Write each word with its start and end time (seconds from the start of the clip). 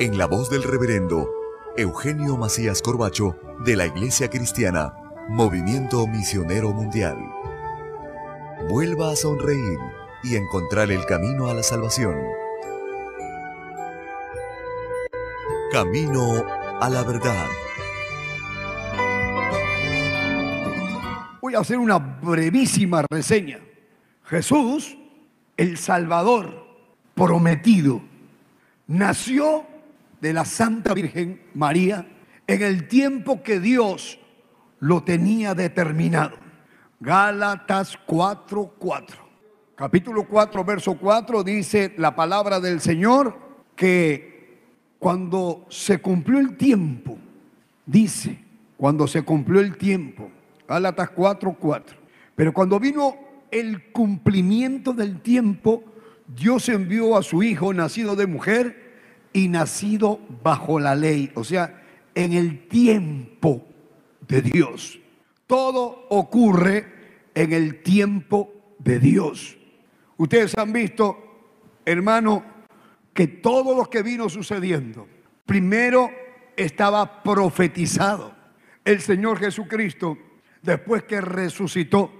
en 0.00 0.18
la 0.18 0.26
voz 0.26 0.50
del 0.50 0.64
reverendo 0.64 1.30
Eugenio 1.76 2.36
Macías 2.36 2.82
Corbacho 2.82 3.36
de 3.64 3.76
la 3.76 3.86
Iglesia 3.86 4.28
Cristiana, 4.28 4.92
Movimiento 5.28 6.06
Misionero 6.08 6.72
Mundial. 6.72 7.16
Vuelva 8.68 9.12
a 9.12 9.16
sonreír 9.16 9.78
y 10.24 10.34
encontrar 10.34 10.90
el 10.90 11.06
camino 11.06 11.46
a 11.46 11.54
la 11.54 11.62
salvación. 11.62 12.16
Camino 15.70 16.44
a 16.80 16.90
la 16.90 17.04
verdad. 17.04 17.46
Voy 21.40 21.54
a 21.54 21.60
hacer 21.60 21.78
una 21.78 21.98
brevísima 21.98 23.04
reseña. 23.08 23.60
Jesús, 24.24 24.96
el 25.56 25.78
Salvador 25.78 26.66
prometido, 27.14 28.00
nació 28.88 29.66
de 30.24 30.32
la 30.32 30.46
Santa 30.46 30.94
Virgen 30.94 31.38
María 31.52 32.06
en 32.46 32.62
el 32.62 32.88
tiempo 32.88 33.42
que 33.42 33.60
Dios 33.60 34.18
lo 34.80 35.04
tenía 35.04 35.54
determinado. 35.54 36.38
Gálatas 36.98 37.98
4:4. 38.06 39.18
Capítulo 39.76 40.26
4, 40.26 40.64
verso 40.64 40.96
4 40.96 41.44
dice 41.44 41.92
la 41.98 42.16
palabra 42.16 42.58
del 42.58 42.80
Señor 42.80 43.36
que 43.76 44.62
cuando 44.98 45.66
se 45.68 46.00
cumplió 46.00 46.38
el 46.38 46.56
tiempo, 46.56 47.18
dice, 47.84 48.38
cuando 48.78 49.06
se 49.06 49.20
cumplió 49.20 49.60
el 49.60 49.76
tiempo, 49.76 50.30
Gálatas 50.66 51.10
4:4. 51.10 51.98
Pero 52.34 52.54
cuando 52.54 52.80
vino 52.80 53.14
el 53.50 53.92
cumplimiento 53.92 54.94
del 54.94 55.20
tiempo, 55.20 55.84
Dios 56.26 56.70
envió 56.70 57.18
a 57.18 57.22
su 57.22 57.42
Hijo 57.42 57.74
nacido 57.74 58.16
de 58.16 58.26
mujer 58.26 58.83
y 59.34 59.48
nacido 59.48 60.20
bajo 60.42 60.80
la 60.80 60.94
ley, 60.94 61.30
o 61.34 61.44
sea, 61.44 61.82
en 62.14 62.32
el 62.32 62.66
tiempo 62.68 63.66
de 64.26 64.40
Dios. 64.40 64.98
Todo 65.46 66.06
ocurre 66.08 66.86
en 67.34 67.52
el 67.52 67.82
tiempo 67.82 68.76
de 68.78 68.98
Dios. 69.00 69.58
Ustedes 70.16 70.56
han 70.56 70.72
visto, 70.72 71.18
hermano, 71.84 72.44
que 73.12 73.26
todo 73.26 73.76
lo 73.76 73.90
que 73.90 74.02
vino 74.02 74.30
sucediendo, 74.30 75.06
primero 75.44 76.10
estaba 76.56 77.22
profetizado. 77.22 78.32
El 78.84 79.00
Señor 79.00 79.38
Jesucristo, 79.38 80.16
después 80.62 81.02
que 81.02 81.20
resucitó, 81.20 82.10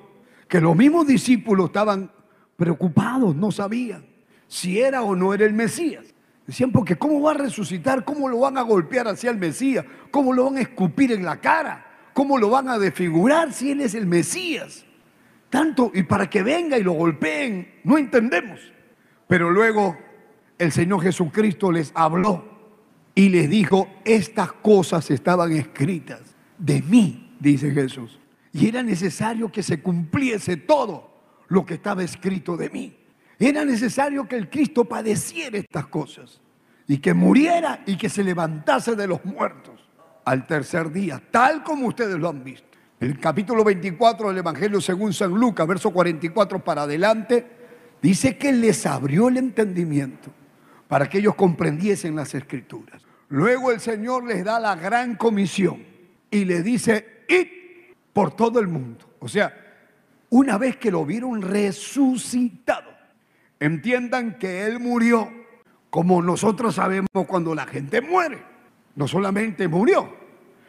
que 0.49 0.61
los 0.61 0.77
mismos 0.77 1.07
discípulos 1.07 1.67
estaban 1.67 2.11
preocupados, 2.57 3.35
no 3.35 3.51
sabían 3.51 4.15
si 4.47 4.81
era 4.81 5.03
o 5.03 5.17
no 5.17 5.35
era 5.35 5.45
el 5.45 5.53
Mesías. 5.53 6.14
Decían, 6.47 6.73
porque 6.73 6.97
¿cómo 6.97 7.23
va 7.23 7.31
a 7.31 7.35
resucitar? 7.35 8.05
¿Cómo 8.05 8.29
lo 8.29 8.41
van 8.41 8.59
a 8.59 8.63
golpear 8.63 9.09
hacia 9.09 9.31
el 9.31 9.39
Mesías? 9.39 9.85
¿Cómo 10.11 10.33
lo 10.33 10.45
van 10.45 10.59
a 10.59 10.61
escupir 10.61 11.13
en 11.13 11.25
la 11.25 11.41
cara? 11.41 11.87
¿Cómo 12.13 12.39
lo 12.39 12.51
van 12.51 12.69
a 12.69 12.79
desfigurar 12.79 13.53
si 13.53 13.71
Él 13.71 13.81
es 13.81 13.95
el 13.95 14.07
Mesías? 14.07 14.85
Tanto, 15.49 15.91
y 15.95 16.03
para 16.03 16.29
que 16.29 16.43
venga 16.43 16.77
y 16.77 16.83
lo 16.83 16.93
golpeen, 16.93 17.81
no 17.85 17.97
entendemos. 17.97 18.61
Pero 19.27 19.51
luego 19.51 19.97
el 20.59 20.71
Señor 20.71 21.03
Jesucristo 21.03 21.73
les 21.73 21.93
habló 21.95 22.45
y 23.15 23.29
les 23.29 23.49
dijo, 23.49 23.89
estas 24.05 24.53
cosas 24.53 25.11
estaban 25.11 25.53
escritas 25.53 26.21
de 26.59 26.83
mí, 26.83 27.37
dice 27.41 27.71
Jesús. 27.71 28.21
Y 28.53 28.69
era 28.69 28.83
necesario 28.83 29.51
que 29.51 29.63
se 29.63 29.81
cumpliese 29.81 30.57
todo 30.57 31.11
lo 31.49 31.65
que 31.65 31.75
estaba 31.75 32.03
escrito 32.03 32.57
de 32.57 32.71
mí. 32.71 32.97
Era 33.39 33.65
necesario 33.65 34.29
que 34.29 34.37
el 34.37 34.49
Cristo 34.49 34.85
padeciera 34.85 35.59
estas 35.59 35.87
cosas 35.87 36.41
y 36.87 36.99
que 36.99 37.15
muriera 37.15 37.83
y 37.87 37.97
que 37.97 38.09
se 38.09 38.23
levantase 38.23 38.95
de 38.95 39.07
los 39.07 39.25
muertos 39.25 39.81
al 40.25 40.47
tercer 40.47 40.91
día, 40.91 41.21
tal 41.31 41.63
como 41.63 41.89
ustedes 41.89 42.17
lo 42.17 42.29
han 42.29 42.43
visto. 42.45 42.69
El 43.01 43.19
capítulo 43.19 43.65
24 43.65 44.29
del 44.29 44.39
Evangelio 44.39 44.81
según 44.81 45.13
San 45.13 45.33
Lucas, 45.33 45.67
verso 45.67 45.91
44 45.91 46.63
para 46.63 46.83
adelante, 46.83 47.47
dice 48.01 48.39
que 48.39 48.53
les 48.53 48.87
abrió 48.87 49.29
el 49.29 49.37
entendimiento 49.37 50.31
para 50.89 51.09
que 51.09 51.19
ellos 51.19 51.35
comprendiesen 51.35 52.17
las 52.17 52.35
escrituras. 52.35 53.03
Luego 53.29 53.73
el 53.73 53.81
Señor 53.81 54.25
les 54.25 54.45
da 54.45 54.61
la 54.61 54.77
gran 54.77 55.17
comisión 55.17 55.83
y 56.31 56.45
les 56.45 56.65
dice, 56.65 57.25
id 57.29 57.49
por 58.13 58.35
todo 58.35 58.61
el 58.61 58.69
mundo. 58.69 59.17
O 59.19 59.29
sea, 59.29 59.53
una 60.31 60.57
vez 60.57 60.77
que 60.77 60.91
lo 60.91 61.05
vieron 61.05 61.43
resucitado, 61.43 62.94
entiendan 63.65 64.39
que 64.39 64.67
Él 64.67 64.79
murió 64.79 65.31
como 65.91 66.21
nosotros 66.21 66.75
sabemos 66.75 67.09
cuando 67.27 67.55
la 67.55 67.67
gente 67.67 68.01
muere. 68.01 68.43
No 68.97 69.09
solamente 69.09 69.69
murió, 69.69 70.13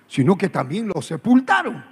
sino 0.07 0.37
que 0.37 0.49
también 0.49 0.87
lo 0.87 1.01
sepultaron. 1.01 1.83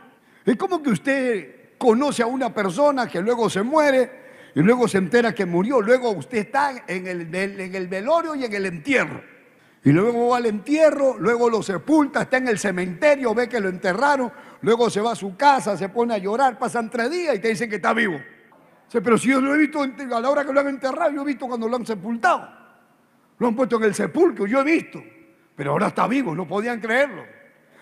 Es 0.46 0.56
como 0.56 0.82
que 0.82 0.92
usted 0.92 1.56
conoce 1.78 2.24
a 2.24 2.28
una 2.28 2.54
persona 2.54 3.08
que 3.08 3.22
luego 3.22 3.50
se 3.50 3.64
muere 3.64 4.24
y 4.56 4.62
luego 4.62 4.88
se 4.88 5.00
entera 5.00 5.34
que 5.34 5.46
murió. 5.46 5.82
Luego 5.82 6.12
usted 6.12 6.40
está 6.40 6.84
en 6.88 7.08
el, 7.08 7.34
en 7.34 7.76
el 7.76 7.88
velorio 7.88 8.36
y 8.36 8.46
en 8.46 8.54
el 8.54 8.66
entierro. 8.66 9.22
Y 9.84 9.92
luego 9.92 10.30
va 10.30 10.38
al 10.38 10.46
entierro, 10.46 11.18
luego 11.20 11.50
lo 11.50 11.62
sepulta, 11.62 12.22
está 12.22 12.38
en 12.38 12.48
el 12.48 12.58
cementerio, 12.58 13.34
ve 13.34 13.50
que 13.50 13.60
lo 13.60 13.68
enterraron, 13.68 14.32
luego 14.62 14.90
se 14.90 15.02
va 15.02 15.12
a 15.12 15.16
su 15.16 15.36
casa, 15.36 15.76
se 15.76 15.90
pone 15.90 16.14
a 16.14 16.18
llorar, 16.18 16.58
pasan 16.58 16.90
tres 16.90 17.12
días 17.12 17.36
y 17.36 17.40
te 17.40 17.50
dicen 17.50 17.70
que 17.70 17.76
está 17.76 17.94
vivo 17.94 18.18
pero 19.02 19.18
si 19.18 19.30
yo 19.30 19.42
lo 19.42 19.56
he 19.56 19.58
visto 19.58 19.82
a 19.82 20.20
la 20.20 20.30
hora 20.30 20.46
que 20.46 20.54
lo 20.54 20.60
han 20.60 20.68
enterrado, 20.68 21.12
yo 21.12 21.22
he 21.22 21.26
visto 21.26 21.48
cuando 21.48 21.68
lo 21.68 21.76
han 21.76 21.86
sepultado. 21.86 22.48
Lo 23.40 23.48
han 23.48 23.56
puesto 23.56 23.78
en 23.78 23.84
el 23.84 23.96
sepulcro, 23.96 24.46
yo 24.46 24.62
he 24.62 24.64
visto. 24.64 25.04
Pero 25.56 25.72
ahora 25.72 25.88
está 25.88 26.08
vivo, 26.08 26.36
no 26.36 26.48
podían 26.48 26.80
creerlo. 26.80 27.24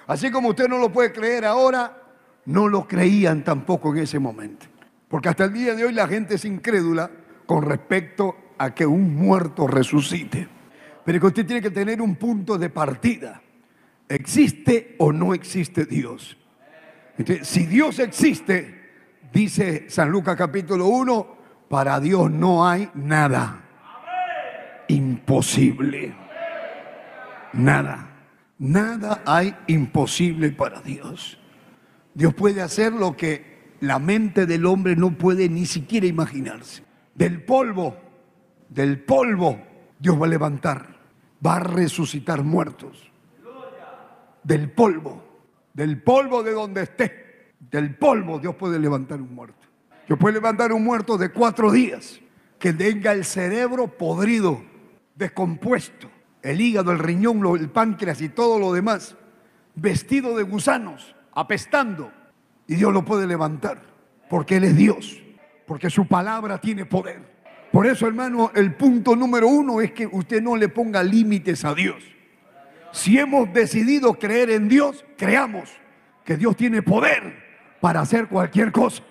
Así 0.07 0.31
como 0.31 0.49
usted 0.49 0.67
no 0.67 0.77
lo 0.77 0.91
puede 0.91 1.11
creer 1.11 1.45
ahora, 1.45 2.01
no 2.45 2.67
lo 2.67 2.87
creían 2.87 3.43
tampoco 3.43 3.91
en 3.91 4.03
ese 4.03 4.19
momento. 4.19 4.65
Porque 5.07 5.29
hasta 5.29 5.45
el 5.45 5.53
día 5.53 5.75
de 5.75 5.85
hoy 5.85 5.93
la 5.93 6.07
gente 6.07 6.35
es 6.35 6.45
incrédula 6.45 7.11
con 7.45 7.63
respecto 7.63 8.53
a 8.57 8.73
que 8.73 8.85
un 8.85 9.15
muerto 9.15 9.67
resucite. 9.67 10.47
Pero 11.03 11.19
que 11.19 11.27
usted 11.27 11.45
tiene 11.45 11.61
que 11.61 11.71
tener 11.71 12.01
un 12.01 12.15
punto 12.15 12.57
de 12.57 12.69
partida. 12.69 13.41
¿Existe 14.07 14.95
o 14.99 15.11
no 15.11 15.33
existe 15.33 15.85
Dios? 15.85 16.37
si 17.43 17.65
Dios 17.67 17.99
existe, 17.99 18.80
Dice 19.31 19.89
San 19.89 20.11
Lucas 20.11 20.35
capítulo 20.35 20.87
1, 20.87 21.37
para 21.69 21.99
Dios 22.01 22.29
no 22.29 22.67
hay 22.67 22.89
nada 22.95 23.61
imposible. 24.89 26.13
Nada. 27.53 28.09
Nada 28.59 29.23
hay 29.25 29.55
imposible 29.67 30.51
para 30.51 30.81
Dios. 30.81 31.39
Dios 32.13 32.33
puede 32.33 32.61
hacer 32.61 32.91
lo 32.91 33.15
que 33.15 33.75
la 33.79 33.99
mente 33.99 34.45
del 34.45 34.65
hombre 34.65 34.95
no 34.95 35.17
puede 35.17 35.47
ni 35.49 35.65
siquiera 35.65 36.05
imaginarse. 36.05 36.83
Del 37.15 37.43
polvo, 37.43 37.97
del 38.69 38.99
polvo, 38.99 39.59
Dios 39.97 40.21
va 40.21 40.25
a 40.25 40.29
levantar, 40.29 40.99
va 41.45 41.55
a 41.55 41.59
resucitar 41.59 42.43
muertos. 42.43 43.09
Del 44.43 44.71
polvo, 44.71 45.23
del 45.73 46.01
polvo 46.01 46.43
de 46.43 46.51
donde 46.51 46.83
esté, 46.83 47.20
del 47.69 47.95
polvo 47.95 48.39
Dios 48.39 48.55
puede 48.55 48.79
levantar 48.79 49.21
un 49.21 49.33
muerto. 49.33 49.67
Dios 50.07 50.17
puede 50.19 50.35
levantar 50.35 50.73
un 50.73 50.83
muerto 50.83 51.17
de 51.17 51.29
cuatro 51.29 51.71
días, 51.71 52.19
que 52.59 52.73
tenga 52.73 53.11
el 53.11 53.23
cerebro 53.23 53.87
podrido, 53.87 54.61
descompuesto, 55.15 56.09
el 56.41 56.59
hígado, 56.59 56.91
el 56.91 56.99
riñón, 56.99 57.41
el 57.59 57.69
páncreas 57.69 58.21
y 58.21 58.29
todo 58.29 58.59
lo 58.59 58.73
demás, 58.73 59.15
vestido 59.75 60.35
de 60.35 60.43
gusanos, 60.43 61.15
apestando. 61.33 62.11
Y 62.67 62.75
Dios 62.75 62.93
lo 62.93 63.05
puede 63.05 63.27
levantar, 63.27 63.81
porque 64.29 64.57
Él 64.57 64.65
es 64.65 64.75
Dios, 64.75 65.21
porque 65.65 65.89
su 65.89 66.07
palabra 66.07 66.59
tiene 66.59 66.85
poder. 66.85 67.31
Por 67.71 67.85
eso, 67.87 68.05
hermano, 68.05 68.51
el 68.53 68.75
punto 68.75 69.15
número 69.15 69.47
uno 69.47 69.81
es 69.81 69.91
que 69.93 70.05
usted 70.05 70.41
no 70.41 70.57
le 70.57 70.67
ponga 70.67 71.01
límites 71.03 71.63
a 71.63 71.73
Dios. 71.73 72.03
Si 72.91 73.17
hemos 73.17 73.51
decidido 73.53 74.13
creer 74.15 74.49
en 74.49 74.67
Dios, 74.67 75.05
creamos 75.17 75.69
que 76.25 76.35
Dios 76.35 76.57
tiene 76.57 76.81
poder 76.81 77.40
para 77.81 78.01
hacer 78.01 78.27
cualquier 78.27 78.71
cosa. 78.71 79.03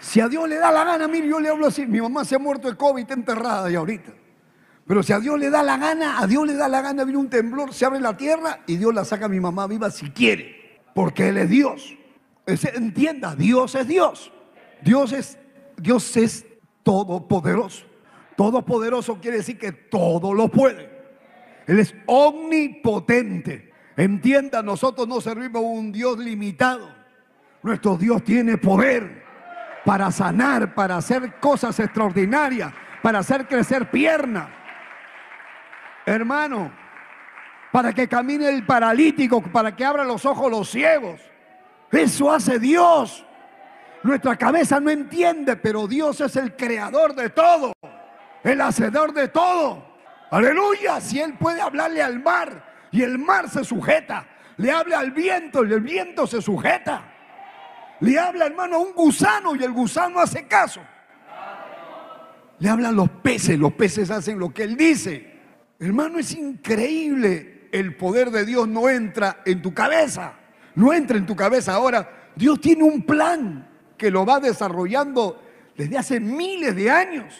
Si 0.00 0.20
a 0.20 0.28
Dios 0.28 0.48
le 0.48 0.56
da 0.56 0.70
la 0.70 0.84
gana, 0.84 1.08
mire, 1.08 1.28
yo 1.28 1.40
le 1.40 1.48
hablo 1.48 1.66
así, 1.66 1.86
mi 1.86 2.00
mamá 2.00 2.24
se 2.24 2.36
ha 2.36 2.38
muerto 2.38 2.68
de 2.68 2.76
COVID, 2.76 3.10
enterrada 3.10 3.70
ya 3.70 3.78
ahorita. 3.78 4.12
Pero 4.86 5.02
si 5.02 5.12
a 5.12 5.18
Dios 5.18 5.38
le 5.38 5.50
da 5.50 5.62
la 5.62 5.76
gana, 5.76 6.20
a 6.20 6.26
Dios 6.26 6.46
le 6.46 6.54
da 6.54 6.68
la 6.68 6.82
gana, 6.82 7.04
viene 7.04 7.18
un 7.18 7.28
temblor, 7.28 7.72
se 7.72 7.84
abre 7.84 8.00
la 8.00 8.16
tierra 8.16 8.60
y 8.66 8.76
Dios 8.76 8.94
la 8.94 9.04
saca 9.04 9.26
a 9.26 9.28
mi 9.28 9.40
mamá 9.40 9.66
viva 9.66 9.90
si 9.90 10.10
quiere, 10.10 10.80
porque 10.94 11.28
Él 11.30 11.38
es 11.38 11.48
Dios. 11.50 11.96
Entienda, 12.46 13.34
Dios 13.34 13.74
es 13.74 13.88
Dios. 13.88 14.30
Dios 14.82 15.12
es, 15.12 15.38
Dios 15.78 16.16
es 16.16 16.46
todopoderoso. 16.82 17.86
Todopoderoso 18.36 19.20
quiere 19.20 19.38
decir 19.38 19.58
que 19.58 19.72
todo 19.72 20.34
lo 20.34 20.48
puede. 20.48 20.90
Él 21.66 21.78
es 21.78 21.94
omnipotente. 22.06 23.72
Entienda, 23.96 24.62
nosotros 24.62 25.06
no 25.06 25.20
servimos 25.20 25.62
a 25.62 25.66
un 25.66 25.92
Dios 25.92 26.18
limitado. 26.18 26.88
Nuestro 27.62 27.96
Dios 27.96 28.22
tiene 28.24 28.58
poder 28.58 29.24
para 29.84 30.10
sanar, 30.10 30.74
para 30.74 30.96
hacer 30.96 31.38
cosas 31.40 31.78
extraordinarias, 31.78 32.72
para 33.02 33.20
hacer 33.20 33.46
crecer 33.46 33.90
piernas. 33.90 34.48
Hermano, 36.06 36.72
para 37.70 37.92
que 37.92 38.08
camine 38.08 38.48
el 38.48 38.64
paralítico, 38.64 39.42
para 39.42 39.74
que 39.74 39.84
abra 39.84 40.04
los 40.04 40.24
ojos 40.24 40.50
los 40.50 40.70
ciegos. 40.70 41.20
Eso 41.90 42.32
hace 42.32 42.58
Dios. 42.58 43.24
Nuestra 44.02 44.36
cabeza 44.36 44.80
no 44.80 44.90
entiende, 44.90 45.56
pero 45.56 45.86
Dios 45.86 46.20
es 46.20 46.36
el 46.36 46.54
creador 46.54 47.14
de 47.14 47.30
todo, 47.30 47.72
el 48.44 48.60
hacedor 48.60 49.12
de 49.12 49.28
todo. 49.28 49.84
Aleluya, 50.30 51.00
si 51.00 51.20
Él 51.20 51.34
puede 51.34 51.60
hablarle 51.60 52.02
al 52.02 52.22
mar 52.22 52.88
y 52.92 53.02
el 53.02 53.18
mar 53.18 53.48
se 53.48 53.64
sujeta, 53.64 54.26
le 54.56 54.70
habla 54.70 55.00
al 55.00 55.10
viento 55.10 55.64
y 55.64 55.72
el 55.72 55.80
viento 55.80 56.26
se 56.26 56.40
sujeta. 56.40 57.10
Le 58.00 58.18
habla, 58.18 58.46
hermano, 58.46 58.76
a 58.76 58.78
un 58.80 58.92
gusano 58.92 59.56
y 59.56 59.64
el 59.64 59.72
gusano 59.72 60.20
hace 60.20 60.46
caso. 60.46 60.80
Le 62.58 62.68
hablan 62.68 62.94
los 62.94 63.10
peces, 63.10 63.58
los 63.58 63.72
peces 63.72 64.10
hacen 64.10 64.38
lo 64.38 64.52
que 64.52 64.62
él 64.62 64.76
dice. 64.76 65.34
Hermano, 65.78 66.18
es 66.18 66.32
increíble. 66.34 67.68
El 67.72 67.96
poder 67.96 68.30
de 68.30 68.44
Dios 68.44 68.68
no 68.68 68.88
entra 68.88 69.40
en 69.44 69.60
tu 69.60 69.74
cabeza. 69.74 70.34
No 70.74 70.92
entra 70.92 71.16
en 71.16 71.26
tu 71.26 71.34
cabeza. 71.34 71.74
Ahora, 71.74 72.30
Dios 72.36 72.60
tiene 72.60 72.84
un 72.84 73.02
plan 73.02 73.68
que 73.96 74.10
lo 74.10 74.24
va 74.24 74.38
desarrollando 74.40 75.42
desde 75.76 75.98
hace 75.98 76.20
miles 76.20 76.76
de 76.76 76.90
años. 76.90 77.34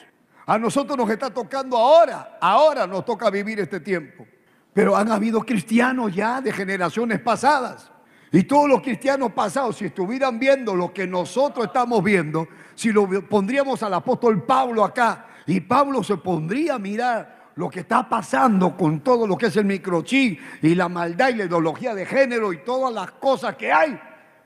A 0.46 0.58
nosotros 0.58 0.96
nos 0.96 1.08
está 1.10 1.30
tocando 1.30 1.76
ahora. 1.76 2.38
Ahora 2.40 2.86
nos 2.86 3.04
toca 3.04 3.30
vivir 3.30 3.60
este 3.60 3.80
tiempo. 3.80 4.26
Pero 4.72 4.96
han 4.96 5.10
habido 5.10 5.40
cristianos 5.40 6.14
ya 6.14 6.40
de 6.40 6.52
generaciones 6.52 7.20
pasadas 7.20 7.90
y 8.34 8.42
todos 8.42 8.68
los 8.68 8.82
cristianos 8.82 9.30
pasados, 9.30 9.76
si 9.76 9.84
estuvieran 9.84 10.40
viendo 10.40 10.74
lo 10.74 10.92
que 10.92 11.06
nosotros 11.06 11.66
estamos 11.66 12.02
viendo, 12.02 12.48
si 12.74 12.90
lo 12.90 13.08
pondríamos 13.28 13.80
al 13.84 13.94
apóstol 13.94 14.42
Pablo 14.42 14.84
acá, 14.84 15.26
y 15.46 15.60
Pablo 15.60 16.02
se 16.02 16.16
pondría 16.16 16.74
a 16.74 16.78
mirar 16.80 17.52
lo 17.54 17.70
que 17.70 17.78
está 17.78 18.08
pasando 18.08 18.76
con 18.76 19.02
todo 19.02 19.24
lo 19.28 19.38
que 19.38 19.46
es 19.46 19.56
el 19.56 19.66
microchip 19.66 20.40
y 20.62 20.74
la 20.74 20.88
maldad 20.88 21.28
y 21.28 21.34
la 21.34 21.44
ideología 21.44 21.94
de 21.94 22.06
género 22.06 22.52
y 22.52 22.64
todas 22.64 22.92
las 22.92 23.12
cosas 23.12 23.54
que 23.54 23.72
hay, 23.72 23.96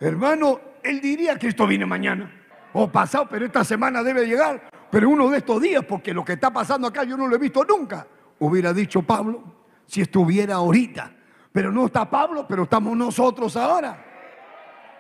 hermano, 0.01 0.61
él 0.83 1.01
diría 1.01 1.39
que 1.39 1.49
esto 1.49 1.67
viene 1.67 1.87
mañana 1.87 2.31
o 2.75 2.93
pasado, 2.93 3.27
pero 3.31 3.47
esta 3.47 3.65
semana 3.65 4.03
debe 4.03 4.27
llegar, 4.27 4.69
pero 4.91 5.09
uno 5.09 5.29
de 5.29 5.39
estos 5.39 5.61
días, 5.61 5.85
porque 5.85 6.13
lo 6.13 6.25
que 6.25 6.35
está 6.35 6.53
pasando 6.53 6.87
acá 6.87 7.05
yo 7.05 7.17
no 7.17 7.27
lo 7.27 7.37
he 7.37 7.39
visto 7.39 7.65
nunca, 7.65 8.07
hubiera 8.39 8.73
dicho 8.73 9.03
Pablo, 9.03 9.43
si 9.87 10.01
estuviera 10.01 10.57
ahorita 10.57 11.13
pero 11.59 11.73
no 11.73 11.87
está 11.87 12.09
Pablo, 12.09 12.47
pero 12.47 12.63
estamos 12.63 12.97
nosotros 12.97 13.57
ahora. 13.57 14.05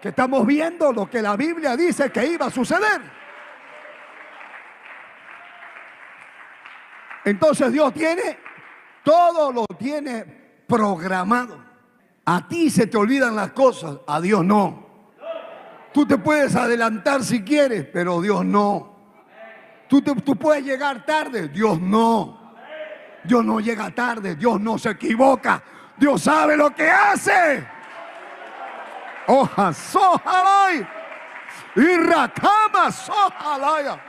Que 0.02 0.08
estamos 0.08 0.44
viendo 0.44 0.92
lo 0.92 1.08
que 1.08 1.22
la 1.22 1.36
Biblia 1.36 1.76
dice 1.76 2.10
que 2.10 2.26
iba 2.26 2.46
a 2.46 2.50
suceder. 2.50 3.00
Entonces 7.24 7.72
Dios 7.72 7.94
tiene, 7.94 8.38
todo 9.04 9.52
lo 9.52 9.66
tiene 9.78 10.24
programado. 10.66 11.64
A 12.24 12.48
ti 12.48 12.70
se 12.70 12.88
te 12.88 12.96
olvidan 12.96 13.36
las 13.36 13.52
cosas, 13.52 13.98
a 14.06 14.20
Dios 14.20 14.44
no. 14.44 14.86
Tú 15.92 16.06
te 16.06 16.18
puedes 16.18 16.56
adelantar 16.56 17.22
si 17.22 17.44
quieres, 17.44 17.86
pero 17.92 18.20
Dios 18.20 18.44
no. 18.44 18.97
Tú, 19.88 20.02
tú 20.02 20.36
puedes 20.36 20.64
llegar 20.64 21.04
tarde, 21.04 21.48
Dios 21.48 21.80
no. 21.80 22.38
Dios 23.24 23.44
no 23.44 23.60
llega 23.60 23.90
tarde, 23.90 24.36
Dios 24.36 24.60
no 24.60 24.78
se 24.78 24.90
equivoca. 24.90 25.62
Dios 25.96 26.22
sabe 26.22 26.56
lo 26.56 26.74
que 26.74 26.88
hace. 26.88 27.66
Oja, 29.26 29.72
sojalay. 29.72 30.86
Y 31.76 31.96
rakama, 31.96 32.90
sojalaya. 32.90 34.00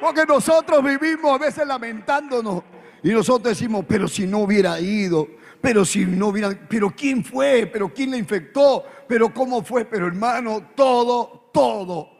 Porque 0.00 0.24
nosotros 0.26 0.82
vivimos 0.84 1.32
a 1.34 1.38
veces 1.38 1.66
lamentándonos. 1.66 2.62
Y 3.02 3.10
nosotros 3.10 3.56
decimos, 3.56 3.84
pero 3.88 4.08
si 4.08 4.26
no 4.26 4.38
hubiera 4.38 4.80
ido, 4.80 5.28
pero 5.60 5.84
si 5.84 6.04
no 6.04 6.28
hubiera, 6.28 6.50
pero 6.68 6.90
quién 6.90 7.24
fue, 7.24 7.66
pero 7.66 7.92
quién 7.92 8.10
le 8.10 8.18
infectó, 8.18 8.84
pero 9.08 9.32
cómo 9.32 9.62
fue, 9.62 9.84
pero 9.84 10.06
hermano, 10.06 10.70
todo, 10.74 11.50
todo, 11.52 12.10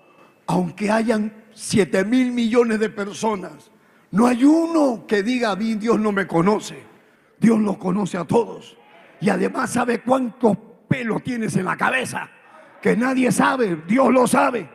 aunque 0.47 0.91
hayan 0.91 1.44
siete 1.55 2.05
mil 2.05 2.33
millones 2.33 2.81
de 2.81 2.91
personas, 2.91 3.71
no 4.11 4.27
hay 4.27 4.45
uno 4.45 5.07
que 5.07 5.23
diga, 5.23 5.51
a 5.51 5.57
mí 5.57 5.75
Dios 5.75 5.99
no 5.99 6.13
me 6.13 6.27
conoce. 6.27 6.83
Dios 7.39 7.59
los 7.59 7.79
conoce 7.79 8.17
a 8.17 8.25
todos. 8.25 8.77
Y 9.21 9.29
además 9.29 9.71
sabe 9.71 10.03
cuántos 10.03 10.57
pelos 10.89 11.23
tienes 11.23 11.57
en 11.57 11.65
la 11.65 11.77
cabeza. 11.77 12.29
Que 12.81 12.97
nadie 12.97 13.33
sabe, 13.33 13.83
Dios 13.87 14.13
lo 14.13 14.27
sabe. 14.27 14.69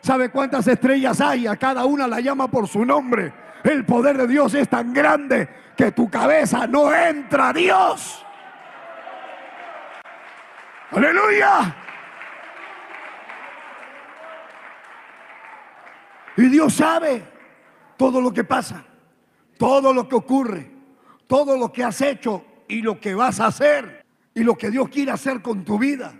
Sabe 0.00 0.30
cuántas 0.30 0.66
estrellas 0.66 1.20
hay, 1.20 1.46
a 1.46 1.56
cada 1.56 1.84
una 1.84 2.08
la 2.08 2.20
llama 2.20 2.50
por 2.50 2.66
su 2.66 2.84
nombre. 2.84 3.32
El 3.62 3.84
poder 3.84 4.16
de 4.16 4.26
Dios 4.26 4.54
es 4.54 4.68
tan 4.68 4.92
grande 4.92 5.48
que 5.76 5.92
tu 5.92 6.10
cabeza 6.10 6.66
no 6.66 6.92
entra 6.92 7.52
Dios. 7.52 8.24
Aleluya. 10.90 11.76
Y 16.36 16.42
Dios 16.48 16.74
sabe 16.74 17.22
todo 17.96 18.20
lo 18.20 18.32
que 18.32 18.44
pasa, 18.44 18.84
todo 19.58 19.92
lo 19.92 20.08
que 20.08 20.16
ocurre 20.16 20.80
todo 21.30 21.56
lo 21.56 21.72
que 21.72 21.84
has 21.84 22.00
hecho 22.00 22.44
y 22.66 22.82
lo 22.82 22.98
que 22.98 23.14
vas 23.14 23.38
a 23.38 23.46
hacer 23.46 24.04
y 24.34 24.42
lo 24.42 24.58
que 24.58 24.68
Dios 24.68 24.88
quiere 24.88 25.12
hacer 25.12 25.40
con 25.40 25.64
tu 25.64 25.78
vida, 25.78 26.12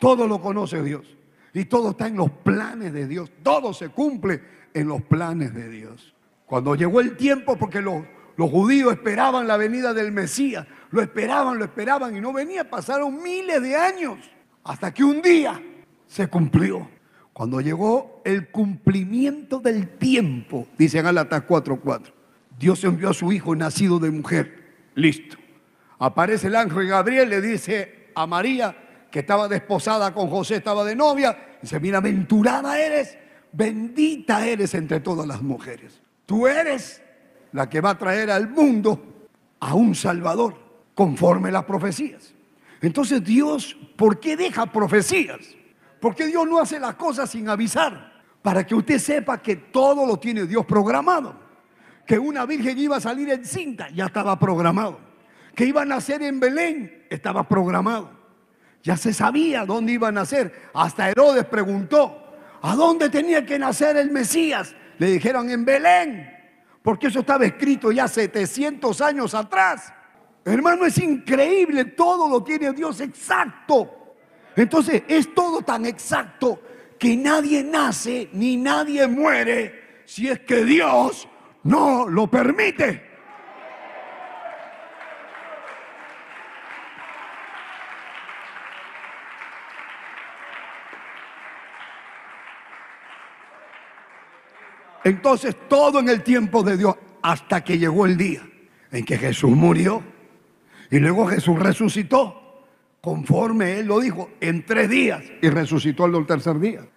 todo 0.00 0.26
lo 0.26 0.40
conoce 0.40 0.82
Dios. 0.82 1.04
Y 1.52 1.66
todo 1.66 1.90
está 1.90 2.06
en 2.06 2.16
los 2.16 2.30
planes 2.30 2.94
de 2.94 3.06
Dios. 3.06 3.30
Todo 3.42 3.74
se 3.74 3.90
cumple 3.90 4.40
en 4.72 4.88
los 4.88 5.02
planes 5.02 5.52
de 5.52 5.68
Dios. 5.68 6.14
Cuando 6.46 6.74
llegó 6.74 7.02
el 7.02 7.14
tiempo, 7.14 7.58
porque 7.58 7.82
los, 7.82 8.04
judíos 8.38 8.94
esperaban 8.94 9.46
la 9.46 9.58
venida 9.58 9.92
del 9.92 10.12
Mesías, 10.12 10.66
lo 10.90 11.02
esperaban, 11.02 11.58
lo 11.58 11.66
esperaban 11.66 12.16
y 12.16 12.22
no 12.22 12.32
venía, 12.32 12.68
pasaron 12.68 13.22
miles 13.22 13.60
de 13.60 13.76
años 13.76 14.18
hasta 14.64 14.94
que 14.94 15.04
un 15.04 15.20
día 15.20 15.60
se 16.06 16.26
cumplió. 16.26 16.88
Cuando 17.34 17.60
llegó 17.60 18.22
el 18.24 18.48
cumplimiento 18.48 19.58
del 19.58 19.88
tiempo, 19.98 20.68
dice 20.78 21.02
Gálatas 21.02 21.42
4:4. 21.42 22.12
Dios 22.56 22.82
envió 22.84 23.10
a 23.10 23.14
su 23.14 23.32
hijo 23.32 23.56
nacido 23.56 23.98
de 23.98 24.12
mujer. 24.12 24.62
Listo. 24.94 25.36
Aparece 25.98 26.46
el 26.46 26.54
ángel 26.54 26.86
Gabriel, 26.86 27.28
le 27.28 27.40
dice 27.40 28.10
a 28.14 28.28
María, 28.28 28.76
que 29.10 29.18
estaba 29.18 29.48
desposada 29.48 30.14
con 30.14 30.28
José, 30.28 30.56
estaba 30.56 30.84
de 30.84 30.94
novia, 30.94 31.36
dice, 31.60 31.80
bienaventurada 31.80 32.78
eres, 32.80 33.18
bendita 33.52 34.46
eres 34.46 34.72
entre 34.74 35.00
todas 35.00 35.26
las 35.26 35.42
mujeres. 35.42 36.00
Tú 36.26 36.46
eres 36.46 37.02
la 37.50 37.68
que 37.68 37.80
va 37.80 37.90
a 37.90 37.98
traer 37.98 38.30
al 38.30 38.48
mundo 38.48 39.28
a 39.58 39.74
un 39.74 39.96
Salvador, 39.96 40.56
conforme 40.94 41.50
las 41.50 41.64
profecías. 41.64 42.32
Entonces 42.80 43.24
Dios, 43.24 43.76
¿por 43.96 44.20
qué 44.20 44.36
deja 44.36 44.66
profecías? 44.66 45.40
Porque 46.04 46.26
Dios 46.26 46.46
no 46.46 46.58
hace 46.58 46.78
las 46.78 46.96
cosas 46.96 47.30
sin 47.30 47.48
avisar, 47.48 48.12
para 48.42 48.66
que 48.66 48.74
usted 48.74 48.98
sepa 48.98 49.40
que 49.40 49.56
todo 49.56 50.04
lo 50.04 50.18
tiene 50.18 50.44
Dios 50.44 50.66
programado. 50.66 51.34
Que 52.06 52.18
una 52.18 52.44
virgen 52.44 52.76
iba 52.76 52.98
a 52.98 53.00
salir 53.00 53.30
en 53.30 53.42
cinta, 53.42 53.88
ya 53.88 54.04
estaba 54.04 54.38
programado. 54.38 55.00
Que 55.54 55.64
iba 55.64 55.80
a 55.80 55.86
nacer 55.86 56.22
en 56.22 56.38
Belén, 56.38 57.06
estaba 57.08 57.48
programado. 57.48 58.10
Ya 58.82 58.98
se 58.98 59.14
sabía 59.14 59.64
dónde 59.64 59.92
iba 59.92 60.08
a 60.08 60.12
nacer. 60.12 60.68
Hasta 60.74 61.08
Herodes 61.08 61.46
preguntó, 61.46 62.36
¿a 62.60 62.74
dónde 62.76 63.08
tenía 63.08 63.46
que 63.46 63.58
nacer 63.58 63.96
el 63.96 64.10
Mesías? 64.10 64.76
Le 64.98 65.06
dijeron 65.06 65.48
en 65.48 65.64
Belén, 65.64 66.30
porque 66.82 67.06
eso 67.06 67.20
estaba 67.20 67.46
escrito 67.46 67.90
ya 67.90 68.08
700 68.08 69.00
años 69.00 69.34
atrás. 69.34 69.90
Hermano, 70.44 70.84
es 70.84 70.98
increíble, 70.98 71.86
todo 71.86 72.28
lo 72.28 72.44
tiene 72.44 72.74
Dios 72.74 73.00
exacto. 73.00 74.03
Entonces, 74.56 75.02
es 75.08 75.34
todo 75.34 75.62
tan 75.62 75.86
exacto 75.86 76.60
que 76.98 77.16
nadie 77.16 77.62
nace 77.62 78.28
ni 78.32 78.56
nadie 78.56 79.06
muere 79.06 80.02
si 80.04 80.28
es 80.28 80.40
que 80.40 80.64
Dios 80.64 81.28
no 81.64 82.08
lo 82.08 82.26
permite. 82.28 83.14
Entonces 95.04 95.54
todo 95.68 96.00
en 96.00 96.08
el 96.08 96.22
tiempo 96.22 96.62
de 96.62 96.78
Dios, 96.78 96.96
hasta 97.22 97.62
que 97.62 97.78
llegó 97.78 98.06
el 98.06 98.16
día 98.16 98.42
en 98.90 99.04
que 99.04 99.18
Jesús 99.18 99.50
murió 99.50 100.02
y 100.90 100.98
luego 100.98 101.26
Jesús 101.26 101.58
resucitó, 101.58 102.43
conforme 103.04 103.80
Él 103.80 103.86
lo 103.88 104.00
dijo, 104.00 104.30
en 104.40 104.64
tres 104.64 104.88
días 104.88 105.22
y 105.42 105.50
resucitó 105.50 106.06
el 106.06 106.24
tercer 106.24 106.58
día. 106.58 106.88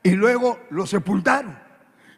Y 0.00 0.12
luego 0.12 0.60
lo 0.70 0.86
sepultaron. 0.86 1.58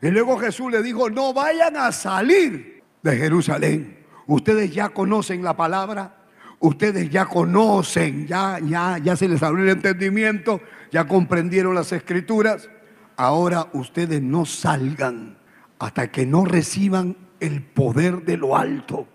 Y 0.02 0.10
luego 0.10 0.36
Jesús 0.36 0.70
le 0.70 0.82
dijo, 0.82 1.08
no 1.08 1.32
vayan 1.32 1.74
a 1.78 1.90
salir 1.90 2.82
de 3.02 3.16
Jerusalén. 3.16 4.04
Ustedes 4.26 4.74
ya 4.74 4.90
conocen 4.90 5.42
la 5.42 5.56
palabra, 5.56 6.26
ustedes 6.58 7.08
ya 7.08 7.24
conocen, 7.24 8.26
ya, 8.26 8.58
ya, 8.60 8.98
ya 8.98 9.16
se 9.16 9.26
les 9.26 9.42
abrió 9.42 9.64
el 9.64 9.70
entendimiento, 9.70 10.60
ya 10.92 11.08
comprendieron 11.08 11.74
las 11.74 11.90
escrituras. 11.92 12.68
Ahora 13.16 13.68
ustedes 13.72 14.20
no 14.20 14.44
salgan 14.44 15.38
hasta 15.78 16.12
que 16.12 16.26
no 16.26 16.44
reciban 16.44 17.16
el 17.40 17.62
poder 17.62 18.26
de 18.26 18.36
lo 18.36 18.58
alto. 18.58 19.08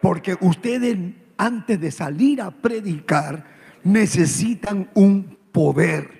Porque 0.00 0.38
ustedes 0.40 0.96
antes 1.36 1.78
de 1.78 1.90
salir 1.90 2.40
a 2.40 2.50
predicar 2.50 3.53
necesitan 3.84 4.90
un 4.94 5.38
poder. 5.52 6.10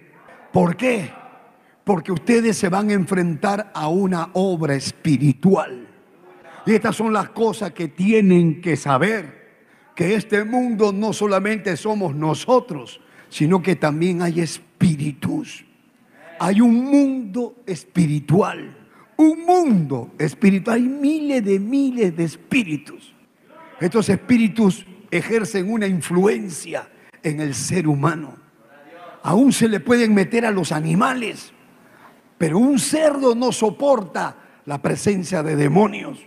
¿Por 0.53 0.77
qué? 0.77 1.11
Porque 1.83 2.13
ustedes 2.13 2.57
se 2.57 2.69
van 2.69 2.91
a 2.91 2.95
enfrentar 2.95 3.71
a 3.75 3.89
una 3.89 4.31
obra 4.35 4.75
espiritual. 4.75 5.89
Y 6.67 6.73
estas 6.73 6.97
son 6.97 7.13
las 7.13 7.31
cosas 7.31 7.73
que 7.73 7.89
tienen 7.89 8.61
que 8.61 8.77
saber. 8.77 9.43
Que 9.95 10.15
este 10.15 10.45
mundo 10.45 10.93
no 10.93 11.13
solamente 11.13 11.77
somos 11.77 12.15
nosotros, 12.15 13.01
sino 13.29 13.63
que 13.63 13.77
también 13.77 14.23
hay 14.23 14.41
espíritus. 14.41 15.65
Hay 16.39 16.61
un 16.61 16.85
mundo 16.85 17.57
espiritual 17.67 18.85
un 19.17 19.45
mundo 19.45 20.13
espiritual. 20.19 20.77
Hay 20.77 20.83
miles 20.83 21.45
de 21.45 21.59
miles 21.59 22.17
de 22.17 22.25
espíritus. 22.25 23.15
Estos 23.81 24.09
espíritus 24.09 24.87
ejercen 25.11 25.71
una 25.71 25.87
influencia 25.87 26.89
en 27.25 27.41
el 27.41 27.55
ser 27.55 27.89
humano. 27.89 28.37
Aún 29.25 29.53
se 29.53 29.69
le 29.69 29.81
pueden 29.81 30.15
meter 30.15 30.47
a 30.47 30.53
los 30.53 30.71
animales, 30.71 31.53
pero 32.39 32.59
un 32.59 32.79
cerdo 32.79 33.35
no 33.35 33.51
soporta 33.51 34.37
la 34.67 34.81
presencia 34.81 35.43
de 35.43 35.57
demonios. 35.57 36.21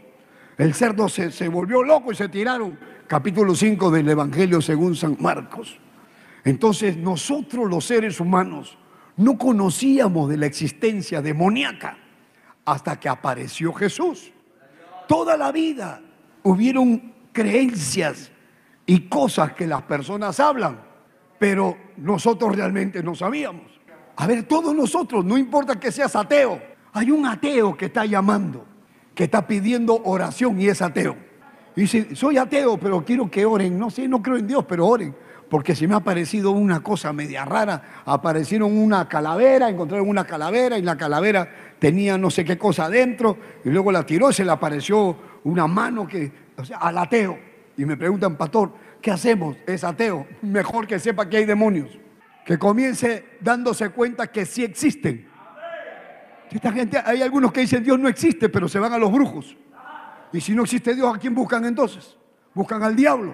El 0.57 0.73
cerdo 0.73 1.07
se, 1.07 1.31
se 1.31 1.47
volvió 1.47 1.83
loco 1.83 2.11
y 2.11 2.15
se 2.15 2.27
tiraron. 2.27 2.77
Capítulo 3.07 3.55
5 3.55 3.91
del 3.91 4.09
Evangelio 4.09 4.59
según 4.59 4.95
San 4.95 5.15
Marcos. 5.19 5.79
Entonces 6.43 6.97
nosotros 6.97 7.69
los 7.69 7.85
seres 7.85 8.19
humanos 8.19 8.77
no 9.17 9.37
conocíamos 9.37 10.29
de 10.29 10.37
la 10.37 10.45
existencia 10.45 11.21
demoníaca 11.21 11.97
hasta 12.65 12.99
que 12.99 13.09
apareció 13.09 13.73
Jesús. 13.73 14.31
Toda 15.07 15.37
la 15.37 15.51
vida 15.51 16.01
hubieron 16.43 17.13
creencias 17.31 18.31
y 18.85 19.01
cosas 19.01 19.53
que 19.53 19.67
las 19.67 19.83
personas 19.83 20.39
hablan, 20.39 20.86
pero 21.37 21.77
nosotros 21.97 22.55
realmente 22.55 23.03
no 23.03 23.15
sabíamos. 23.15 23.79
A 24.15 24.25
ver, 24.27 24.43
todos 24.43 24.75
nosotros, 24.75 25.23
no 25.23 25.37
importa 25.37 25.79
que 25.79 25.91
seas 25.91 26.15
ateo, 26.15 26.59
hay 26.93 27.11
un 27.11 27.25
ateo 27.25 27.77
que 27.77 27.85
está 27.85 28.05
llamando, 28.05 28.65
que 29.13 29.25
está 29.25 29.45
pidiendo 29.45 30.01
oración 30.03 30.59
y 30.59 30.67
es 30.67 30.81
ateo. 30.81 31.15
Y 31.75 31.81
dice, 31.81 32.15
soy 32.15 32.37
ateo, 32.37 32.77
pero 32.79 33.05
quiero 33.05 33.29
que 33.29 33.45
oren. 33.45 33.77
No 33.77 33.91
sé, 33.91 34.07
no 34.07 34.21
creo 34.21 34.37
en 34.37 34.47
Dios, 34.47 34.65
pero 34.67 34.87
oren 34.87 35.13
porque 35.49 35.75
se 35.75 35.87
me 35.87 35.95
ha 35.95 35.99
parecido 36.01 36.51
una 36.51 36.81
cosa 36.81 37.13
media 37.13 37.45
rara. 37.45 38.01
Aparecieron 38.05 38.77
una 38.77 39.07
calavera, 39.07 39.69
encontraron 39.69 40.07
una 40.09 40.25
calavera 40.25 40.77
y 40.77 40.81
la 40.81 40.97
calavera 40.97 41.49
tenía 41.79 42.17
no 42.17 42.29
sé 42.29 42.43
qué 42.43 42.57
cosa 42.57 42.85
adentro 42.85 43.37
y 43.63 43.69
luego 43.69 43.91
la 43.91 44.05
tiró 44.05 44.29
y 44.29 44.33
se 44.33 44.45
le 44.45 44.51
apareció 44.51 45.17
una 45.43 45.67
mano 45.67 46.07
que, 46.07 46.31
o 46.57 46.65
sea, 46.65 46.77
al 46.77 46.97
ateo. 46.97 47.46
Y 47.77 47.85
me 47.85 47.95
preguntan, 47.95 48.35
pastor, 48.35 48.73
¿qué 49.01 49.11
hacemos? 49.11 49.55
Es 49.67 49.83
ateo. 49.83 50.25
Mejor 50.41 50.87
que 50.87 50.97
sepa 50.97 51.29
que 51.29 51.37
hay 51.37 51.45
demonios. 51.45 51.89
Que 52.43 52.57
comience 52.57 53.37
dándose 53.39 53.89
cuenta 53.89 54.27
que 54.27 54.45
sí 54.45 54.63
existen. 54.63 55.27
Esta 56.49 56.71
gente, 56.71 56.99
hay 57.03 57.21
algunos 57.21 57.51
que 57.51 57.61
dicen 57.61 57.83
Dios 57.83 57.99
no 57.99 58.07
existe, 58.07 58.49
pero 58.49 58.67
se 58.67 58.79
van 58.79 58.93
a 58.93 58.97
los 58.97 59.11
brujos. 59.11 59.55
Y 60.33 60.41
si 60.41 60.53
no 60.53 60.63
existe 60.63 60.95
Dios, 60.95 61.15
¿a 61.15 61.19
quién 61.19 61.35
buscan 61.35 61.65
entonces? 61.65 62.17
Buscan 62.53 62.81
al 62.83 62.95
diablo. 62.95 63.33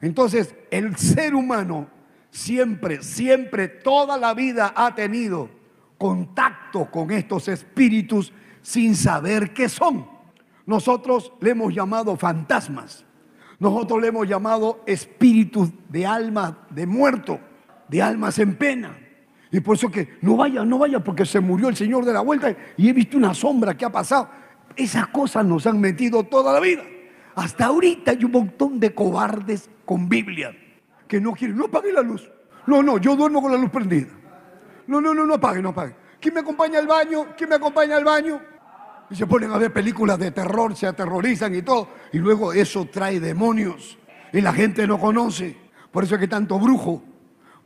Entonces, 0.00 0.54
el 0.70 0.96
ser 0.96 1.34
humano 1.34 1.88
siempre, 2.30 3.02
siempre, 3.02 3.68
toda 3.68 4.16
la 4.16 4.34
vida 4.34 4.72
ha 4.74 4.94
tenido 4.94 5.48
contacto 5.98 6.90
con 6.90 7.10
estos 7.10 7.48
espíritus 7.48 8.32
sin 8.62 8.96
saber 8.96 9.52
qué 9.52 9.68
son. 9.68 10.06
Nosotros 10.66 11.32
le 11.40 11.50
hemos 11.50 11.74
llamado 11.74 12.16
fantasmas. 12.16 13.04
Nosotros 13.64 14.02
le 14.02 14.08
hemos 14.08 14.28
llamado 14.28 14.82
espíritus 14.84 15.70
de 15.88 16.04
almas 16.04 16.52
de 16.68 16.86
muerto, 16.86 17.40
de 17.88 18.02
almas 18.02 18.38
en 18.38 18.56
pena. 18.56 18.94
Y 19.50 19.58
por 19.60 19.76
eso 19.76 19.90
que 19.90 20.18
no 20.20 20.36
vaya, 20.36 20.66
no 20.66 20.76
vaya, 20.76 21.02
porque 21.02 21.24
se 21.24 21.40
murió 21.40 21.70
el 21.70 21.76
Señor 21.76 22.04
de 22.04 22.12
la 22.12 22.20
vuelta 22.20 22.54
y 22.76 22.90
he 22.90 22.92
visto 22.92 23.16
una 23.16 23.32
sombra 23.32 23.74
que 23.74 23.86
ha 23.86 23.90
pasado. 23.90 24.28
Esas 24.76 25.06
cosas 25.06 25.46
nos 25.46 25.66
han 25.66 25.80
metido 25.80 26.24
toda 26.24 26.52
la 26.52 26.60
vida. 26.60 26.82
Hasta 27.36 27.64
ahorita 27.64 28.10
hay 28.10 28.22
un 28.24 28.32
montón 28.32 28.78
de 28.78 28.94
cobardes 28.94 29.70
con 29.86 30.10
Biblia 30.10 30.54
que 31.08 31.18
no 31.18 31.32
quieren, 31.32 31.56
no 31.56 31.64
apague 31.64 31.90
la 31.90 32.02
luz. 32.02 32.30
No, 32.66 32.82
no, 32.82 32.98
yo 32.98 33.16
duermo 33.16 33.40
con 33.40 33.50
la 33.50 33.56
luz 33.56 33.70
prendida. 33.70 34.08
No, 34.86 35.00
no, 35.00 35.14
no, 35.14 35.24
no 35.24 35.36
apague, 35.36 35.62
no 35.62 35.70
apague. 35.70 35.96
¿Quién 36.20 36.34
me 36.34 36.40
acompaña 36.40 36.80
al 36.80 36.86
baño? 36.86 37.28
¿Quién 37.34 37.48
me 37.48 37.56
acompaña 37.56 37.96
al 37.96 38.04
baño? 38.04 38.42
Y 39.10 39.16
se 39.16 39.26
ponen 39.26 39.52
a 39.52 39.58
ver 39.58 39.72
películas 39.72 40.18
de 40.18 40.30
terror, 40.30 40.74
se 40.74 40.86
aterrorizan 40.86 41.54
y 41.54 41.62
todo. 41.62 41.88
Y 42.12 42.18
luego 42.18 42.52
eso 42.52 42.86
trae 42.86 43.20
demonios. 43.20 43.98
Y 44.32 44.40
la 44.40 44.52
gente 44.52 44.86
no 44.86 44.98
conoce. 44.98 45.56
Por 45.90 46.04
eso 46.04 46.14
es 46.14 46.20
que 46.20 46.28
tanto 46.28 46.58
brujo, 46.58 47.02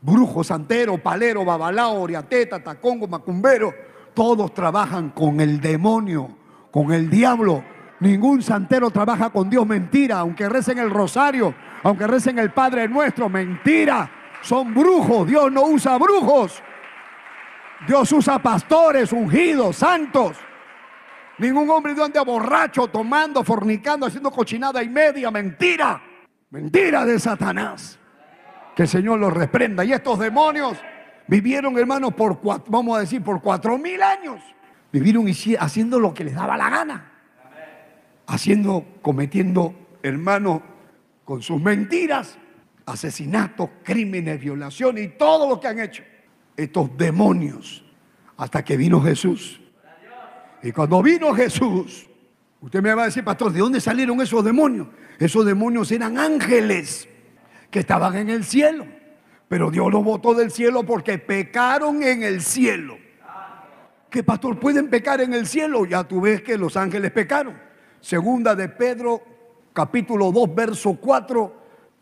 brujo, 0.02 0.44
santero, 0.44 0.98
palero, 0.98 1.44
babalao, 1.44 2.00
oriateta, 2.00 2.62
tacongo, 2.62 3.08
macumbero, 3.08 3.72
todos 4.12 4.52
trabajan 4.52 5.10
con 5.10 5.40
el 5.40 5.60
demonio, 5.60 6.36
con 6.70 6.92
el 6.92 7.08
diablo 7.08 7.64
Ningún 8.00 8.42
santero 8.42 8.90
trabaja 8.90 9.30
con 9.30 9.50
Dios, 9.50 9.66
mentira. 9.66 10.20
Aunque 10.20 10.48
recen 10.48 10.78
el 10.78 10.90
rosario, 10.90 11.54
aunque 11.82 12.06
recen 12.06 12.38
el 12.38 12.52
Padre 12.52 12.88
Nuestro, 12.88 13.28
mentira. 13.28 14.10
Son 14.42 14.72
brujos. 14.72 15.26
Dios 15.26 15.50
no 15.50 15.62
usa 15.62 15.98
brujos. 15.98 16.62
Dios 17.86 18.10
usa 18.12 18.38
pastores, 18.38 19.12
ungidos, 19.12 19.76
santos. 19.76 20.36
Ningún 21.38 21.70
hombre 21.70 21.94
de 21.94 22.02
anda 22.02 22.22
borracho, 22.22 22.88
tomando, 22.88 23.44
fornicando, 23.44 24.06
haciendo 24.06 24.30
cochinada 24.30 24.82
y 24.82 24.88
media. 24.88 25.30
Mentira. 25.30 26.02
Mentira 26.50 27.04
de 27.04 27.18
Satanás. 27.18 27.98
Que 28.74 28.82
el 28.82 28.88
Señor 28.88 29.18
los 29.18 29.32
reprenda. 29.32 29.84
Y 29.84 29.92
estos 29.92 30.18
demonios 30.18 30.78
vivieron, 31.26 31.78
hermanos, 31.78 32.14
por, 32.14 32.40
vamos 32.68 32.96
a 32.96 33.00
decir, 33.00 33.22
por 33.22 33.40
cuatro 33.40 33.78
mil 33.78 34.02
años. 34.02 34.40
Vivieron 34.90 35.26
haciendo 35.58 36.00
lo 36.00 36.14
que 36.14 36.24
les 36.24 36.34
daba 36.34 36.56
la 36.56 36.70
gana 36.70 37.12
haciendo, 38.28 38.86
cometiendo, 39.02 39.74
hermano, 40.02 40.62
con 41.24 41.42
sus 41.42 41.60
mentiras, 41.60 42.38
asesinatos, 42.86 43.70
crímenes, 43.82 44.40
violaciones 44.40 45.04
y 45.04 45.08
todo 45.08 45.48
lo 45.48 45.58
que 45.58 45.66
han 45.66 45.80
hecho 45.80 46.04
estos 46.56 46.96
demonios 46.96 47.84
hasta 48.36 48.64
que 48.64 48.76
vino 48.76 49.00
Jesús. 49.00 49.60
Y 50.62 50.72
cuando 50.72 51.02
vino 51.02 51.32
Jesús, 51.34 52.08
Usted 52.60 52.82
me 52.82 52.92
va 52.92 53.02
a 53.02 53.06
decir, 53.06 53.24
pastor, 53.24 53.52
¿de 53.52 53.60
dónde 53.60 53.80
salieron 53.80 54.20
esos 54.20 54.44
demonios? 54.44 54.88
Esos 55.18 55.46
demonios 55.46 55.92
eran 55.92 56.18
ángeles 56.18 57.08
que 57.70 57.80
estaban 57.80 58.16
en 58.16 58.30
el 58.30 58.44
cielo. 58.44 58.86
Pero 59.46 59.70
Dios 59.70 59.90
los 59.92 60.04
botó 60.04 60.34
del 60.34 60.50
cielo 60.50 60.84
porque 60.84 61.18
pecaron 61.18 62.02
en 62.02 62.22
el 62.22 62.42
cielo. 62.42 62.98
¿Qué 64.10 64.22
pastor 64.22 64.58
pueden 64.58 64.90
pecar 64.90 65.20
en 65.20 65.34
el 65.34 65.46
cielo? 65.46 65.84
Ya 65.86 66.02
tú 66.02 66.20
ves 66.20 66.42
que 66.42 66.58
los 66.58 66.76
ángeles 66.76 67.12
pecaron. 67.12 67.56
Segunda 68.00 68.54
de 68.54 68.68
Pedro, 68.68 69.22
capítulo 69.72 70.32
2, 70.32 70.54
verso 70.54 70.94
4. 71.00 71.56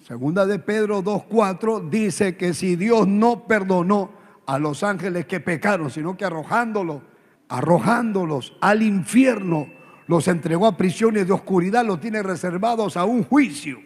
Segunda 0.07 0.47
de 0.47 0.59
Pedro 0.59 1.03
2, 1.03 1.25
4 1.25 1.81
dice 1.81 2.37
que 2.37 2.55
si 2.55 2.77
Dios 2.77 3.07
no 3.07 3.47
perdonó 3.47 4.13
a 4.47 4.59
los 4.59 4.83
ángeles 4.83 5.27
que 5.27 5.41
pecaron, 5.41 5.91
sino 5.91 6.17
que 6.17 6.25
arrojándolos, 6.25 7.03
arrojándolos 7.49 8.57
al 8.61 8.83
infierno, 8.83 9.69
los 10.07 10.29
entregó 10.29 10.67
a 10.67 10.77
prisiones 10.77 11.27
de 11.27 11.33
oscuridad, 11.33 11.85
los 11.85 12.01
tiene 12.01 12.23
reservados 12.23 12.97
a 12.97 13.05
un 13.05 13.25
juicio. 13.25 13.79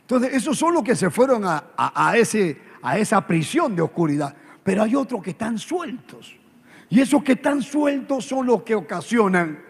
Entonces, 0.00 0.34
esos 0.34 0.58
son 0.58 0.74
los 0.74 0.82
que 0.82 0.96
se 0.96 1.10
fueron 1.10 1.44
a, 1.44 2.12
ese, 2.16 2.58
a 2.82 2.98
esa 2.98 3.24
prisión 3.24 3.76
de 3.76 3.82
oscuridad. 3.82 4.34
Pero 4.62 4.82
hay 4.82 4.96
otros 4.96 5.22
que 5.22 5.30
están 5.30 5.58
sueltos. 5.58 6.34
Y 6.88 7.00
esos 7.00 7.22
que 7.22 7.32
están 7.32 7.62
sueltos 7.62 8.24
son 8.24 8.46
los 8.46 8.62
que 8.64 8.74
ocasionan 8.74 9.60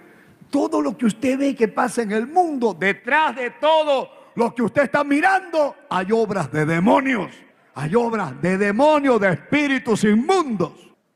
todo 0.49 0.81
lo 0.81 0.97
que 0.97 1.07
usted 1.07 1.39
ve 1.39 1.55
que 1.55 1.69
pasa 1.69 2.03
en 2.03 2.13
el 2.13 2.27
mundo. 2.27 2.75
Detrás 2.79 3.37
de 3.37 3.51
todo 3.51 4.09
lo 4.35 4.55
que 4.55 4.63
usted 4.63 4.85
está 4.85 5.05
mirando, 5.05 5.77
hay 5.91 6.11
obras 6.13 6.51
de 6.51 6.65
demonios. 6.65 7.31
Hay 7.75 7.95
obras 7.95 8.41
de 8.41 8.59
demonios, 8.59 9.21
de 9.21 9.33
espíritus 9.33 10.05
inmundos. 10.05 10.73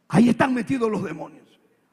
Ahí 0.09 0.29
están 0.29 0.55
metidos 0.55 0.91
los 0.91 1.03
demonios. 1.03 1.44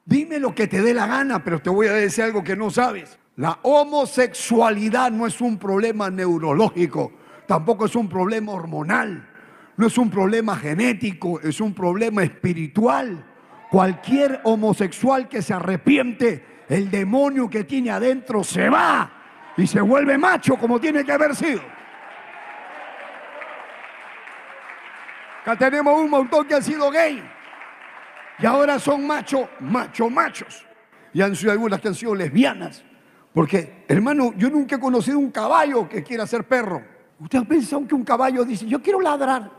Dime 0.04 0.38
lo 0.38 0.54
que 0.54 0.66
te 0.66 0.82
dé 0.82 0.94
la 0.94 1.06
gana, 1.06 1.44
pero 1.44 1.60
te 1.60 1.70
voy 1.70 1.86
a 1.86 1.92
decir 1.92 2.24
algo 2.24 2.42
que 2.42 2.56
no 2.56 2.70
sabes. 2.70 3.18
La 3.36 3.58
homosexualidad 3.62 5.10
no 5.10 5.26
es 5.26 5.40
un 5.40 5.58
problema 5.58 6.10
neurológico, 6.10 7.12
tampoco 7.46 7.86
es 7.86 7.94
un 7.94 8.08
problema 8.08 8.52
hormonal, 8.52 9.28
no 9.76 9.86
es 9.86 9.96
un 9.96 10.10
problema 10.10 10.56
genético, 10.56 11.40
es 11.40 11.60
un 11.60 11.72
problema 11.72 12.22
espiritual. 12.22 13.24
Cualquier 13.70 14.40
homosexual 14.44 15.28
que 15.28 15.40
se 15.40 15.54
arrepiente, 15.54 16.64
el 16.68 16.90
demonio 16.90 17.48
que 17.48 17.64
tiene 17.64 17.90
adentro 17.90 18.44
se 18.44 18.68
va 18.68 19.10
y 19.56 19.66
se 19.66 19.80
vuelve 19.80 20.18
macho 20.18 20.56
como 20.56 20.78
tiene 20.78 21.04
que 21.04 21.12
haber 21.12 21.34
sido. 21.34 21.62
Acá 25.42 25.56
tenemos 25.56 26.00
un 26.00 26.10
montón 26.10 26.46
que 26.46 26.54
han 26.54 26.62
sido 26.62 26.90
gay. 26.90 27.22
Y 28.38 28.46
ahora 28.46 28.78
son 28.78 29.06
machos, 29.06 29.48
macho, 29.60 30.08
machos. 30.08 30.64
Y 31.12 31.20
han 31.20 31.36
sido 31.36 31.52
algunas 31.52 31.80
que 31.80 31.88
han 31.88 31.94
sido 31.94 32.14
lesbianas. 32.14 32.82
Porque, 33.32 33.84
hermano, 33.88 34.32
yo 34.36 34.50
nunca 34.50 34.76
he 34.76 34.80
conocido 34.80 35.18
un 35.18 35.30
caballo 35.30 35.88
que 35.88 36.02
quiera 36.02 36.26
ser 36.26 36.44
perro. 36.44 36.82
Usted 37.18 37.38
ha 37.38 37.44
pensado 37.44 37.86
que 37.86 37.94
un 37.94 38.04
caballo 38.04 38.44
dice, 38.44 38.66
yo 38.66 38.82
quiero 38.82 39.00
ladrar. 39.00 39.50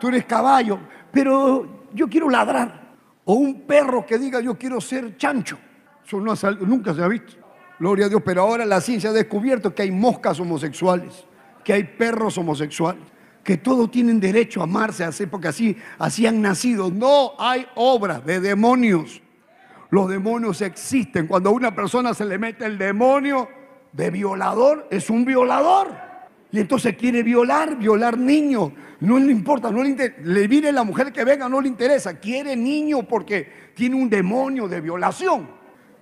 Tú 0.00 0.08
eres 0.08 0.24
caballo, 0.24 0.78
pero 1.10 1.86
yo 1.92 2.08
quiero 2.08 2.28
ladrar. 2.28 2.88
O 3.24 3.34
un 3.34 3.62
perro 3.62 4.04
que 4.06 4.18
diga, 4.18 4.40
yo 4.40 4.56
quiero 4.56 4.80
ser 4.80 5.16
chancho. 5.16 5.58
Eso 6.04 6.20
no 6.20 6.34
nunca 6.66 6.94
se 6.94 7.02
ha 7.02 7.08
visto. 7.08 7.34
Gloria 7.78 8.06
a 8.06 8.08
Dios. 8.08 8.22
Pero 8.24 8.42
ahora 8.42 8.64
la 8.64 8.80
ciencia 8.80 9.10
ha 9.10 9.12
descubierto 9.12 9.74
que 9.74 9.82
hay 9.82 9.90
moscas 9.90 10.40
homosexuales, 10.40 11.26
que 11.62 11.74
hay 11.74 11.84
perros 11.84 12.38
homosexuales 12.38 13.17
que 13.48 13.56
todos 13.56 13.90
tienen 13.90 14.20
derecho 14.20 14.60
a 14.60 14.64
amarse, 14.64 15.04
así, 15.04 15.24
porque 15.24 15.48
así, 15.48 15.74
así 15.98 16.26
han 16.26 16.42
nacido. 16.42 16.90
No 16.90 17.32
hay 17.38 17.66
obras 17.76 18.22
de 18.26 18.40
demonios. 18.40 19.22
Los 19.88 20.10
demonios 20.10 20.60
existen. 20.60 21.26
Cuando 21.26 21.48
a 21.48 21.52
una 21.54 21.74
persona 21.74 22.12
se 22.12 22.26
le 22.26 22.36
mete 22.36 22.66
el 22.66 22.76
demonio 22.76 23.48
de 23.90 24.10
violador, 24.10 24.86
es 24.90 25.08
un 25.08 25.24
violador. 25.24 25.96
Y 26.52 26.60
entonces 26.60 26.94
quiere 26.98 27.22
violar, 27.22 27.78
violar 27.78 28.18
niños. 28.18 28.70
No 29.00 29.18
le 29.18 29.32
importa, 29.32 29.70
no 29.70 29.82
le 29.82 29.88
interesa. 29.88 30.70
La 30.70 30.84
mujer 30.84 31.10
que 31.10 31.24
venga, 31.24 31.48
no 31.48 31.62
le 31.62 31.68
interesa. 31.68 32.18
Quiere 32.18 32.54
niño 32.54 33.04
porque 33.04 33.72
tiene 33.74 33.96
un 33.96 34.10
demonio 34.10 34.68
de 34.68 34.82
violación. 34.82 35.48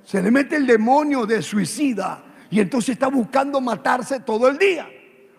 Se 0.02 0.20
le 0.20 0.32
mete 0.32 0.56
el 0.56 0.66
demonio 0.66 1.24
de 1.24 1.40
suicida. 1.42 2.24
Y 2.50 2.58
entonces 2.58 2.94
está 2.94 3.06
buscando 3.06 3.60
matarse 3.60 4.18
todo 4.18 4.48
el 4.48 4.58
día. 4.58 4.88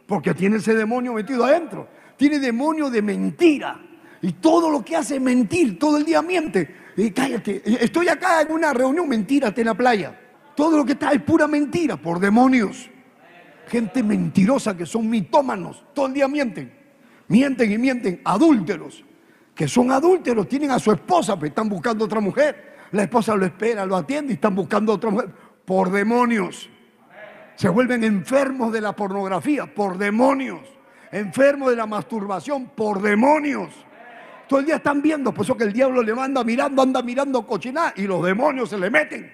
Porque 0.06 0.34
tiene 0.34 0.56
ese 0.56 0.74
demonio 0.74 1.12
metido 1.12 1.44
adentro 1.44 1.97
tiene 2.18 2.40
demonio 2.40 2.90
de 2.90 3.02
mentira. 3.02 3.80
Y 4.22 4.34
todo 4.34 4.70
lo 4.70 4.84
que 4.84 4.96
hace 4.96 5.16
es 5.16 5.22
mentir, 5.22 5.78
todo 5.78 5.98
el 5.98 6.04
día 6.04 6.22
miente. 6.22 6.76
Y 6.98 7.12
cállate, 7.12 7.62
estoy 7.66 8.10
acá 8.10 8.42
en 8.42 8.52
una 8.52 8.74
reunión, 8.74 9.08
mentírate 9.08 9.62
en 9.62 9.68
la 9.68 9.76
playa. 9.76 10.20
Todo 10.56 10.78
lo 10.78 10.84
que 10.84 10.94
está 10.94 11.12
es 11.12 11.22
pura 11.22 11.48
mentira, 11.48 11.96
por 11.96 12.20
demonios. 12.20 12.90
Gente 13.68 14.02
mentirosa 14.02 14.76
que 14.76 14.86
son 14.86 15.08
mitómanos, 15.08 15.86
todo 15.94 16.08
el 16.08 16.14
día 16.14 16.28
mienten. 16.28 16.74
Mienten 17.28 17.72
y 17.72 17.78
mienten, 17.78 18.22
adúlteros. 18.26 19.04
Que 19.54 19.68
son 19.68 19.92
adúlteros, 19.92 20.48
tienen 20.48 20.72
a 20.72 20.80
su 20.80 20.92
esposa, 20.92 21.36
pero 21.36 21.48
están 21.48 21.70
buscando 21.70 22.06
otra 22.06 22.20
mujer. 22.20 22.78
La 22.92 23.04
esposa 23.04 23.36
lo 23.36 23.46
espera, 23.46 23.86
lo 23.86 23.96
atiende 23.96 24.34
y 24.34 24.36
están 24.36 24.56
buscando 24.56 24.94
otra 24.94 25.12
mujer. 25.12 25.30
Por 25.66 25.92
demonios. 25.92 26.70
Se 27.56 27.70
vuelven 27.70 28.04
enfermos 28.04 28.72
de 28.72 28.82
la 28.82 28.96
pornografía, 28.96 29.66
por 29.74 29.98
demonios 29.98 30.77
enfermo 31.12 31.70
de 31.70 31.76
la 31.76 31.86
masturbación 31.86 32.68
por 32.68 33.02
demonios. 33.02 33.70
Todo 34.48 34.62
el 34.62 34.66
día 34.66 34.78
están 34.78 35.02
viendo, 35.02 35.34
por 35.34 35.44
eso 35.44 35.58
que 35.58 35.66
el 35.66 35.74
diablo 35.74 36.02
le 36.02 36.14
manda 36.14 36.44
mirando, 36.44 36.82
anda 36.82 37.02
mirando 37.02 37.46
cochinada 37.46 37.94
y 37.98 38.04
los 38.04 38.24
demonios 38.24 38.70
se 38.70 38.78
le 38.78 38.90
meten. 38.90 39.34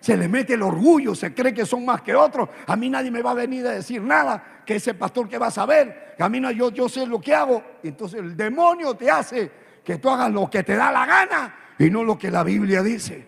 Se 0.00 0.16
le 0.16 0.28
mete 0.28 0.54
el 0.54 0.62
orgullo, 0.62 1.14
se 1.14 1.34
cree 1.34 1.52
que 1.52 1.66
son 1.66 1.84
más 1.84 2.02
que 2.02 2.14
otros. 2.14 2.48
A 2.66 2.76
mí 2.76 2.88
nadie 2.88 3.10
me 3.10 3.22
va 3.22 3.32
a 3.32 3.34
venir 3.34 3.66
a 3.66 3.70
decir 3.70 4.00
nada, 4.00 4.62
que 4.64 4.76
ese 4.76 4.94
pastor 4.94 5.28
que 5.28 5.38
va 5.38 5.48
a 5.48 5.50
saber, 5.50 6.14
que 6.16 6.22
a 6.22 6.28
mí 6.28 6.40
no, 6.40 6.50
yo, 6.50 6.70
yo 6.70 6.88
sé 6.88 7.06
lo 7.06 7.20
que 7.20 7.34
hago. 7.34 7.62
Entonces 7.82 8.20
el 8.20 8.36
demonio 8.36 8.94
te 8.94 9.10
hace 9.10 9.50
que 9.84 9.98
tú 9.98 10.10
hagas 10.10 10.30
lo 10.30 10.48
que 10.48 10.62
te 10.62 10.76
da 10.76 10.92
la 10.92 11.06
gana 11.06 11.54
y 11.78 11.90
no 11.90 12.04
lo 12.04 12.18
que 12.18 12.30
la 12.30 12.44
Biblia 12.44 12.82
dice. 12.82 13.26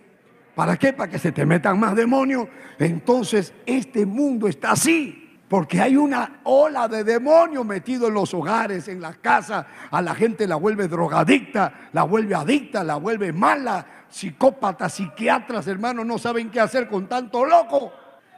¿Para 0.55 0.77
qué? 0.77 0.93
Para 0.93 1.09
que 1.09 1.17
se 1.17 1.31
te 1.31 1.45
metan 1.45 1.79
más 1.79 1.95
demonios. 1.95 2.47
Entonces 2.77 3.53
este 3.65 4.05
mundo 4.05 4.47
está 4.47 4.71
así. 4.71 5.20
Porque 5.51 5.81
hay 5.81 5.97
una 5.97 6.39
ola 6.45 6.87
de 6.87 7.03
demonios 7.03 7.65
metido 7.65 8.07
en 8.07 8.13
los 8.13 8.33
hogares, 8.33 8.87
en 8.87 9.01
las 9.01 9.17
casas. 9.17 9.65
A 9.91 10.01
la 10.01 10.15
gente 10.15 10.47
la 10.47 10.55
vuelve 10.55 10.87
drogadicta, 10.87 11.89
la 11.91 12.03
vuelve 12.03 12.33
adicta, 12.35 12.85
la 12.85 12.95
vuelve 12.95 13.33
mala. 13.33 13.85
Psicópatas, 14.07 14.93
psiquiatras, 14.93 15.67
hermanos, 15.67 16.05
no 16.05 16.17
saben 16.17 16.49
qué 16.49 16.61
hacer 16.61 16.87
con 16.87 17.09
tanto 17.09 17.43
loco. 17.43 17.91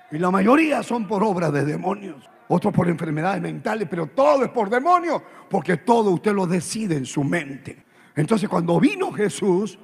Y 0.10 0.17
la 0.17 0.32
mayoría 0.32 0.82
son 0.82 1.08
por 1.08 1.23
obras 1.23 1.54
de 1.54 1.63
demonios. 1.63 2.28
Otros 2.47 2.73
por 2.73 2.89
enfermedades 2.89 3.43
mentales, 3.43 3.88
pero 3.88 4.08
todo 4.08 4.43
es 4.43 4.49
por 4.49 4.71
demonios. 4.71 5.21
Porque 5.52 5.78
todo 5.78 6.10
usted 6.10 6.34
lo 6.34 6.47
decide 6.47 6.95
en 6.97 7.06
su 7.06 7.23
mente. 7.23 7.86
Entonces 8.15 8.49
cuando 8.49 8.80
vino 8.80 9.12
Jesús, 9.12 9.78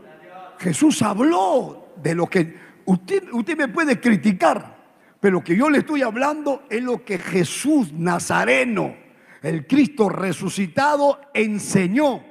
Jesús 0.58 1.00
habló 1.04 1.90
de 1.96 2.16
lo 2.16 2.26
que 2.26 2.58
usted, 2.86 3.32
usted 3.32 3.56
me 3.56 3.68
puede 3.68 4.00
criticar 4.00 4.79
pero 5.20 5.36
lo 5.36 5.44
que 5.44 5.56
yo 5.56 5.70
le 5.70 5.80
estoy 5.80 6.02
hablando 6.02 6.64
es 6.70 6.82
lo 6.82 7.04
que 7.04 7.18
Jesús 7.18 7.92
Nazareno, 7.92 8.96
el 9.42 9.68
Cristo 9.68 10.10
resucitado, 10.10 11.20
enseñó. 11.34 12.24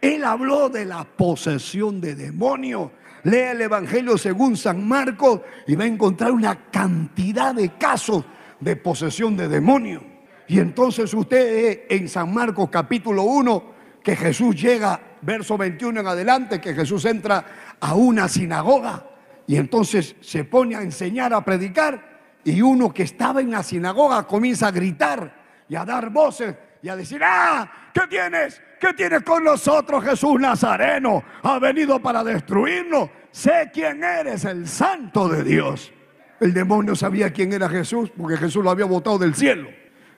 Él 0.00 0.24
habló 0.24 0.68
de 0.68 0.84
la 0.84 1.04
posesión 1.04 2.00
de 2.00 2.16
demonios. 2.16 2.90
Lea 3.24 3.52
el 3.52 3.60
Evangelio 3.60 4.18
según 4.18 4.56
San 4.56 4.86
Marcos 4.86 5.42
y 5.68 5.76
va 5.76 5.84
a 5.84 5.86
encontrar 5.86 6.32
una 6.32 6.70
cantidad 6.70 7.54
de 7.54 7.76
casos 7.76 8.24
de 8.58 8.74
posesión 8.74 9.36
de 9.36 9.46
demonios. 9.46 10.02
Y 10.48 10.58
entonces 10.58 11.14
usted 11.14 11.82
en 11.88 12.08
San 12.08 12.34
Marcos 12.34 12.68
capítulo 12.68 13.22
1, 13.22 13.72
que 14.02 14.16
Jesús 14.16 14.60
llega, 14.60 15.00
verso 15.22 15.56
21 15.56 16.00
en 16.00 16.06
adelante, 16.08 16.60
que 16.60 16.74
Jesús 16.74 17.04
entra 17.04 17.76
a 17.78 17.94
una 17.94 18.28
sinagoga 18.28 19.06
y 19.46 19.56
entonces 19.56 20.16
se 20.20 20.42
pone 20.42 20.74
a 20.74 20.82
enseñar, 20.82 21.32
a 21.32 21.44
predicar 21.44 22.11
y 22.44 22.60
uno 22.60 22.92
que 22.92 23.04
estaba 23.04 23.40
en 23.40 23.50
la 23.50 23.62
sinagoga 23.62 24.26
comienza 24.26 24.68
a 24.68 24.70
gritar 24.70 25.64
y 25.68 25.76
a 25.76 25.84
dar 25.84 26.10
voces 26.10 26.54
y 26.82 26.88
a 26.88 26.96
decir, 26.96 27.22
ah, 27.24 27.70
¿qué 27.94 28.02
tienes? 28.08 28.60
¿Qué 28.80 28.92
tienes 28.94 29.22
con 29.22 29.44
nosotros, 29.44 30.02
Jesús 30.02 30.40
Nazareno? 30.40 31.22
Ha 31.42 31.58
venido 31.60 32.00
para 32.00 32.24
destruirnos. 32.24 33.10
Sé 33.30 33.70
quién 33.72 34.02
eres, 34.02 34.44
el 34.44 34.66
santo 34.66 35.28
de 35.28 35.44
Dios. 35.44 35.92
El 36.40 36.52
demonio 36.52 36.96
sabía 36.96 37.32
quién 37.32 37.52
era 37.52 37.68
Jesús 37.68 38.10
porque 38.16 38.36
Jesús 38.36 38.64
lo 38.64 38.70
había 38.70 38.86
botado 38.86 39.18
del 39.18 39.34
cielo. 39.34 39.68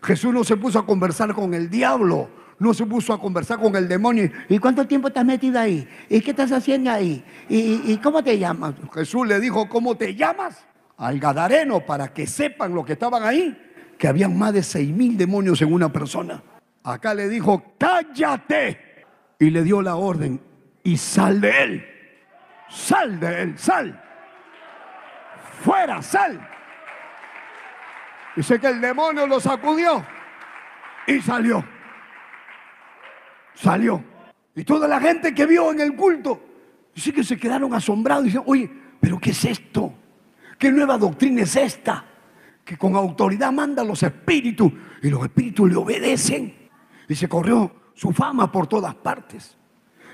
Jesús 0.02 0.32
no 0.32 0.42
se 0.44 0.56
puso 0.56 0.78
a 0.78 0.86
conversar 0.86 1.34
con 1.34 1.52
el 1.52 1.68
diablo, 1.68 2.30
no 2.58 2.72
se 2.72 2.86
puso 2.86 3.12
a 3.12 3.20
conversar 3.20 3.58
con 3.58 3.76
el 3.76 3.86
demonio. 3.86 4.30
¿Y 4.48 4.58
cuánto 4.58 4.86
tiempo 4.86 5.08
estás 5.08 5.24
metido 5.24 5.60
ahí? 5.60 5.86
¿Y 6.08 6.22
qué 6.22 6.30
estás 6.30 6.50
haciendo 6.52 6.90
ahí? 6.90 7.22
¿Y, 7.48 7.92
y 7.92 7.98
cómo 7.98 8.24
te 8.24 8.38
llamas? 8.38 8.74
Jesús 8.94 9.26
le 9.26 9.38
dijo, 9.40 9.68
¿cómo 9.68 9.96
te 9.96 10.14
llamas? 10.14 10.66
Al 10.96 11.18
Gadareno 11.18 11.80
para 11.80 12.12
que 12.12 12.26
sepan 12.26 12.74
lo 12.74 12.84
que 12.84 12.94
estaban 12.94 13.22
ahí, 13.24 13.56
que 13.98 14.08
habían 14.08 14.36
más 14.38 14.52
de 14.52 14.62
seis 14.62 14.90
mil 14.90 15.16
demonios 15.16 15.60
en 15.62 15.72
una 15.72 15.90
persona. 15.92 16.42
Acá 16.82 17.14
le 17.14 17.28
dijo, 17.28 17.74
cállate. 17.78 18.80
Y 19.38 19.50
le 19.50 19.62
dio 19.62 19.82
la 19.82 19.96
orden, 19.96 20.40
y 20.84 20.96
sal 20.96 21.40
de 21.40 21.62
él. 21.62 21.88
Sal 22.68 23.18
de 23.18 23.42
él, 23.42 23.58
sal. 23.58 24.00
Fuera, 25.62 26.00
sal. 26.02 26.48
Dice 28.36 28.58
que 28.58 28.68
el 28.68 28.80
demonio 28.80 29.26
lo 29.26 29.40
sacudió 29.40 30.04
y 31.06 31.20
salió. 31.20 31.64
Salió. 33.54 34.02
Y 34.54 34.64
toda 34.64 34.86
la 34.88 35.00
gente 35.00 35.34
que 35.34 35.46
vio 35.46 35.72
en 35.72 35.80
el 35.80 35.96
culto, 35.96 36.42
dice 36.94 37.12
que 37.12 37.24
se 37.24 37.36
quedaron 37.36 37.72
asombrados. 37.74 38.24
Dicen, 38.24 38.42
oye, 38.46 38.70
¿pero 39.00 39.18
qué 39.18 39.30
es 39.30 39.44
esto? 39.44 39.94
¿Qué 40.64 40.72
nueva 40.72 40.96
doctrina 40.96 41.42
es 41.42 41.56
esta? 41.56 42.02
Que 42.64 42.78
con 42.78 42.96
autoridad 42.96 43.52
manda 43.52 43.84
los 43.84 44.02
espíritus 44.02 44.72
y 45.02 45.10
los 45.10 45.22
espíritus 45.22 45.68
le 45.68 45.76
obedecen. 45.76 46.54
Y 47.06 47.14
se 47.14 47.28
corrió 47.28 47.90
su 47.92 48.12
fama 48.12 48.50
por 48.50 48.66
todas 48.66 48.94
partes. 48.94 49.58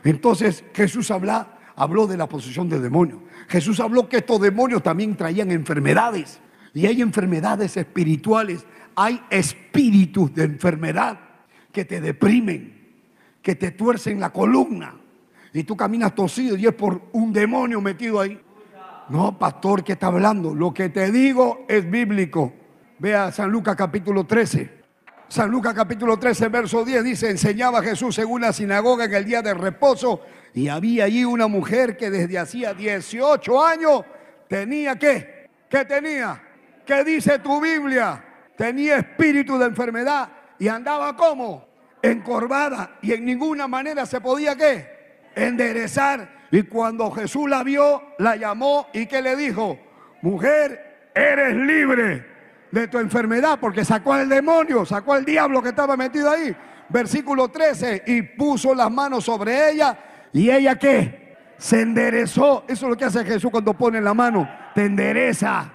Entonces 0.03 0.65
Jesús 0.75 1.09
habló 1.13 2.07
de 2.09 2.17
la 2.17 2.29
posesión 2.29 2.69
de 2.69 2.81
demonios. 2.81 3.21
Jesús 3.47 3.79
habló 3.79 4.09
que 4.09 4.17
estos 4.17 4.41
demonios 4.41 4.83
también 4.83 5.15
traían 5.15 5.53
enfermedades. 5.53 6.41
Y 6.75 6.85
hay 6.87 7.01
enfermedades 7.01 7.77
espirituales, 7.77 8.67
hay 8.97 9.23
espíritus 9.31 10.35
de 10.35 10.43
enfermedad 10.43 11.21
que 11.71 11.85
te 11.85 12.01
deprimen, 12.01 13.05
que 13.41 13.55
te 13.55 13.71
tuercen 13.71 14.19
la 14.19 14.31
columna. 14.31 14.97
Y 15.53 15.63
tú 15.63 15.77
caminas 15.77 16.13
tosido 16.13 16.57
y 16.57 16.67
es 16.67 16.75
por 16.75 17.03
un 17.13 17.33
demonio 17.33 17.81
metido 17.81 18.19
ahí. 18.19 18.37
No, 19.11 19.37
pastor, 19.37 19.83
¿qué 19.83 19.95
está 19.95 20.07
hablando? 20.07 20.55
Lo 20.55 20.73
que 20.73 20.89
te 20.89 21.11
digo 21.11 21.65
es 21.69 21.91
bíblico. 21.91 22.53
Vea 23.01 23.33
San 23.33 23.51
Lucas 23.51 23.75
capítulo 23.75 24.25
13. 24.25 24.71
San 25.27 25.51
Lucas 25.51 25.75
capítulo 25.75 26.17
13, 26.17 26.49
verso 26.49 26.85
10 26.85 27.03
dice, 27.03 27.29
enseñaba 27.31 27.83
Jesús 27.83 28.17
en 28.21 28.31
una 28.31 28.53
sinagoga 28.53 29.07
en 29.07 29.15
el 29.15 29.25
día 29.25 29.43
de 29.43 29.53
reposo 29.53 30.21
y 30.55 30.69
había 30.69 31.07
allí 31.07 31.25
una 31.25 31.49
mujer 31.49 31.97
que 31.97 32.09
desde 32.09 32.39
hacía 32.39 32.73
18 32.73 33.65
años 33.65 34.05
tenía 34.49 34.97
qué? 34.97 35.49
¿Qué 35.69 35.85
tenía? 35.85 36.41
¿Qué 36.87 37.03
dice 37.03 37.41
tu 37.41 37.61
Biblia? 37.61 38.25
Tenía 38.57 38.99
espíritu 38.99 39.59
de 39.59 39.67
enfermedad 39.67 40.29
y 40.57 40.69
andaba 40.69 41.17
como 41.17 41.67
encorvada 42.01 42.99
y 43.03 43.13
en 43.13 43.25
ninguna 43.25 43.67
manera 43.67 44.07
se 44.07 44.21
podía 44.21 44.55
qué? 44.55 45.27
Enderezar. 45.35 46.40
Y 46.51 46.65
cuando 46.65 47.11
Jesús 47.11 47.49
la 47.49 47.63
vio, 47.63 48.03
la 48.19 48.37
llamó 48.37 48.89
y 48.93 49.07
que 49.07 49.23
le 49.23 49.37
dijo, 49.37 49.79
mujer, 50.23 51.11
eres 51.15 51.55
libre 51.55 52.27
de 52.71 52.89
tu 52.89 52.99
enfermedad 52.99 53.59
porque 53.61 53.85
sacó 53.85 54.13
al 54.15 54.29
demonio, 54.29 54.85
sacó 54.85 55.15
al 55.15 55.25
diablo 55.25 55.63
que 55.63 55.71
estaba 55.71 55.97
metido 55.97 56.31
ahí. 56.31 56.55
Versículo 56.89 57.49
13, 57.49 58.03
y 58.07 58.23
puso 58.23 58.75
las 58.75 58.91
manos 58.91 59.25
sobre 59.25 59.71
ella 59.71 59.97
y 60.33 60.51
ella 60.51 60.77
qué? 60.77 61.37
Se 61.57 61.83
enderezó. 61.83 62.65
Eso 62.67 62.87
es 62.87 62.91
lo 62.91 62.97
que 62.97 63.05
hace 63.05 63.25
Jesús 63.25 63.51
cuando 63.51 63.75
pone 63.75 64.01
la 64.01 64.15
mano, 64.15 64.49
te 64.75 64.87
endereza. 64.87 65.71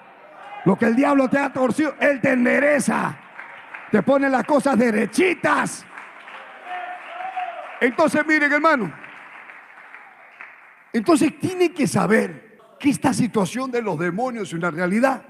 Lo 0.66 0.76
que 0.76 0.86
el 0.86 0.96
diablo 0.96 1.30
te 1.30 1.38
ha 1.38 1.54
torcido, 1.54 1.96
Él 2.00 2.20
te 2.20 2.32
endereza. 2.32 3.18
Te 3.92 4.02
pone 4.02 4.30
las 4.30 4.44
cosas 4.44 4.78
derechitas. 4.78 5.86
Entonces, 7.80 8.26
miren, 8.26 8.52
hermano. 8.52 9.05
Entonces 10.96 11.38
tiene 11.42 11.74
que 11.74 11.88
saber 11.88 12.58
que 12.80 12.90
esta 12.90 13.14
situación 13.14 13.70
de 13.70 13.82
los 13.82 14.00
demonios 14.00 14.48
es 14.48 14.54
una 14.54 14.72
realidad. 14.72 15.24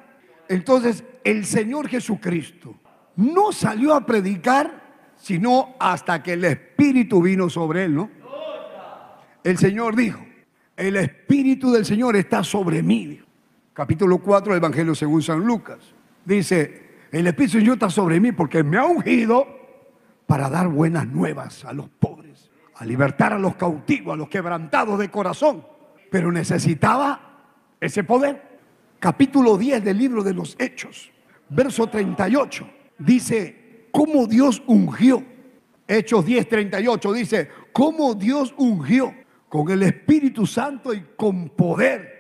Entonces, 0.48 1.04
el 1.24 1.44
Señor 1.44 1.88
Jesucristo 1.88 2.76
no 3.16 3.52
salió 3.52 3.96
a 3.96 4.06
predicar 4.06 4.86
sino 5.18 5.76
hasta 5.80 6.22
que 6.22 6.34
el 6.34 6.46
Espíritu 6.46 7.20
vino 7.20 7.50
sobre 7.50 7.86
él, 7.86 7.96
¿no? 7.96 8.12
El 9.44 9.58
Señor 9.58 9.96
dijo, 9.96 10.24
el 10.78 10.98
Espíritu 10.98 11.72
del 11.72 11.84
Señor 11.84 12.16
está 12.16 12.44
sobre 12.44 12.84
mí 12.84 13.20
capítulo 13.74 14.20
4 14.20 14.54
del 14.54 14.62
Evangelio 14.62 14.94
según 14.94 15.24
San 15.24 15.40
Lucas. 15.40 15.80
Dice, 16.24 17.08
el 17.12 17.26
Espíritu 17.26 17.58
Señor 17.58 17.74
está 17.74 17.90
sobre 17.90 18.20
mí 18.20 18.32
porque 18.32 18.64
me 18.64 18.78
ha 18.78 18.86
ungido 18.86 19.48
para 20.28 20.48
dar 20.48 20.68
buenas 20.68 21.08
nuevas 21.08 21.66
a 21.66 21.74
los 21.74 21.90
pobres, 21.90 22.25
a 22.76 22.86
libertar 22.86 23.34
a 23.34 23.40
los 23.40 23.56
cautivos, 23.56 24.14
a 24.14 24.18
los 24.18 24.30
quebrantados 24.30 25.00
de 25.00 25.10
corazón. 25.10 25.66
Pero 26.12 26.32
necesitaba 26.32 27.54
ese 27.80 28.04
poder. 28.04 28.56
Capítulo 29.00 29.58
10 29.58 29.84
del 29.84 29.98
libro 29.98 30.24
de 30.24 30.34
los 30.34 30.56
Hechos, 30.58 31.12
verso 31.50 31.88
38, 31.88 32.68
dice, 32.98 33.88
cómo 33.92 34.26
Dios 34.26 34.64
ungió. 34.66 35.24
Hechos 35.88 36.26
10, 36.26 36.50
38 36.50 37.14
dice, 37.14 37.50
cómo 37.72 38.16
Dios 38.16 38.54
ungió 38.58 39.14
con 39.50 39.70
el 39.70 39.84
Espíritu 39.84 40.48
Santo 40.48 40.94
y 40.94 41.06
con 41.16 41.50
poder 41.50 42.16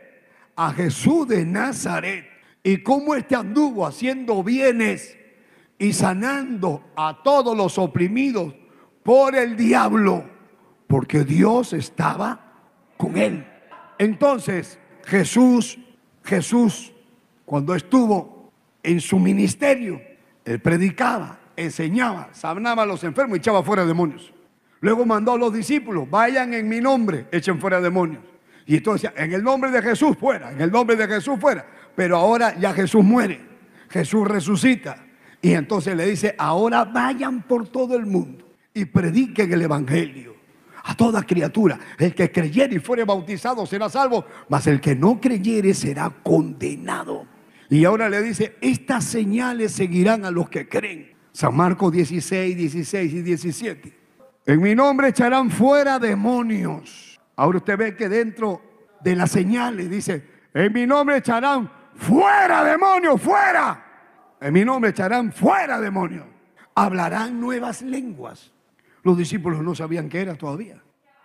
a 0.55 0.71
Jesús 0.71 1.27
de 1.27 1.45
Nazaret 1.45 2.25
y 2.63 2.77
cómo 2.77 3.15
éste 3.15 3.35
anduvo 3.35 3.85
haciendo 3.85 4.43
bienes 4.43 5.17
y 5.77 5.93
sanando 5.93 6.83
a 6.95 7.21
todos 7.23 7.55
los 7.57 7.77
oprimidos 7.77 8.53
por 9.03 9.35
el 9.35 9.55
diablo, 9.55 10.23
porque 10.87 11.23
Dios 11.23 11.73
estaba 11.73 12.53
con 12.97 13.17
él. 13.17 13.45
Entonces 13.97 14.79
Jesús, 15.05 15.77
Jesús, 16.23 16.93
cuando 17.45 17.75
estuvo 17.75 18.51
en 18.83 19.01
su 19.01 19.19
ministerio, 19.19 20.01
él 20.43 20.59
predicaba, 20.59 21.39
enseñaba, 21.55 22.29
sanaba 22.33 22.83
a 22.83 22.85
los 22.85 23.03
enfermos 23.03 23.37
y 23.37 23.39
echaba 23.39 23.63
fuera 23.63 23.85
demonios. 23.85 24.33
Luego 24.81 25.05
mandó 25.05 25.33
a 25.33 25.37
los 25.37 25.53
discípulos, 25.53 26.09
vayan 26.09 26.53
en 26.53 26.67
mi 26.67 26.81
nombre, 26.81 27.27
echen 27.31 27.59
fuera 27.59 27.81
demonios. 27.81 28.23
Y 28.67 28.77
entonces, 28.77 29.11
en 29.15 29.33
el 29.33 29.43
nombre 29.43 29.71
de 29.71 29.81
Jesús 29.81 30.17
fuera, 30.17 30.51
en 30.51 30.61
el 30.61 30.71
nombre 30.71 30.95
de 30.95 31.07
Jesús 31.07 31.39
fuera. 31.39 31.65
Pero 31.95 32.17
ahora 32.17 32.55
ya 32.57 32.73
Jesús 32.73 33.03
muere, 33.03 33.39
Jesús 33.89 34.27
resucita. 34.27 34.97
Y 35.41 35.53
entonces 35.53 35.95
le 35.95 36.05
dice, 36.05 36.35
ahora 36.37 36.83
vayan 36.83 37.43
por 37.43 37.67
todo 37.67 37.95
el 37.95 38.05
mundo 38.05 38.45
y 38.73 38.85
prediquen 38.85 39.53
el 39.53 39.61
Evangelio 39.61 40.34
a 40.85 40.95
toda 40.95 41.23
criatura. 41.23 41.79
El 41.97 42.15
que 42.15 42.31
creyere 42.31 42.75
y 42.75 42.79
fuere 42.79 43.03
bautizado 43.03 43.65
será 43.65 43.89
salvo, 43.89 44.25
mas 44.49 44.67
el 44.67 44.79
que 44.79 44.95
no 44.95 45.19
creyere 45.19 45.73
será 45.73 46.09
condenado. 46.23 47.27
Y 47.69 47.85
ahora 47.85 48.09
le 48.09 48.21
dice, 48.21 48.55
estas 48.61 49.03
señales 49.03 49.71
seguirán 49.71 50.25
a 50.25 50.31
los 50.31 50.49
que 50.49 50.69
creen. 50.69 51.13
San 51.31 51.55
Marcos 51.55 51.91
16, 51.91 52.55
16 52.55 53.13
y 53.13 53.21
17. 53.21 53.99
En 54.45 54.61
mi 54.61 54.75
nombre 54.75 55.09
echarán 55.09 55.49
fuera 55.49 55.97
demonios 55.97 57.15
Ahora 57.35 57.57
usted 57.57 57.77
ve 57.77 57.95
que 57.95 58.07
dentro 58.07 58.61
de 59.01 59.15
las 59.15 59.31
señales 59.31 59.89
dice, 59.89 60.23
en 60.53 60.71
mi 60.71 60.85
nombre 60.85 61.17
echarán 61.17 61.69
fuera 61.95 62.63
demonios, 62.63 63.21
fuera. 63.21 63.83
En 64.39 64.53
mi 64.53 64.63
nombre 64.63 64.91
echarán 64.91 65.31
fuera 65.31 65.79
demonios. 65.79 66.25
Hablarán 66.75 67.39
nuevas 67.39 67.81
lenguas. 67.81 68.53
Los 69.05 69.15
discípulos 69.15 69.61
no 69.61 69.75
sabían 69.75 70.09
qué 70.09 70.21
era 70.21 70.33
todavía. 70.33 70.81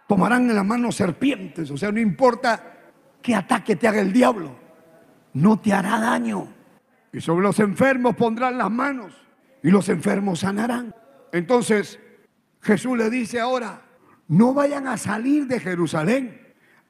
Tomarán 0.07 0.51
en 0.51 0.55
las 0.55 0.67
manos 0.67 0.97
serpientes. 0.97 1.71
O 1.71 1.79
sea, 1.79 1.91
no 1.91 1.99
importa 1.99 2.75
qué 3.23 3.35
ataque 3.35 3.75
te 3.75 3.89
haga 3.89 4.03
el 4.03 4.13
diablo. 4.13 4.55
No 5.33 5.59
te 5.59 5.73
hará 5.73 5.99
daño. 5.99 6.47
Y 7.11 7.23
sobre 7.23 7.43
los 7.43 7.59
enfermos 7.59 8.17
pondrán 8.17 8.59
las 8.59 8.71
manos. 8.71 9.15
Y 9.63 9.71
los 9.71 9.89
enfermos 9.89 10.41
sanarán. 10.41 10.95
Entonces 11.33 11.99
Jesús 12.61 12.99
le 12.99 13.09
dice 13.09 13.41
ahora, 13.41 13.81
no 14.29 14.53
vayan 14.53 14.87
a 14.87 14.99
salir 14.99 15.47
de 15.47 15.59
Jerusalén 15.59 16.39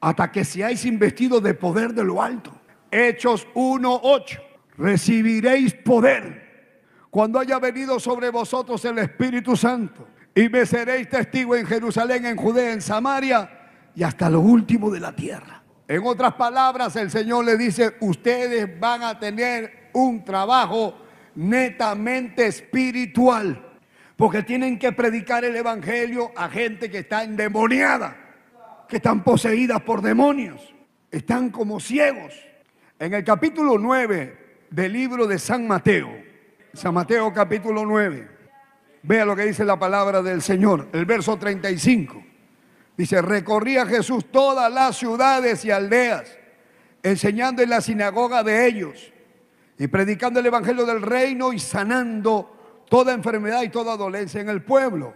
hasta 0.00 0.33
que 0.33 0.44
seáis 0.44 0.85
investidos 0.85 1.40
de 1.40 1.55
poder 1.55 1.94
de 1.94 2.03
lo 2.03 2.20
alto. 2.20 2.50
Hechos 2.90 3.46
1.8. 3.55 4.40
Recibiréis 4.76 5.72
poder 5.72 6.83
cuando 7.11 7.38
haya 7.38 7.61
venido 7.61 8.00
sobre 8.00 8.31
vosotros 8.31 8.85
el 8.85 8.98
Espíritu 8.98 9.55
Santo 9.55 10.09
y 10.40 10.48
me 10.48 10.64
seréis 10.64 11.07
testigo 11.07 11.55
en 11.55 11.66
Jerusalén, 11.66 12.24
en 12.24 12.35
Judea, 12.35 12.72
en 12.72 12.81
Samaria 12.81 13.50
y 13.94 14.03
hasta 14.03 14.31
lo 14.31 14.40
último 14.40 14.90
de 14.90 14.98
la 14.98 15.14
tierra. 15.14 15.62
En 15.87 16.03
otras 16.03 16.33
palabras, 16.33 16.96
el 16.96 17.11
Señor 17.11 17.44
le 17.44 17.59
dice, 17.59 17.96
ustedes 18.00 18.81
van 18.81 19.03
a 19.03 19.18
tener 19.18 19.90
un 19.92 20.24
trabajo 20.24 20.96
netamente 21.35 22.46
espiritual 22.46 23.66
porque 24.16 24.42
tienen 24.42 24.79
que 24.79 24.92
predicar 24.92 25.44
el 25.44 25.55
Evangelio 25.57 26.33
a 26.35 26.48
gente 26.48 26.90
que 26.90 27.00
está 27.00 27.22
endemoniada, 27.22 28.16
que 28.88 28.96
están 28.96 29.22
poseídas 29.22 29.83
por 29.83 30.00
demonios, 30.00 30.74
están 31.11 31.50
como 31.50 31.81
ciegos. 31.81 32.33
En 32.98 33.12
el 33.12 33.24
capítulo 33.24 33.76
9 33.76 34.64
del 34.70 34.90
libro 34.90 35.26
de 35.26 35.38
San 35.38 35.68
Mateo, 35.68 36.11
San 36.72 36.94
Mateo 36.94 37.31
capítulo 37.31 37.85
9, 37.85 38.29
vea 39.02 39.24
lo 39.24 39.34
que 39.36 39.44
dice 39.44 39.64
la 39.64 39.78
palabra 39.78 40.22
del 40.22 40.42
Señor, 40.42 40.88
el 40.92 41.04
verso 41.04 41.36
35. 41.36 42.22
Dice, 42.96 43.22
recorría 43.22 43.86
Jesús 43.86 44.30
todas 44.30 44.70
las 44.72 44.96
ciudades 44.96 45.64
y 45.64 45.70
aldeas, 45.70 46.24
enseñando 47.02 47.62
en 47.62 47.70
la 47.70 47.80
sinagoga 47.80 48.42
de 48.42 48.66
ellos 48.66 49.12
y 49.78 49.86
predicando 49.86 50.40
el 50.40 50.46
Evangelio 50.46 50.84
del 50.84 51.00
reino 51.00 51.52
y 51.52 51.58
sanando 51.58 52.84
toda 52.90 53.14
enfermedad 53.14 53.62
y 53.62 53.70
toda 53.70 53.96
dolencia 53.96 54.40
en 54.40 54.50
el 54.50 54.62
pueblo. 54.62 55.14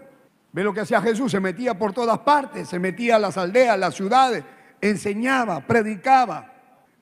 Ve 0.52 0.62
lo 0.62 0.72
que 0.72 0.80
hacía 0.80 1.02
Jesús, 1.02 1.32
se 1.32 1.40
metía 1.40 1.76
por 1.76 1.92
todas 1.92 2.20
partes, 2.20 2.68
se 2.68 2.78
metía 2.78 3.16
a 3.16 3.18
las 3.18 3.36
aldeas, 3.36 3.78
las 3.78 3.94
ciudades, 3.94 4.44
enseñaba, 4.80 5.60
predicaba. 5.60 6.52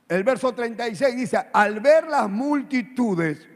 El 0.08 0.24
verso 0.24 0.52
36 0.52 1.14
dice, 1.14 1.38
al 1.52 1.80
ver 1.80 2.08
las 2.08 2.28
multitudes, 2.28 3.46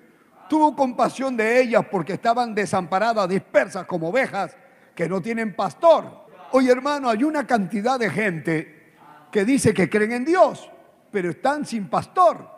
Tuvo 0.49 0.77
compasión 0.77 1.37
de 1.37 1.61
ellas 1.61 1.85
porque 1.91 2.15
estaban 2.15 2.55
desamparadas, 2.55 3.29
dispersas 3.29 3.87
como 3.87 4.09
ovejas 4.11 4.57
que 4.95 5.09
no 5.09 5.21
tienen 5.21 5.55
pastor. 5.55 6.27
Oye 6.53 6.71
hermano, 6.71 7.09
hay 7.09 7.25
una 7.25 7.47
cantidad 7.47 7.99
de 7.99 8.11
gente 8.11 8.95
que 9.31 9.45
dice 9.45 9.75
que 9.75 9.91
creen 9.91 10.13
en 10.13 10.25
Dios, 10.25 10.71
pero 11.11 11.31
están 11.31 11.67
sin 11.67 11.89
pastor, 11.89 12.49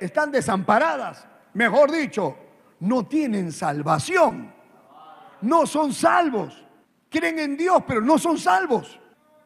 están 0.00 0.30
desamparadas. 0.30 1.26
Mejor 1.54 1.90
dicho, 1.90 2.36
no 2.80 3.06
tienen 3.06 3.50
salvación, 3.50 4.52
no 5.40 5.66
son 5.66 5.92
salvos. 5.92 6.64
Creen 7.08 7.38
en 7.38 7.56
Dios, 7.56 7.82
pero 7.86 8.00
no 8.00 8.18
son 8.18 8.36
salvos. 8.36 8.98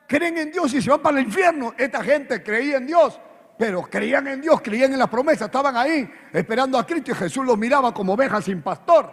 Creen 0.09 0.39
en 0.39 0.51
Dios 0.51 0.75
y 0.75 0.83
se 0.83 0.91
van 0.91 1.01
para 1.01 1.21
el 1.21 1.27
infierno. 1.27 1.73
Esta 1.79 2.03
gente 2.03 2.43
creía 2.43 2.79
en 2.79 2.87
Dios, 2.87 3.21
pero 3.61 3.83
creían 3.83 4.27
en 4.27 4.41
Dios, 4.41 4.63
creían 4.63 4.91
en 4.95 4.99
la 4.99 5.07
promesa, 5.07 5.45
estaban 5.45 5.77
ahí 5.77 6.11
esperando 6.33 6.79
a 6.79 6.87
Cristo 6.87 7.11
y 7.11 7.15
Jesús 7.15 7.45
los 7.45 7.59
miraba 7.59 7.93
como 7.93 8.15
ovejas 8.15 8.47
sin 8.47 8.63
pastor. 8.63 9.13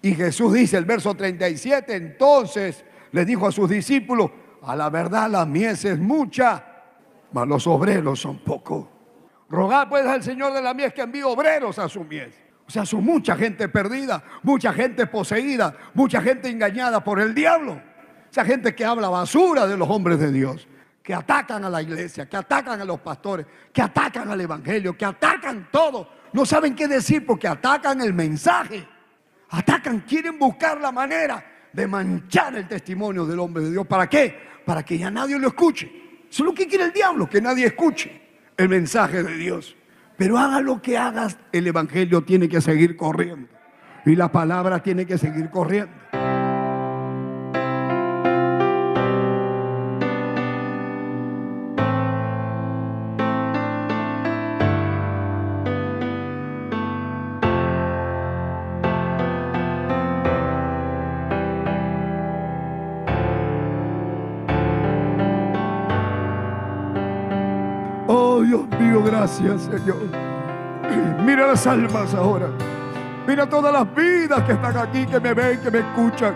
Y 0.00 0.14
Jesús 0.14 0.52
dice 0.52 0.76
el 0.76 0.84
verso 0.84 1.12
37, 1.16 1.92
entonces 1.96 2.84
le 3.10 3.24
dijo 3.24 3.44
a 3.44 3.50
sus 3.50 3.68
discípulos, 3.68 4.30
a 4.62 4.76
la 4.76 4.88
verdad 4.88 5.28
la 5.28 5.44
mies 5.44 5.84
es 5.84 5.98
mucha, 5.98 6.64
mas 7.32 7.48
los 7.48 7.66
obreros 7.66 8.20
son 8.20 8.38
pocos. 8.38 8.86
Rogad 9.50 9.88
pues 9.88 10.06
al 10.06 10.22
Señor 10.22 10.52
de 10.52 10.62
la 10.62 10.74
mies 10.74 10.94
que 10.94 11.02
envíe 11.02 11.24
obreros 11.24 11.80
a 11.80 11.88
su 11.88 12.04
mies. 12.04 12.36
O 12.64 12.70
sea, 12.70 12.86
son 12.86 13.02
mucha 13.02 13.34
gente 13.34 13.68
perdida, 13.68 14.22
mucha 14.44 14.72
gente 14.72 15.08
poseída, 15.08 15.74
mucha 15.92 16.22
gente 16.22 16.48
engañada 16.48 17.02
por 17.02 17.18
el 17.18 17.34
diablo. 17.34 17.82
Esa 18.30 18.44
gente 18.44 18.76
que 18.76 18.84
habla 18.84 19.08
basura 19.08 19.66
de 19.66 19.76
los 19.76 19.90
hombres 19.90 20.20
de 20.20 20.30
Dios, 20.30 20.68
que 21.02 21.12
atacan 21.12 21.64
a 21.64 21.70
la 21.70 21.82
iglesia, 21.82 22.28
que 22.28 22.36
atacan 22.36 22.80
a 22.80 22.84
los 22.84 23.00
pastores, 23.00 23.46
que 23.72 23.82
atacan 23.82 24.30
al 24.30 24.40
evangelio, 24.40 24.96
que 24.96 25.04
atacan 25.04 25.68
todo. 25.70 26.08
No 26.32 26.46
saben 26.46 26.74
qué 26.74 26.86
decir 26.86 27.26
porque 27.26 27.48
atacan 27.48 28.00
el 28.00 28.14
mensaje. 28.14 28.86
Atacan, 29.50 30.00
quieren 30.00 30.38
buscar 30.38 30.80
la 30.80 30.92
manera 30.92 31.44
de 31.72 31.86
manchar 31.86 32.54
el 32.56 32.68
testimonio 32.68 33.26
del 33.26 33.40
hombre 33.40 33.64
de 33.64 33.72
Dios. 33.72 33.86
¿Para 33.86 34.08
qué? 34.08 34.34
Para 34.64 34.82
que 34.84 34.96
ya 34.96 35.10
nadie 35.10 35.38
lo 35.38 35.48
escuche. 35.48 35.90
Eso 36.30 36.44
es 36.44 36.46
lo 36.46 36.54
que 36.54 36.66
quiere 36.66 36.84
el 36.84 36.92
diablo, 36.92 37.28
que 37.28 37.40
nadie 37.42 37.66
escuche 37.66 38.22
el 38.56 38.68
mensaje 38.68 39.22
de 39.22 39.36
Dios. 39.36 39.76
Pero 40.16 40.38
haga 40.38 40.60
lo 40.60 40.80
que 40.80 40.96
hagas, 40.96 41.36
el 41.50 41.66
Evangelio 41.66 42.22
tiene 42.22 42.48
que 42.48 42.60
seguir 42.60 42.96
corriendo. 42.96 43.48
Y 44.06 44.14
la 44.14 44.30
palabra 44.30 44.82
tiene 44.82 45.04
que 45.04 45.18
seguir 45.18 45.50
corriendo. 45.50 45.92
Gracias, 69.22 69.62
Señor. 69.62 70.02
Mira 71.24 71.46
las 71.46 71.64
almas 71.66 72.12
ahora. 72.12 72.48
Mira 73.26 73.48
todas 73.48 73.72
las 73.72 73.94
vidas 73.94 74.42
que 74.42 74.52
están 74.52 74.76
aquí, 74.76 75.06
que 75.06 75.20
me 75.20 75.32
ven, 75.32 75.60
que 75.60 75.70
me 75.70 75.78
escuchan. 75.78 76.34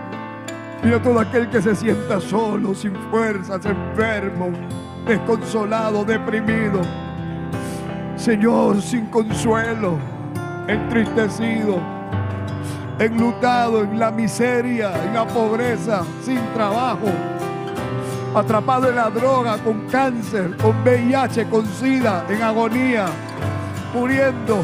Mira 0.84 1.02
todo 1.02 1.18
aquel 1.18 1.50
que 1.50 1.60
se 1.60 1.74
sienta 1.74 2.20
solo, 2.20 2.74
sin 2.74 2.94
fuerzas, 3.10 3.66
enfermo, 3.66 4.50
desconsolado, 5.04 6.04
deprimido. 6.04 6.80
Señor, 8.14 8.80
sin 8.80 9.06
consuelo, 9.06 9.98
entristecido, 10.68 11.80
enlutado 13.00 13.82
en 13.82 13.98
la 13.98 14.12
miseria, 14.12 14.92
en 15.04 15.12
la 15.12 15.26
pobreza, 15.26 16.04
sin 16.22 16.40
trabajo 16.54 17.08
atrapado 18.36 18.90
en 18.90 18.96
la 18.96 19.08
droga, 19.08 19.56
con 19.58 19.86
cáncer, 19.88 20.56
con 20.58 20.82
VIH, 20.82 21.48
con 21.48 21.66
SIDA, 21.66 22.24
en 22.28 22.42
agonía, 22.42 23.06
muriendo. 23.94 24.62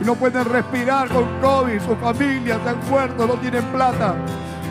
Y 0.00 0.04
no 0.04 0.16
pueden 0.16 0.44
respirar 0.44 1.08
con 1.08 1.24
COVID, 1.40 1.80
su 1.80 1.94
familia 1.96 2.56
están 2.56 2.80
muertos, 2.90 3.28
no 3.28 3.34
tienen 3.34 3.64
plata, 3.66 4.16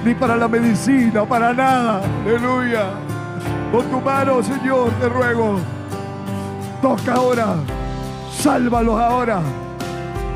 ni 0.04 0.14
para 0.14 0.36
la 0.36 0.50
medicina, 0.50 1.24
para 1.24 1.54
nada. 1.54 2.02
Aleluya. 2.26 2.88
Con 3.72 3.86
tu 3.86 4.02
mano, 4.02 4.44
Señor, 4.44 4.92
te 5.00 5.08
ruego. 5.08 5.58
Toca 6.82 7.14
ahora, 7.14 7.56
sálvalos 8.34 9.00
ahora. 9.00 9.40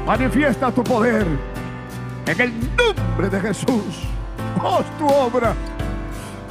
Manifiesta 0.08 0.72
tu 0.72 0.84
poder. 0.84 1.28
En 2.28 2.42
el 2.42 2.54
nombre 2.78 3.30
de 3.30 3.42
Jesús. 3.42 4.08
Haz 4.64 4.86
tu 4.98 5.06
obra 5.06 5.54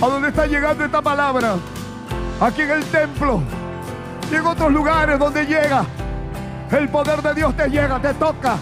a 0.04 0.08
dónde 0.08 0.28
está 0.28 0.46
llegando 0.46 0.84
esta 0.84 1.00
palabra. 1.00 1.56
Aquí 2.40 2.62
en 2.62 2.70
el 2.70 2.84
templo 2.84 3.42
y 4.30 4.34
en 4.34 4.46
otros 4.46 4.72
lugares 4.72 5.18
donde 5.18 5.46
llega. 5.46 5.84
El 6.70 6.88
poder 6.88 7.22
de 7.22 7.34
Dios 7.34 7.56
te 7.56 7.68
llega, 7.68 7.98
te 8.00 8.12
toca. 8.14 8.56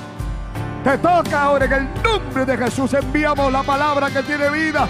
Te 0.85 0.99
toca 0.99 1.43
ahora 1.43 1.65
en 1.65 1.73
el 1.73 1.89
nombre 2.03 2.45
de 2.45 2.57
Jesús. 2.57 2.93
Enviamos 2.95 3.53
la 3.53 3.63
palabra 3.63 4.11
que 4.11 4.23
tiene 4.23 4.51
vida. 4.51 4.87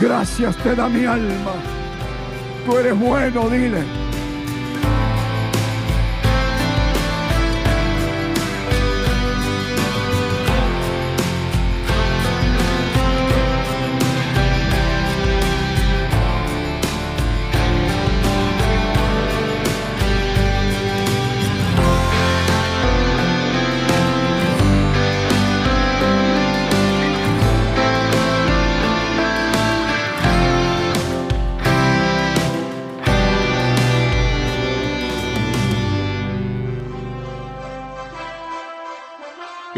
Gracias 0.00 0.56
te 0.56 0.74
da 0.74 0.88
mi 0.88 1.04
alma. 1.04 1.52
Tú 2.66 2.78
eres 2.78 2.98
bueno, 2.98 3.48
dile. 3.48 4.01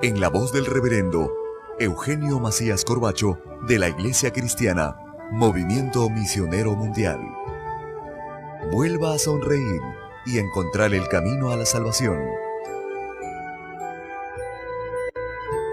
en 0.00 0.20
la 0.20 0.28
voz 0.28 0.52
del 0.52 0.64
reverendo 0.64 1.34
Eugenio 1.80 2.38
Macías 2.38 2.84
Corbacho 2.84 3.40
de 3.66 3.80
la 3.80 3.88
Iglesia 3.88 4.32
Cristiana, 4.32 4.96
Movimiento 5.32 6.08
Misionero 6.08 6.76
Mundial. 6.76 7.18
Vuelva 8.70 9.14
a 9.14 9.18
sonreír 9.18 9.80
y 10.24 10.38
encontrar 10.38 10.94
el 10.94 11.08
camino 11.08 11.50
a 11.50 11.56
la 11.56 11.66
salvación. 11.66 12.16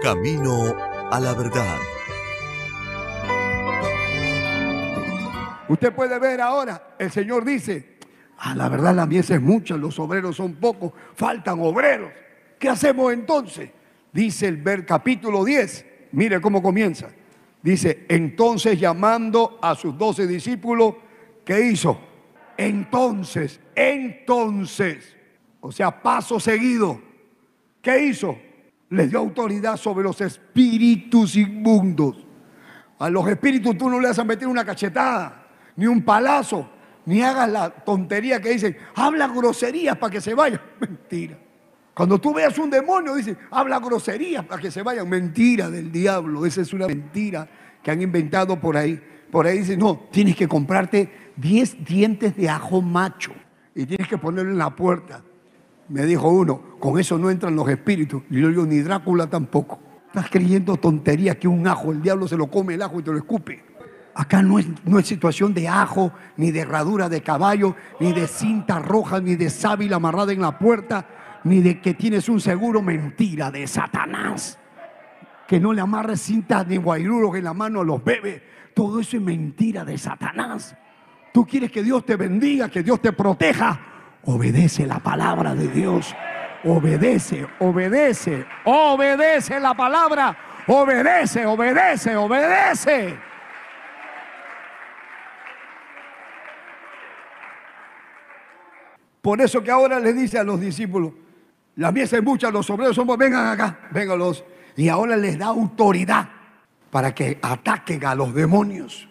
Camino 0.02 0.74
a 1.10 1.20
la 1.20 1.34
verdad. 1.34 1.78
Usted 5.68 5.94
puede 5.94 6.18
ver 6.18 6.40
ahora, 6.40 6.96
el 6.98 7.12
Señor 7.12 7.44
dice, 7.44 7.98
a 8.38 8.50
ah, 8.50 8.54
la 8.56 8.68
verdad 8.68 8.94
la 8.94 9.06
mies 9.06 9.30
es 9.30 9.40
mucha, 9.40 9.76
los 9.76 9.96
obreros 10.00 10.34
son 10.34 10.54
pocos, 10.54 10.92
faltan 11.14 11.60
obreros. 11.60 12.10
¿Qué 12.58 12.68
hacemos 12.68 13.12
entonces? 13.12 13.70
Dice 14.16 14.48
el 14.48 14.56
ver 14.56 14.86
capítulo 14.86 15.44
10, 15.44 15.84
mire 16.12 16.40
cómo 16.40 16.62
comienza. 16.62 17.10
Dice, 17.62 18.06
entonces 18.08 18.80
llamando 18.80 19.58
a 19.60 19.74
sus 19.74 19.98
doce 19.98 20.26
discípulos, 20.26 20.94
¿qué 21.44 21.66
hizo? 21.66 22.00
Entonces, 22.56 23.60
entonces, 23.74 25.14
o 25.60 25.70
sea, 25.70 26.02
paso 26.02 26.40
seguido, 26.40 26.98
¿qué 27.82 28.06
hizo? 28.06 28.38
Les 28.88 29.10
dio 29.10 29.18
autoridad 29.18 29.76
sobre 29.76 30.04
los 30.04 30.18
espíritus 30.22 31.36
inmundos. 31.36 32.26
A 32.98 33.10
los 33.10 33.28
espíritus 33.28 33.76
tú 33.76 33.90
no 33.90 34.00
le 34.00 34.08
vas 34.08 34.18
a 34.18 34.24
meter 34.24 34.48
una 34.48 34.64
cachetada, 34.64 35.46
ni 35.76 35.86
un 35.86 36.00
palazo, 36.00 36.70
ni 37.04 37.20
hagas 37.20 37.50
la 37.50 37.68
tontería 37.68 38.40
que 38.40 38.48
dicen, 38.48 38.78
habla 38.94 39.28
groserías 39.28 39.98
para 39.98 40.10
que 40.10 40.22
se 40.22 40.32
vaya. 40.32 40.58
Mentira. 40.80 41.36
Cuando 41.96 42.18
tú 42.18 42.34
veas 42.34 42.58
un 42.58 42.68
demonio, 42.68 43.14
dice, 43.14 43.38
habla 43.50 43.80
grosería 43.80 44.46
para 44.46 44.60
que 44.60 44.70
se 44.70 44.82
vayan. 44.82 45.08
Mentira 45.08 45.70
del 45.70 45.90
diablo. 45.90 46.44
Esa 46.44 46.60
es 46.60 46.74
una 46.74 46.86
mentira 46.86 47.48
que 47.82 47.90
han 47.90 48.02
inventado 48.02 48.60
por 48.60 48.76
ahí. 48.76 49.00
Por 49.30 49.46
ahí 49.46 49.60
dice, 49.60 49.78
no, 49.78 50.06
tienes 50.12 50.36
que 50.36 50.46
comprarte 50.46 51.10
10 51.36 51.86
dientes 51.86 52.36
de 52.36 52.50
ajo 52.50 52.82
macho 52.82 53.32
y 53.74 53.86
tienes 53.86 54.08
que 54.08 54.18
ponerlo 54.18 54.50
en 54.50 54.58
la 54.58 54.76
puerta. 54.76 55.22
Me 55.88 56.04
dijo 56.04 56.28
uno, 56.28 56.76
con 56.78 57.00
eso 57.00 57.16
no 57.16 57.30
entran 57.30 57.56
los 57.56 57.66
espíritus. 57.66 58.24
Y 58.28 58.42
yo 58.42 58.50
digo, 58.50 58.66
ni 58.66 58.80
Drácula 58.80 59.26
tampoco. 59.28 59.78
Estás 60.08 60.28
creyendo 60.28 60.76
tonterías 60.76 61.36
que 61.36 61.48
un 61.48 61.66
ajo, 61.66 61.92
el 61.92 62.02
diablo 62.02 62.28
se 62.28 62.36
lo 62.36 62.48
come 62.48 62.74
el 62.74 62.82
ajo 62.82 63.00
y 63.00 63.04
te 63.04 63.10
lo 63.10 63.16
escupe. 63.16 63.64
Acá 64.14 64.42
no 64.42 64.58
es, 64.58 64.66
no 64.84 64.98
es 64.98 65.06
situación 65.06 65.54
de 65.54 65.66
ajo, 65.66 66.12
ni 66.36 66.50
de 66.50 66.60
herradura 66.60 67.08
de 67.08 67.22
caballo, 67.22 67.74
ni 68.00 68.12
de 68.12 68.26
cinta 68.26 68.80
roja, 68.80 69.18
ni 69.18 69.34
de 69.34 69.48
sábila 69.48 69.96
amarrada 69.96 70.32
en 70.32 70.42
la 70.42 70.58
puerta 70.58 71.06
ni 71.46 71.60
de 71.60 71.80
que 71.80 71.94
tienes 71.94 72.28
un 72.28 72.40
seguro, 72.40 72.82
mentira 72.82 73.50
de 73.50 73.66
Satanás. 73.66 74.58
Que 75.46 75.60
no 75.60 75.72
le 75.72 75.80
amarres 75.80 76.20
cinta 76.22 76.64
ni 76.64 76.76
guairuros 76.76 77.36
en 77.36 77.44
la 77.44 77.54
mano 77.54 77.80
a 77.80 77.84
los 77.84 78.02
bebés. 78.02 78.42
Todo 78.74 79.00
eso 79.00 79.16
es 79.16 79.22
mentira 79.22 79.84
de 79.84 79.96
Satanás. 79.96 80.76
Tú 81.32 81.46
quieres 81.46 81.70
que 81.70 81.82
Dios 81.82 82.04
te 82.04 82.16
bendiga, 82.16 82.68
que 82.68 82.82
Dios 82.82 83.00
te 83.00 83.12
proteja. 83.12 83.80
Obedece 84.24 84.86
la 84.86 84.98
palabra 84.98 85.54
de 85.54 85.68
Dios. 85.68 86.14
Obedece, 86.64 87.46
obedece, 87.60 88.44
obedece 88.64 89.60
la 89.60 89.74
palabra. 89.74 90.36
Obedece, 90.66 91.46
obedece, 91.46 92.16
obedece. 92.16 93.16
Por 99.22 99.40
eso 99.40 99.62
que 99.62 99.70
ahora 99.70 100.00
le 100.00 100.12
dice 100.12 100.38
a 100.38 100.44
los 100.44 100.60
discípulos, 100.60 101.12
la 101.76 101.92
mies 101.92 102.12
es 102.12 102.22
mucha, 102.22 102.50
los 102.50 102.68
obreros 102.70 102.96
somos, 102.96 103.18
vengan 103.18 103.48
acá, 103.48 103.78
véngalos. 103.90 104.44
Y 104.76 104.88
ahora 104.88 105.16
les 105.16 105.38
da 105.38 105.46
autoridad 105.46 106.28
para 106.90 107.14
que 107.14 107.38
ataquen 107.42 108.04
a 108.04 108.14
los 108.14 108.34
demonios, 108.34 109.08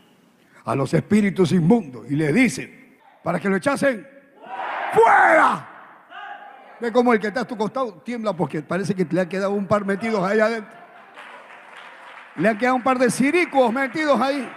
a 0.63 0.75
los 0.75 0.93
espíritus 0.93 1.51
inmundos. 1.51 2.09
Y 2.09 2.15
le 2.15 2.33
dicen, 2.33 2.97
para 3.23 3.39
que 3.39 3.49
lo 3.49 3.55
echasen 3.55 4.07
fuera. 4.93 5.69
Ve 6.79 6.91
como 6.91 7.13
el 7.13 7.19
que 7.19 7.27
está 7.27 7.41
a 7.41 7.45
tu 7.45 7.55
costado 7.55 7.93
tiembla 8.03 8.33
porque 8.33 8.61
parece 8.61 8.95
que 8.95 9.05
le 9.09 9.21
ha 9.21 9.29
quedado 9.29 9.51
un 9.51 9.67
par 9.67 9.85
metidos 9.85 10.23
ahí 10.23 10.39
adentro. 10.39 10.77
Le 12.37 12.49
ha 12.49 12.57
quedado 12.57 12.75
un 12.75 12.83
par 12.83 12.97
de 12.97 13.11
ciricos 13.11 13.71
metidos 13.71 14.19
ahí. 14.19 14.49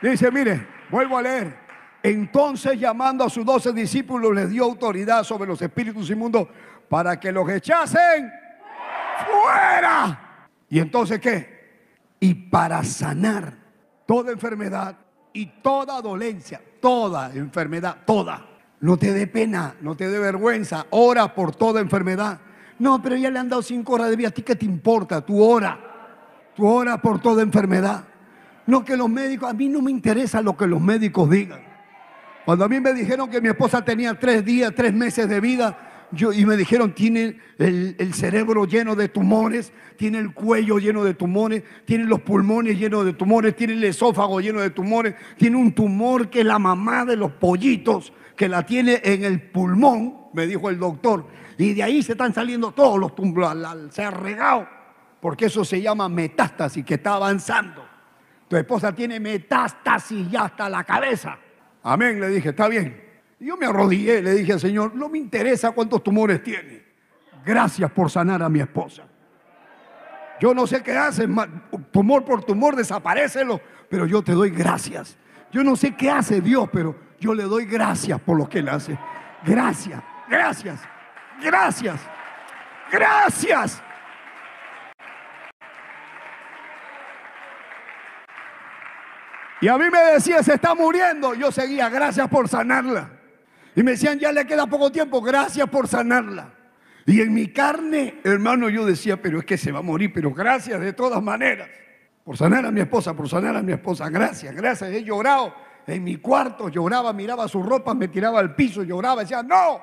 Dice, 0.00 0.30
mire, 0.30 0.66
vuelvo 0.90 1.18
a 1.18 1.22
leer. 1.22 1.61
Entonces 2.02 2.78
llamando 2.78 3.24
a 3.24 3.30
sus 3.30 3.44
doce 3.44 3.72
discípulos 3.72 4.34
les 4.34 4.50
dio 4.50 4.64
autoridad 4.64 5.22
sobre 5.22 5.46
los 5.46 5.62
espíritus 5.62 6.10
inmundos 6.10 6.48
para 6.88 7.18
que 7.18 7.30
los 7.30 7.48
echasen 7.48 8.30
fuera. 9.24 10.48
¿Y 10.68 10.80
entonces 10.80 11.20
qué? 11.20 11.62
Y 12.18 12.34
para 12.34 12.82
sanar 12.82 13.54
toda 14.06 14.32
enfermedad 14.32 14.96
y 15.32 15.46
toda 15.46 16.00
dolencia, 16.00 16.60
toda 16.80 17.32
enfermedad, 17.34 17.98
toda. 18.04 18.46
No 18.80 18.96
te 18.96 19.12
dé 19.12 19.28
pena, 19.28 19.76
no 19.80 19.96
te 19.96 20.08
dé 20.08 20.18
vergüenza, 20.18 20.86
ora 20.90 21.34
por 21.34 21.54
toda 21.54 21.80
enfermedad. 21.80 22.40
No, 22.80 23.00
pero 23.00 23.14
ya 23.14 23.30
le 23.30 23.38
han 23.38 23.48
dado 23.48 23.62
cinco 23.62 23.92
horas 23.92 24.10
de 24.10 24.16
vida, 24.16 24.28
¿a 24.28 24.32
ti 24.32 24.42
qué 24.42 24.56
te 24.56 24.64
importa? 24.64 25.20
Tú 25.20 25.40
ora, 25.40 25.78
tú 26.56 26.66
ora 26.66 27.00
por 27.00 27.20
toda 27.20 27.42
enfermedad. 27.42 28.04
No 28.66 28.84
que 28.84 28.96
los 28.96 29.08
médicos, 29.08 29.48
a 29.48 29.52
mí 29.52 29.68
no 29.68 29.80
me 29.80 29.90
interesa 29.90 30.42
lo 30.42 30.56
que 30.56 30.66
los 30.66 30.80
médicos 30.80 31.30
digan. 31.30 31.71
Cuando 32.44 32.64
a 32.64 32.68
mí 32.68 32.80
me 32.80 32.92
dijeron 32.92 33.30
que 33.30 33.40
mi 33.40 33.48
esposa 33.48 33.84
tenía 33.84 34.14
tres 34.14 34.44
días, 34.44 34.72
tres 34.74 34.92
meses 34.92 35.28
de 35.28 35.40
vida, 35.40 36.08
yo, 36.10 36.32
y 36.32 36.44
me 36.44 36.56
dijeron, 36.56 36.92
tiene 36.92 37.38
el, 37.58 38.12
cerebro 38.14 38.66
lleno 38.66 38.94
de 38.94 39.08
tumores, 39.08 39.72
tiene 39.96 40.18
el 40.18 40.34
cuello 40.34 40.78
lleno 40.78 41.04
de 41.04 41.14
tumores, 41.14 41.62
tiene 41.86 42.04
los 42.04 42.20
pulmones 42.20 42.78
llenos 42.78 43.04
de 43.04 43.14
tumores, 43.14 43.56
tiene 43.56 43.72
el 43.72 43.84
esófago 43.84 44.40
lleno 44.40 44.60
de 44.60 44.70
tumores, 44.70 45.14
tiene 45.38 45.56
un 45.56 45.72
tumor 45.72 46.28
que 46.28 46.44
la 46.44 46.58
mamá 46.58 47.04
de 47.06 47.16
los 47.16 47.32
pollitos, 47.32 48.12
que 48.36 48.48
la 48.48 48.66
tiene 48.66 49.00
en 49.04 49.24
el 49.24 49.40
pulmón, 49.40 50.28
me 50.34 50.46
dijo 50.46 50.68
el 50.68 50.78
doctor, 50.78 51.26
y 51.56 51.72
de 51.72 51.82
ahí 51.82 52.02
se 52.02 52.12
están 52.12 52.34
saliendo 52.34 52.72
todos 52.72 52.98
los 52.98 53.14
tumores, 53.14 53.56
se 53.90 54.04
ha 54.04 54.10
regado, 54.10 54.68
porque 55.20 55.46
eso 55.46 55.64
se 55.64 55.80
llama 55.80 56.08
metástasis, 56.08 56.84
que 56.84 56.94
está 56.94 57.14
avanzando. 57.14 57.86
Tu 58.48 58.56
esposa 58.56 58.94
tiene 58.94 59.18
metástasis 59.18 60.30
ya 60.30 60.44
hasta 60.44 60.68
la 60.68 60.84
cabeza. 60.84 61.38
Amén, 61.82 62.20
le 62.20 62.28
dije, 62.28 62.50
está 62.50 62.68
bien. 62.68 63.02
Y 63.40 63.46
yo 63.46 63.56
me 63.56 63.66
arrodillé, 63.66 64.22
le 64.22 64.34
dije 64.34 64.52
al 64.52 64.60
Señor, 64.60 64.94
no 64.94 65.08
me 65.08 65.18
interesa 65.18 65.72
cuántos 65.72 66.02
tumores 66.02 66.42
tiene. 66.42 66.82
Gracias 67.44 67.90
por 67.90 68.10
sanar 68.10 68.42
a 68.42 68.48
mi 68.48 68.60
esposa. 68.60 69.02
Yo 70.40 70.54
no 70.54 70.66
sé 70.66 70.82
qué 70.82 70.96
haces, 70.96 71.28
tumor 71.90 72.24
por 72.24 72.44
tumor, 72.44 72.74
desaparecelo, 72.76 73.60
pero 73.88 74.06
yo 74.06 74.22
te 74.22 74.32
doy 74.32 74.50
gracias. 74.50 75.16
Yo 75.52 75.62
no 75.62 75.76
sé 75.76 75.94
qué 75.94 76.10
hace 76.10 76.40
Dios, 76.40 76.68
pero 76.72 76.96
yo 77.20 77.34
le 77.34 77.44
doy 77.44 77.66
gracias 77.66 78.20
por 78.20 78.36
lo 78.36 78.48
que 78.48 78.60
Él 78.60 78.68
hace. 78.68 78.98
Gracias, 79.44 80.02
gracias, 80.28 80.80
gracias, 81.40 82.00
gracias. 82.90 83.82
Y 89.62 89.68
a 89.68 89.78
mí 89.78 89.84
me 89.92 90.14
decía, 90.14 90.42
se 90.42 90.54
está 90.54 90.74
muriendo. 90.74 91.34
Yo 91.34 91.52
seguía, 91.52 91.88
gracias 91.88 92.28
por 92.28 92.48
sanarla. 92.48 93.08
Y 93.76 93.84
me 93.84 93.92
decían, 93.92 94.18
ya 94.18 94.32
le 94.32 94.44
queda 94.44 94.66
poco 94.66 94.90
tiempo, 94.90 95.22
gracias 95.22 95.68
por 95.70 95.86
sanarla. 95.86 96.52
Y 97.06 97.20
en 97.20 97.32
mi 97.32 97.46
carne, 97.46 98.20
hermano, 98.24 98.68
yo 98.68 98.84
decía, 98.84 99.22
pero 99.22 99.38
es 99.38 99.44
que 99.44 99.56
se 99.56 99.70
va 99.70 99.78
a 99.78 99.82
morir, 99.82 100.12
pero 100.12 100.34
gracias 100.34 100.80
de 100.80 100.92
todas 100.92 101.22
maneras. 101.22 101.68
Por 102.24 102.36
sanar 102.36 102.66
a 102.66 102.72
mi 102.72 102.80
esposa, 102.80 103.14
por 103.14 103.28
sanar 103.28 103.54
a 103.54 103.62
mi 103.62 103.70
esposa. 103.70 104.10
Gracias, 104.10 104.52
gracias. 104.52 104.90
He 104.90 105.04
llorado 105.04 105.54
en 105.86 106.02
mi 106.02 106.16
cuarto, 106.16 106.68
lloraba, 106.68 107.12
miraba 107.12 107.46
su 107.46 107.62
ropa, 107.62 107.94
me 107.94 108.08
tiraba 108.08 108.40
al 108.40 108.56
piso, 108.56 108.82
lloraba, 108.82 109.20
decía, 109.20 109.44
no. 109.44 109.80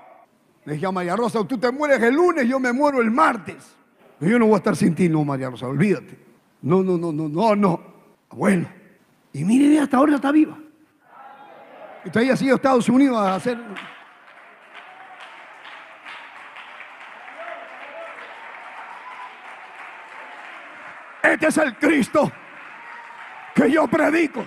Le 0.66 0.74
dije 0.74 0.88
a 0.88 0.92
María 0.92 1.16
Rosa, 1.16 1.42
tú 1.46 1.58
te 1.58 1.72
mueres 1.72 2.04
el 2.04 2.16
lunes, 2.16 2.46
yo 2.46 2.60
me 2.60 2.74
muero 2.74 3.00
el 3.00 3.12
martes. 3.12 3.78
yo 4.20 4.38
no 4.38 4.48
voy 4.48 4.56
a 4.56 4.58
estar 4.58 4.76
sin 4.76 4.94
ti, 4.94 5.08
no, 5.08 5.24
María 5.24 5.50
Rosa, 5.50 5.68
olvídate. 5.68 6.20
No, 6.64 6.84
no, 6.84 6.98
no, 6.98 7.14
no, 7.14 7.30
no, 7.30 7.56
no. 7.56 7.82
Bueno, 8.32 8.79
y 9.34 9.44
mire, 9.44 9.80
hasta 9.80 9.98
ahora 9.98 10.16
está 10.16 10.32
viva. 10.32 10.58
Y 12.04 12.10
todavía 12.10 12.36
sido 12.36 12.54
a 12.54 12.56
Estados 12.56 12.90
Unidos 12.90 13.18
a 13.18 13.36
hacer. 13.36 13.58
Este 21.22 21.48
es 21.48 21.58
el 21.58 21.76
Cristo 21.78 22.32
que 23.54 23.70
yo 23.70 23.88
predico. 23.88 24.44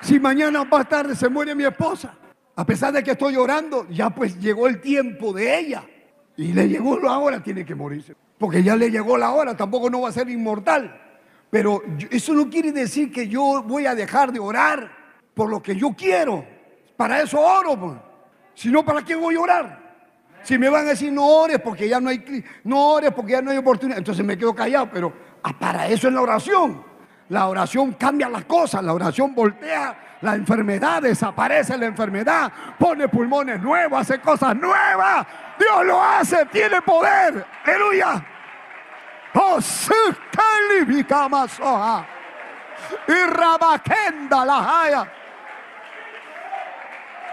Si 0.00 0.18
mañana 0.18 0.64
más 0.64 0.88
tarde 0.88 1.14
se 1.14 1.28
muere 1.28 1.54
mi 1.54 1.64
esposa, 1.64 2.14
a 2.56 2.66
pesar 2.66 2.92
de 2.92 3.04
que 3.04 3.12
estoy 3.12 3.34
llorando, 3.34 3.86
ya 3.88 4.10
pues 4.10 4.38
llegó 4.40 4.66
el 4.66 4.80
tiempo 4.80 5.32
de 5.32 5.58
ella. 5.58 5.84
Y 6.36 6.52
le 6.52 6.68
llegó 6.68 6.98
la 6.98 7.18
hora, 7.18 7.42
tiene 7.42 7.64
que 7.64 7.74
morirse. 7.74 8.16
Porque 8.38 8.62
ya 8.62 8.74
le 8.74 8.90
llegó 8.90 9.16
la 9.16 9.30
hora, 9.30 9.56
tampoco 9.56 9.88
no 9.88 10.00
va 10.00 10.08
a 10.08 10.12
ser 10.12 10.28
inmortal. 10.28 11.01
Pero 11.52 11.82
eso 12.10 12.32
no 12.32 12.48
quiere 12.48 12.72
decir 12.72 13.12
que 13.12 13.28
yo 13.28 13.62
voy 13.62 13.84
a 13.84 13.94
dejar 13.94 14.32
de 14.32 14.40
orar 14.40 14.90
por 15.34 15.50
lo 15.50 15.62
que 15.62 15.76
yo 15.76 15.90
quiero. 15.94 16.46
Para 16.96 17.20
eso 17.20 17.38
oro. 17.38 17.78
Pues. 17.78 17.92
Si 18.54 18.70
no, 18.70 18.82
¿para 18.82 19.02
qué 19.02 19.14
voy 19.14 19.34
a 19.34 19.40
orar? 19.40 19.82
Si 20.44 20.56
me 20.56 20.70
van 20.70 20.86
a 20.86 20.90
decir 20.90 21.12
no 21.12 21.26
ores 21.26 21.60
porque 21.62 21.86
ya 21.86 22.00
no 22.00 22.08
hay 22.08 22.42
no 22.64 22.92
ores 22.92 23.12
porque 23.12 23.32
ya 23.32 23.42
no 23.42 23.50
hay 23.50 23.58
oportunidad, 23.58 23.98
entonces 23.98 24.24
me 24.24 24.38
quedo 24.38 24.54
callado, 24.54 24.88
pero 24.90 25.12
ah, 25.42 25.52
para 25.58 25.88
eso 25.88 26.08
es 26.08 26.14
la 26.14 26.22
oración. 26.22 26.82
La 27.28 27.46
oración 27.46 27.92
cambia 27.92 28.30
las 28.30 28.46
cosas, 28.46 28.82
la 28.82 28.94
oración 28.94 29.34
voltea 29.34 30.16
la 30.22 30.34
enfermedad, 30.36 31.02
desaparece 31.02 31.76
la 31.76 31.84
enfermedad, 31.84 32.50
pone 32.78 33.08
pulmones 33.08 33.60
nuevos, 33.60 34.00
hace 34.00 34.18
cosas 34.20 34.56
nuevas. 34.56 35.26
Dios 35.58 35.84
lo 35.84 36.02
hace, 36.02 36.46
tiene 36.46 36.80
poder. 36.80 37.44
Aleluya. 37.62 38.24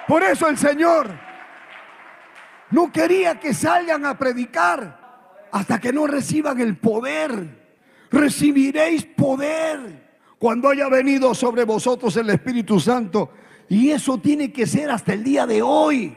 Por 0.07 0.23
eso 0.23 0.47
el 0.47 0.57
Señor 0.57 1.09
no 2.71 2.91
quería 2.91 3.39
que 3.39 3.53
salgan 3.53 4.05
a 4.05 4.17
predicar 4.17 5.47
hasta 5.51 5.79
que 5.79 5.91
no 5.91 6.07
reciban 6.07 6.59
el 6.59 6.77
poder. 6.77 7.57
Recibiréis 8.11 9.05
poder 9.05 10.09
cuando 10.39 10.69
haya 10.69 10.87
venido 10.89 11.35
sobre 11.35 11.63
vosotros 11.63 12.15
el 12.17 12.29
Espíritu 12.29 12.79
Santo. 12.79 13.31
Y 13.67 13.91
eso 13.91 14.17
tiene 14.17 14.51
que 14.51 14.65
ser 14.65 14.89
hasta 14.89 15.13
el 15.13 15.23
día 15.23 15.45
de 15.45 15.61
hoy. 15.61 16.15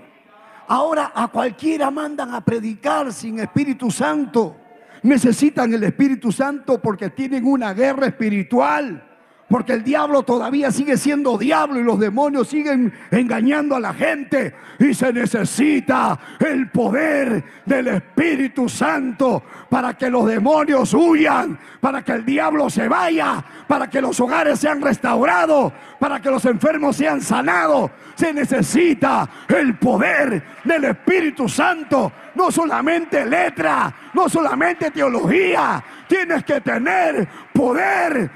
Ahora 0.69 1.13
a 1.15 1.29
cualquiera 1.29 1.91
mandan 1.91 2.35
a 2.35 2.43
predicar 2.43 3.13
sin 3.13 3.41
Espíritu 3.41 3.91
Santo 3.91 4.62
necesitan 5.03 5.73
el 5.75 5.83
Espíritu 5.85 6.33
Santo 6.33 6.81
porque 6.81 7.11
tienen 7.11 7.45
una 7.45 7.75
guerra 7.75 8.07
espiritual. 8.07 9.12
Porque 9.53 9.75
el 9.75 9.85
diablo 9.85 10.23
todavía 10.23 10.71
sigue 10.71 10.97
siendo 10.97 11.37
diablo 11.37 11.79
y 11.79 11.85
los 11.85 12.01
demonios 12.01 12.49
siguen 12.49 12.91
engañando 13.11 13.77
a 13.77 13.81
la 13.81 13.93
gente. 13.93 14.55
Y 14.79 14.95
se 14.95 15.13
necesita 15.13 16.19
el 16.41 16.71
poder 16.71 17.45
del 17.67 17.89
Espíritu 17.89 18.67
Santo 18.67 19.43
para 19.69 19.93
que 19.93 20.09
los 20.09 20.27
demonios 20.27 20.95
huyan, 20.95 21.59
para 21.83 22.03
que 22.03 22.13
el 22.13 22.25
diablo 22.25 22.71
se 22.71 22.89
vaya, 22.89 23.45
para 23.67 23.91
que 23.91 24.01
los 24.01 24.19
hogares 24.21 24.59
sean 24.59 24.81
restaurados, 24.81 25.71
para 25.99 26.19
que 26.23 26.31
los 26.31 26.47
enfermos 26.47 26.97
sean 26.97 27.21
sanados. 27.21 27.91
Se 28.15 28.33
necesita 28.33 29.29
el 29.49 29.75
poder 29.77 30.43
del 30.65 30.85
Espíritu 30.85 31.47
Santo. 31.47 32.11
No 32.37 32.51
solamente 32.51 33.27
letra, 33.27 33.93
no 34.15 34.31
solamente 34.31 34.91
teología. 34.91 35.85
Tienes 36.09 36.43
que 36.43 36.63
tener 36.63 37.29
poder 37.53 38.31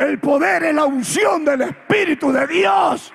el 0.00 0.18
poder 0.18 0.64
es 0.64 0.74
la 0.74 0.86
unción 0.86 1.44
del 1.44 1.60
Espíritu 1.60 2.32
de 2.32 2.46
Dios. 2.46 3.12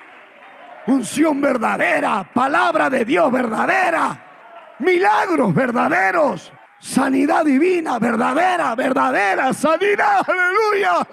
Unción 0.86 1.40
verdadera, 1.40 2.30
palabra 2.32 2.88
de 2.88 3.04
Dios 3.04 3.30
verdadera, 3.32 4.76
milagros 4.78 5.52
verdaderos, 5.52 6.52
sanidad 6.78 7.44
divina 7.44 7.98
verdadera, 7.98 8.76
verdadera, 8.76 9.52
sanidad, 9.52 10.24
aleluya. 10.28 11.08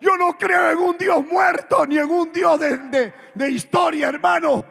Yo 0.00 0.16
no 0.16 0.38
creo 0.38 0.70
en 0.70 0.78
un 0.78 0.96
Dios 0.96 1.26
muerto 1.30 1.84
ni 1.84 1.98
en 1.98 2.10
un 2.10 2.32
Dios 2.32 2.58
de, 2.58 3.12
de 3.34 3.50
historia, 3.50 4.08
hermano. 4.08 4.64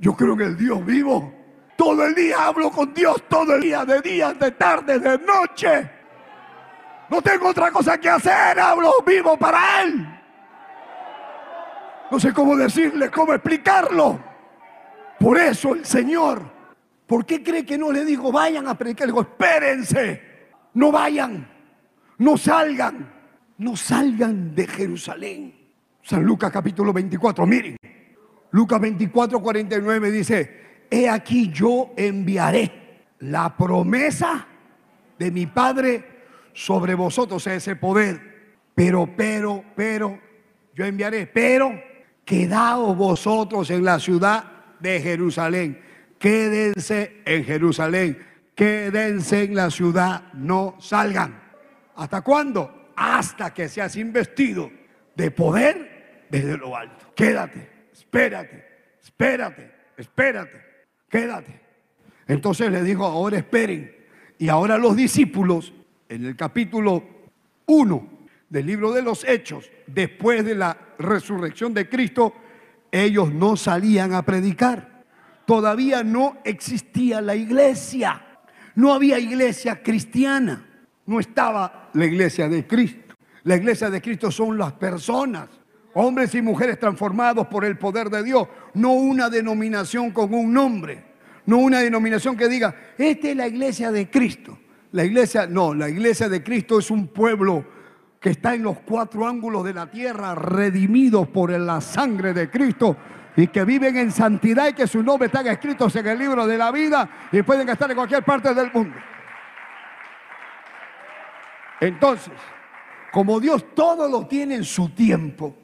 Yo 0.00 0.16
creo 0.16 0.32
en 0.32 0.40
el 0.40 0.56
Dios 0.56 0.84
vivo. 0.84 1.32
Todo 1.76 2.04
el 2.04 2.16
día 2.16 2.46
hablo 2.46 2.68
con 2.68 2.92
Dios, 2.92 3.22
todo 3.28 3.54
el 3.54 3.62
día, 3.62 3.84
de 3.84 4.00
día, 4.00 4.32
de 4.34 4.50
tarde, 4.50 4.98
de 4.98 5.18
noche. 5.18 5.90
No 7.12 7.20
tengo 7.20 7.50
otra 7.50 7.70
cosa 7.70 7.98
que 7.98 8.08
hacer, 8.08 8.58
hablo 8.58 8.90
vivo 9.06 9.36
para 9.36 9.82
Él. 9.82 10.08
No 12.10 12.18
sé 12.18 12.32
cómo 12.32 12.56
decirle, 12.56 13.10
cómo 13.10 13.34
explicarlo. 13.34 14.18
Por 15.20 15.36
eso 15.36 15.74
el 15.74 15.84
Señor, 15.84 16.40
¿por 17.06 17.26
qué 17.26 17.42
cree 17.42 17.66
que 17.66 17.76
no 17.76 17.92
le 17.92 18.06
digo 18.06 18.32
vayan 18.32 18.66
a 18.66 18.78
predicar? 18.78 19.06
Le 19.06 19.12
digo, 19.12 19.20
espérense, 19.20 20.22
no 20.72 20.90
vayan, 20.90 21.46
no 22.16 22.38
salgan, 22.38 23.12
no 23.58 23.76
salgan 23.76 24.54
de 24.54 24.66
Jerusalén. 24.66 25.54
San 26.00 26.24
Lucas 26.24 26.50
capítulo 26.50 26.94
24, 26.94 27.44
miren. 27.44 27.76
Lucas 28.52 28.80
24, 28.80 29.38
49 29.38 30.10
dice, 30.10 30.86
he 30.90 31.10
aquí 31.10 31.50
yo 31.50 31.92
enviaré 31.94 33.04
la 33.18 33.54
promesa 33.54 34.46
de 35.18 35.30
mi 35.30 35.44
Padre 35.44 36.11
sobre 36.52 36.94
vosotros 36.94 37.46
ese 37.46 37.76
poder. 37.76 38.32
Pero, 38.74 39.08
pero, 39.16 39.64
pero, 39.76 40.18
yo 40.74 40.84
enviaré, 40.84 41.26
pero 41.26 41.80
quedaos 42.24 42.96
vosotros 42.96 43.70
en 43.70 43.84
la 43.84 43.98
ciudad 43.98 44.44
de 44.80 45.00
Jerusalén. 45.00 45.80
Quédense 46.18 47.22
en 47.24 47.44
Jerusalén. 47.44 48.18
Quédense 48.54 49.44
en 49.44 49.54
la 49.54 49.70
ciudad, 49.70 50.32
no 50.34 50.76
salgan. 50.78 51.40
¿Hasta 51.96 52.20
cuándo? 52.20 52.90
Hasta 52.96 53.52
que 53.52 53.68
seas 53.68 53.96
investido 53.96 54.70
de 55.14 55.30
poder 55.30 56.26
desde 56.30 56.56
lo 56.58 56.76
alto. 56.76 57.12
Quédate, 57.14 57.88
espérate, 57.92 58.64
espérate, 59.02 59.72
espérate, 59.96 60.62
quédate. 61.08 61.60
Entonces 62.26 62.70
le 62.70 62.82
dijo, 62.82 63.04
ahora 63.04 63.38
esperen. 63.38 63.94
Y 64.38 64.48
ahora 64.48 64.78
los 64.78 64.96
discípulos 64.96 65.72
en 66.12 66.26
el 66.26 66.36
capítulo 66.36 67.02
1 67.66 68.08
del 68.50 68.66
libro 68.66 68.92
de 68.92 69.00
los 69.00 69.24
Hechos, 69.24 69.70
después 69.86 70.44
de 70.44 70.54
la 70.54 70.76
resurrección 70.98 71.72
de 71.72 71.88
Cristo, 71.88 72.34
ellos 72.90 73.32
no 73.32 73.56
salían 73.56 74.12
a 74.12 74.22
predicar. 74.22 75.04
Todavía 75.46 76.04
no 76.04 76.36
existía 76.44 77.22
la 77.22 77.34
iglesia. 77.34 78.22
No 78.74 78.92
había 78.92 79.18
iglesia 79.18 79.82
cristiana. 79.82 80.66
No 81.06 81.18
estaba 81.18 81.90
la 81.94 82.04
iglesia 82.04 82.46
de 82.46 82.66
Cristo. 82.66 83.14
La 83.44 83.56
iglesia 83.56 83.88
de 83.88 84.02
Cristo 84.02 84.30
son 84.30 84.58
las 84.58 84.74
personas, 84.74 85.48
hombres 85.94 86.34
y 86.34 86.42
mujeres 86.42 86.78
transformados 86.78 87.46
por 87.48 87.64
el 87.64 87.76
poder 87.76 88.08
de 88.08 88.22
Dios, 88.22 88.46
no 88.74 88.92
una 88.92 89.28
denominación 89.28 90.12
con 90.12 90.32
un 90.32 90.52
nombre, 90.52 91.04
no 91.46 91.56
una 91.58 91.80
denominación 91.80 92.36
que 92.36 92.48
diga, 92.48 92.74
esta 92.96 93.30
es 93.30 93.36
la 93.36 93.48
iglesia 93.48 93.90
de 93.90 94.08
Cristo. 94.08 94.58
La 94.92 95.04
iglesia, 95.04 95.46
no, 95.46 95.74
la 95.74 95.88
iglesia 95.88 96.28
de 96.28 96.42
Cristo 96.42 96.78
es 96.78 96.90
un 96.90 97.08
pueblo 97.08 97.64
que 98.20 98.30
está 98.30 98.54
en 98.54 98.62
los 98.62 98.80
cuatro 98.80 99.26
ángulos 99.26 99.64
de 99.64 99.74
la 99.74 99.90
tierra, 99.90 100.34
redimidos 100.34 101.26
por 101.28 101.50
la 101.50 101.80
sangre 101.80 102.32
de 102.32 102.50
Cristo 102.50 102.96
y 103.34 103.48
que 103.48 103.64
viven 103.64 103.96
en 103.96 104.12
santidad 104.12 104.68
y 104.68 104.74
que 104.74 104.86
su 104.86 105.02
nombre 105.02 105.26
están 105.26 105.46
escritos 105.46 105.96
en 105.96 106.06
el 106.06 106.18
libro 106.18 106.46
de 106.46 106.58
la 106.58 106.70
vida 106.70 107.08
y 107.32 107.42
pueden 107.42 107.68
estar 107.68 107.90
en 107.90 107.96
cualquier 107.96 108.22
parte 108.22 108.54
del 108.54 108.70
mundo. 108.70 108.94
Entonces, 111.80 112.32
como 113.10 113.40
Dios 113.40 113.74
todo 113.74 114.08
lo 114.08 114.26
tiene 114.26 114.56
en 114.56 114.64
su 114.64 114.90
tiempo, 114.90 115.56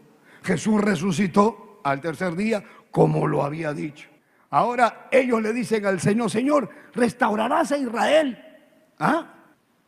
Jesús 0.43 0.81
resucitó 0.81 1.81
al 1.85 2.01
tercer 2.01 2.35
día 2.35 2.64
como 2.91 3.26
lo 3.26 3.45
había 3.45 3.72
dicho. 3.72 4.09
Ahora 4.51 5.09
ellos 5.12 5.43
le 5.43 5.53
dicen 5.53 5.85
al 5.85 6.01
Señor, 6.01 6.31
Señor, 6.31 6.70
restaurarás 6.95 7.70
a 7.72 7.76
Israel. 7.76 8.47
¿Ah? 8.99 9.34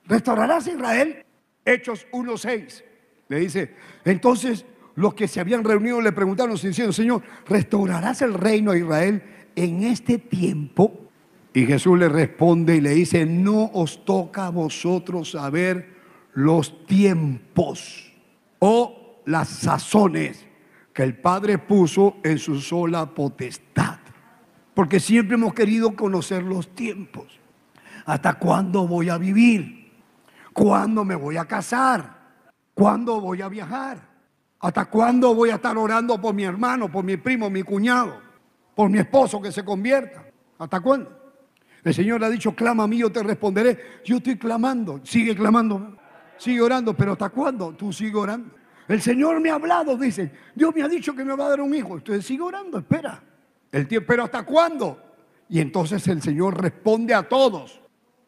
¿Restaurarás 0.06 0.66
a 0.66 0.72
Israel? 0.72 1.24
Hechos 1.64 2.06
1.6. 2.12 2.84
Le 3.28 3.40
dice, 3.40 3.74
entonces 4.04 4.64
los 4.96 5.14
que 5.14 5.28
se 5.28 5.40
habían 5.40 5.64
reunido 5.64 6.00
le 6.00 6.12
preguntaron 6.12 6.56
diciendo, 6.56 6.92
Señor, 6.92 7.22
¿restaurarás 7.46 8.22
el 8.22 8.34
reino 8.34 8.72
a 8.72 8.76
Israel 8.76 9.22
en 9.54 9.82
este 9.84 10.18
tiempo? 10.18 11.08
Y 11.52 11.66
Jesús 11.66 11.98
le 11.98 12.08
responde 12.08 12.76
y 12.76 12.80
le 12.80 12.90
dice, 12.90 13.26
no 13.26 13.70
os 13.72 14.04
toca 14.04 14.46
a 14.46 14.50
vosotros 14.50 15.32
saber 15.32 15.94
los 16.34 16.86
tiempos 16.86 18.12
o 18.58 19.22
las 19.26 19.48
sazones 19.48 20.46
que 20.92 21.02
el 21.02 21.16
Padre 21.16 21.58
puso 21.58 22.16
en 22.22 22.38
su 22.38 22.60
sola 22.60 23.14
potestad. 23.14 23.98
Porque 24.74 25.00
siempre 25.00 25.34
hemos 25.34 25.54
querido 25.54 25.96
conocer 25.96 26.42
los 26.42 26.74
tiempos. 26.74 27.39
¿Hasta 28.10 28.34
cuándo 28.34 28.88
voy 28.88 29.08
a 29.08 29.18
vivir? 29.18 29.88
¿Cuándo 30.52 31.04
me 31.04 31.14
voy 31.14 31.36
a 31.36 31.44
casar? 31.44 32.18
¿Cuándo 32.74 33.20
voy 33.20 33.40
a 33.40 33.48
viajar? 33.48 34.00
¿Hasta 34.58 34.86
cuándo 34.86 35.32
voy 35.32 35.50
a 35.50 35.54
estar 35.54 35.78
orando 35.78 36.20
por 36.20 36.34
mi 36.34 36.42
hermano, 36.42 36.90
por 36.90 37.04
mi 37.04 37.16
primo, 37.16 37.48
mi 37.48 37.62
cuñado, 37.62 38.20
por 38.74 38.90
mi 38.90 38.98
esposo 38.98 39.40
que 39.40 39.52
se 39.52 39.64
convierta? 39.64 40.24
¿Hasta 40.58 40.80
cuándo? 40.80 41.16
El 41.84 41.94
Señor 41.94 42.24
ha 42.24 42.28
dicho, 42.28 42.52
clama 42.52 42.82
a 42.82 42.88
mí, 42.88 42.98
yo 42.98 43.12
te 43.12 43.22
responderé. 43.22 44.00
Yo 44.04 44.16
estoy 44.16 44.36
clamando, 44.36 45.00
sigue 45.04 45.36
clamando, 45.36 45.96
sigue 46.36 46.60
orando, 46.60 46.96
pero 46.96 47.12
¿hasta 47.12 47.28
cuándo? 47.28 47.74
Tú 47.74 47.92
sigue 47.92 48.16
orando. 48.16 48.56
El 48.88 49.00
Señor 49.00 49.40
me 49.40 49.50
ha 49.50 49.54
hablado, 49.54 49.96
dice, 49.96 50.32
Dios 50.56 50.74
me 50.74 50.82
ha 50.82 50.88
dicho 50.88 51.14
que 51.14 51.24
me 51.24 51.36
va 51.36 51.46
a 51.46 51.50
dar 51.50 51.60
un 51.60 51.72
hijo. 51.72 51.96
Entonces 51.96 52.26
sigue 52.26 52.42
orando, 52.42 52.78
espera. 52.78 53.22
El 53.70 53.86
tiempo, 53.86 54.08
pero 54.08 54.24
¿hasta 54.24 54.42
cuándo? 54.42 55.00
Y 55.48 55.60
entonces 55.60 56.04
el 56.08 56.20
Señor 56.20 56.60
responde 56.60 57.14
a 57.14 57.22
todos. 57.22 57.80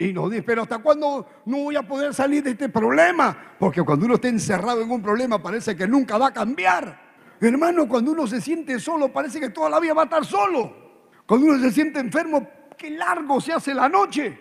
Y 0.02 0.12
nos 0.12 0.30
dice, 0.30 0.42
pero 0.42 0.62
¿hasta 0.62 0.78
cuándo 0.78 1.26
no 1.46 1.58
voy 1.58 1.76
a 1.76 1.82
poder 1.82 2.12
salir 2.12 2.42
de 2.42 2.50
este 2.50 2.68
problema? 2.68 3.54
Porque 3.58 3.82
cuando 3.82 4.06
uno 4.06 4.16
está 4.16 4.28
encerrado 4.28 4.82
en 4.82 4.90
un 4.90 5.00
problema 5.00 5.40
parece 5.40 5.76
que 5.76 5.86
nunca 5.86 6.18
va 6.18 6.28
a 6.28 6.32
cambiar. 6.32 7.12
Hermano, 7.40 7.86
cuando 7.88 8.12
uno 8.12 8.26
se 8.26 8.40
siente 8.40 8.80
solo 8.80 9.12
parece 9.12 9.38
que 9.38 9.50
toda 9.50 9.70
la 9.70 9.78
vida 9.78 9.94
va 9.94 10.02
a 10.02 10.04
estar 10.04 10.24
solo. 10.24 10.74
Cuando 11.26 11.46
uno 11.46 11.58
se 11.60 11.70
siente 11.70 12.00
enfermo 12.00 12.48
qué 12.76 12.90
largo 12.90 13.40
se 13.40 13.52
hace 13.52 13.74
la 13.74 13.88
noche. 13.88 14.38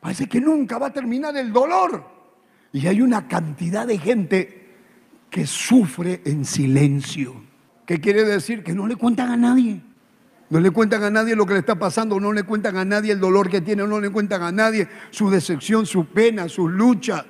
Parece 0.00 0.26
que 0.26 0.40
nunca 0.40 0.78
va 0.78 0.86
a 0.86 0.92
terminar 0.92 1.36
el 1.36 1.52
dolor. 1.52 2.02
Y 2.72 2.86
hay 2.86 3.02
una 3.02 3.28
cantidad 3.28 3.86
de 3.86 3.98
gente 3.98 4.76
que 5.28 5.46
sufre 5.46 6.22
en 6.24 6.44
silencio. 6.44 7.34
¿Qué 7.84 8.00
quiere 8.00 8.24
decir? 8.24 8.62
Que 8.62 8.72
no 8.72 8.86
le 8.86 8.96
cuentan 8.96 9.30
a 9.30 9.36
nadie. 9.36 9.82
No 10.50 10.58
le 10.58 10.72
cuentan 10.72 11.04
a 11.04 11.10
nadie 11.10 11.36
lo 11.36 11.46
que 11.46 11.52
le 11.54 11.60
está 11.60 11.76
pasando, 11.76 12.18
no 12.18 12.32
le 12.32 12.42
cuentan 12.42 12.76
a 12.76 12.84
nadie 12.84 13.12
el 13.12 13.20
dolor 13.20 13.48
que 13.48 13.60
tiene, 13.60 13.86
no 13.86 14.00
le 14.00 14.10
cuentan 14.10 14.42
a 14.42 14.50
nadie 14.50 14.88
su 15.10 15.30
decepción, 15.30 15.86
su 15.86 16.06
pena, 16.06 16.48
su 16.48 16.68
lucha, 16.68 17.24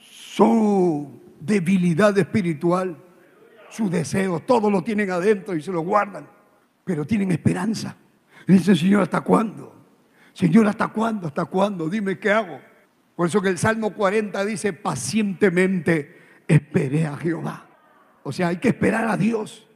su 0.00 1.20
debilidad 1.38 2.18
espiritual, 2.18 2.96
su 3.70 3.88
deseo, 3.88 4.40
todo 4.40 4.70
lo 4.72 4.82
tienen 4.82 5.08
adentro 5.12 5.54
y 5.54 5.62
se 5.62 5.70
lo 5.70 5.82
guardan, 5.82 6.28
pero 6.84 7.06
tienen 7.06 7.30
esperanza. 7.30 7.94
Dice, 8.44 8.74
Señor, 8.74 9.02
¿hasta 9.02 9.20
cuándo? 9.20 9.74
Señor, 10.32 10.66
¿hasta 10.66 10.88
cuándo? 10.88 11.28
¿Hasta 11.28 11.44
cuándo? 11.44 11.88
Dime 11.88 12.18
qué 12.18 12.32
hago. 12.32 12.58
Por 13.14 13.28
eso 13.28 13.40
que 13.40 13.50
el 13.50 13.58
Salmo 13.58 13.94
40 13.94 14.44
dice, 14.44 14.72
pacientemente 14.72 16.42
esperé 16.48 17.06
a 17.06 17.16
Jehová. 17.16 17.66
O 18.24 18.32
sea, 18.32 18.48
hay 18.48 18.56
que 18.56 18.68
esperar 18.68 19.06
a 19.06 19.16
Dios. 19.16 19.67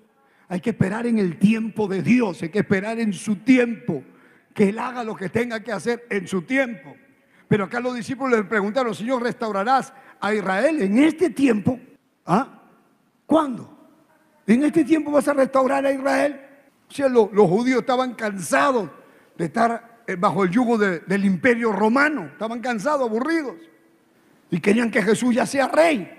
Hay 0.52 0.60
que 0.60 0.68
esperar 0.68 1.06
en 1.06 1.18
el 1.18 1.38
tiempo 1.38 1.88
de 1.88 2.02
Dios. 2.02 2.42
Hay 2.42 2.50
que 2.50 2.58
esperar 2.58 3.00
en 3.00 3.14
su 3.14 3.36
tiempo. 3.36 4.04
Que 4.52 4.68
Él 4.68 4.78
haga 4.78 5.02
lo 5.02 5.16
que 5.16 5.30
tenga 5.30 5.60
que 5.60 5.72
hacer 5.72 6.04
en 6.10 6.28
su 6.28 6.42
tiempo. 6.42 6.94
Pero 7.48 7.64
acá 7.64 7.80
los 7.80 7.94
discípulos 7.94 8.38
le 8.38 8.44
preguntaron, 8.44 8.94
Señor, 8.94 9.22
¿restaurarás 9.22 9.94
a 10.20 10.34
Israel 10.34 10.82
en 10.82 10.98
este 10.98 11.30
tiempo? 11.30 11.80
¿Ah? 12.26 12.64
¿Cuándo? 13.24 13.66
¿En 14.46 14.62
este 14.64 14.84
tiempo 14.84 15.10
vas 15.10 15.26
a 15.26 15.32
restaurar 15.32 15.86
a 15.86 15.90
Israel? 15.90 16.38
O 16.86 16.92
sea, 16.92 17.08
los 17.08 17.48
judíos 17.48 17.80
estaban 17.80 18.12
cansados 18.12 18.90
de 19.38 19.46
estar 19.46 20.02
eh, 20.06 20.16
bajo 20.16 20.44
el 20.44 20.50
yugo 20.50 20.76
del 20.76 21.24
imperio 21.24 21.72
romano. 21.72 22.26
Estaban 22.26 22.60
cansados, 22.60 23.08
aburridos. 23.08 23.56
Y 24.50 24.60
querían 24.60 24.90
que 24.90 25.00
Jesús 25.00 25.34
ya 25.34 25.46
sea 25.46 25.68
rey. 25.68 26.12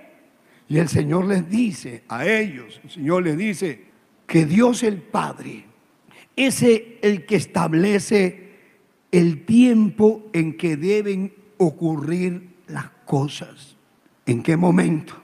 Y 0.68 0.80
el 0.80 0.90
Señor 0.90 1.26
les 1.26 1.48
dice 1.48 2.04
a 2.08 2.26
ellos, 2.26 2.82
el 2.84 2.90
Señor 2.90 3.22
les 3.22 3.38
dice 3.38 3.93
que 4.34 4.48
Dios 4.48 4.82
el 4.82 5.00
Padre 5.00 5.64
es 6.36 6.64
el 6.64 7.28
que 7.28 7.36
establece 7.36 8.50
el 9.12 9.46
tiempo 9.46 10.28
en 10.34 10.58
que 10.58 10.76
deben 10.76 11.36
ocurrir 11.60 12.56
las 12.66 12.90
cosas. 13.06 13.78
¿En 14.26 14.42
qué 14.42 14.58
momento? 14.58 15.22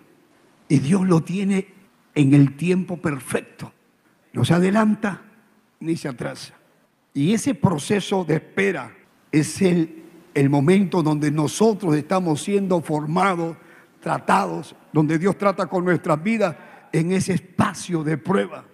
Y 0.67 0.77
Dios 0.77 1.07
lo 1.07 1.21
tiene 1.21 1.69
en 2.13 2.35
el 2.35 2.55
tiempo 2.55 2.97
perfecto. 2.97 3.73
No 4.31 4.45
se 4.45 4.53
adelanta 4.53 5.23
ni 5.79 5.97
se 5.97 6.07
atrasa. 6.07 6.53
Y 7.11 7.33
ese 7.33 7.55
proceso 7.55 8.23
de 8.23 8.35
espera 8.35 8.95
es 9.31 9.59
el, 9.63 10.03
el 10.35 10.51
momento 10.51 11.01
donde 11.01 11.31
nosotros 11.31 11.95
estamos 11.95 12.43
siendo 12.43 12.79
formados, 12.81 13.57
tratados, 14.01 14.75
donde 14.93 15.17
Dios 15.17 15.35
trata 15.35 15.65
con 15.65 15.83
nuestras 15.83 16.21
vidas 16.21 16.55
en 16.91 17.11
ese 17.11 17.33
espacio 17.33 18.03
de 18.03 18.15
prueba, 18.15 18.68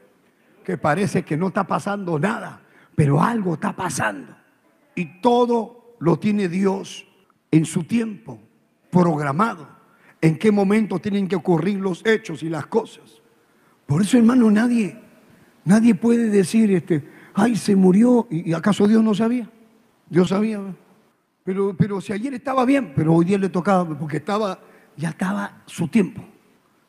que 0.65 0.77
parece 0.77 1.23
que 1.23 1.37
no 1.37 1.47
está 1.47 1.65
pasando 1.65 2.19
nada, 2.19 2.61
pero 2.95 3.21
algo 3.21 3.53
está 3.53 3.73
pasando. 3.73 4.35
Y 4.95 5.21
todo 5.21 5.95
lo 5.99 6.19
tiene 6.19 6.49
Dios 6.49 7.05
en 7.51 7.65
su 7.65 7.85
tiempo, 7.85 8.39
programado, 8.91 9.69
en 10.19 10.37
qué 10.37 10.51
momento 10.51 10.99
tienen 10.99 11.27
que 11.27 11.37
ocurrir 11.37 11.79
los 11.79 12.05
hechos 12.05 12.43
y 12.43 12.49
las 12.49 12.65
cosas. 12.65 13.21
Por 13.85 14.01
eso, 14.01 14.17
hermano, 14.17 14.51
nadie 14.51 15.05
Nadie 15.65 15.95
puede 15.95 16.29
decir, 16.29 16.71
este, 16.71 17.03
ay, 17.33 17.55
se 17.55 17.75
murió. 17.75 18.27
¿Y 18.29 18.53
acaso 18.53 18.87
Dios 18.87 19.03
no 19.03 19.15
sabía? 19.15 19.49
Dios 20.07 20.29
sabía. 20.29 20.61
Pero, 21.43 21.75
pero 21.75 21.99
si 21.99 22.13
ayer 22.13 22.35
estaba 22.35 22.65
bien, 22.65 22.93
pero 22.95 23.13
hoy 23.13 23.25
día 23.25 23.39
le 23.39 23.49
tocaba, 23.49 23.97
porque 23.97 24.17
estaba, 24.17 24.59
ya 24.95 25.09
estaba 25.09 25.63
su 25.65 25.87
tiempo. 25.87 26.23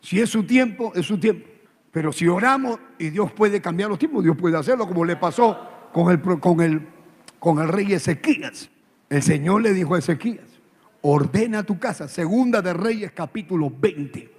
Si 0.00 0.20
es 0.20 0.28
su 0.28 0.44
tiempo, 0.44 0.92
es 0.94 1.06
su 1.06 1.18
tiempo. 1.18 1.48
Pero 1.96 2.12
si 2.12 2.28
oramos 2.28 2.78
y 2.98 3.08
Dios 3.08 3.32
puede 3.32 3.62
cambiar 3.62 3.88
los 3.88 3.98
tiempos, 3.98 4.22
Dios 4.22 4.36
puede 4.36 4.58
hacerlo, 4.58 4.86
como 4.86 5.02
le 5.02 5.16
pasó 5.16 5.88
con 5.94 6.12
el, 6.12 6.20
con 6.40 6.60
el, 6.60 6.86
con 7.38 7.58
el 7.58 7.68
rey 7.68 7.90
Ezequías. 7.94 8.68
El 9.08 9.22
Señor 9.22 9.62
le 9.62 9.72
dijo 9.72 9.94
a 9.94 10.00
Ezequías, 10.00 10.44
ordena 11.00 11.62
tu 11.62 11.78
casa, 11.78 12.06
segunda 12.06 12.60
de 12.60 12.74
Reyes 12.74 13.12
capítulo 13.12 13.72
20. 13.74 14.30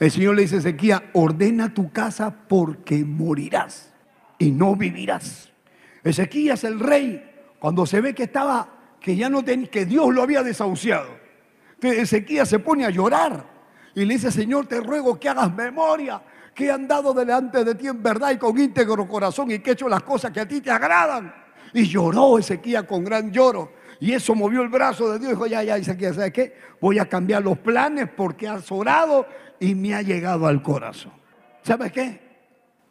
El 0.00 0.10
Señor 0.10 0.36
le 0.36 0.40
dice 0.40 0.54
a 0.54 0.58
Ezequiel, 0.60 1.00
ordena 1.12 1.74
tu 1.74 1.92
casa 1.92 2.34
porque 2.48 3.04
morirás 3.04 3.92
y 4.38 4.50
no 4.50 4.74
vivirás. 4.74 5.52
Ezequías 6.04 6.64
el 6.64 6.80
rey, 6.80 7.22
cuando 7.58 7.84
se 7.84 8.00
ve 8.00 8.14
que 8.14 8.22
estaba, 8.22 8.96
que 8.98 9.14
ya 9.14 9.28
no 9.28 9.44
tenía, 9.44 9.70
que 9.70 9.84
Dios 9.84 10.08
lo 10.14 10.22
había 10.22 10.42
desahuciado. 10.42 11.10
Entonces 11.74 12.04
Ezequías 12.04 12.48
se 12.48 12.60
pone 12.60 12.86
a 12.86 12.88
llorar 12.88 13.44
y 13.94 14.06
le 14.06 14.14
dice, 14.14 14.32
Señor, 14.32 14.64
te 14.68 14.80
ruego 14.80 15.20
que 15.20 15.28
hagas 15.28 15.54
memoria, 15.54 16.22
que 16.54 16.66
he 16.66 16.70
andado 16.70 17.12
delante 17.12 17.64
de 17.64 17.74
ti 17.74 17.88
en 17.88 18.02
verdad 18.02 18.30
y 18.30 18.38
con 18.38 18.58
íntegro 18.58 19.08
corazón 19.08 19.50
y 19.50 19.58
que 19.58 19.70
he 19.70 19.72
hecho 19.72 19.88
las 19.88 20.02
cosas 20.02 20.30
que 20.30 20.40
a 20.40 20.48
ti 20.48 20.60
te 20.60 20.70
agradan. 20.70 21.34
Y 21.72 21.84
lloró 21.86 22.38
Ezequías 22.38 22.84
con 22.84 23.04
gran 23.04 23.32
lloro. 23.32 23.72
Y 24.00 24.12
eso 24.12 24.34
movió 24.34 24.62
el 24.62 24.68
brazo 24.68 25.12
de 25.12 25.18
Dios 25.18 25.32
dijo, 25.32 25.46
ya, 25.46 25.62
ya, 25.62 25.76
Ezequías, 25.76 26.14
¿sabes 26.14 26.32
qué? 26.32 26.56
Voy 26.80 26.98
a 26.98 27.06
cambiar 27.06 27.42
los 27.42 27.58
planes 27.58 28.08
porque 28.16 28.46
has 28.46 28.70
orado 28.70 29.26
y 29.58 29.74
me 29.74 29.94
ha 29.94 30.02
llegado 30.02 30.46
al 30.46 30.62
corazón. 30.62 31.12
¿Sabes 31.62 31.90
qué? 31.90 32.20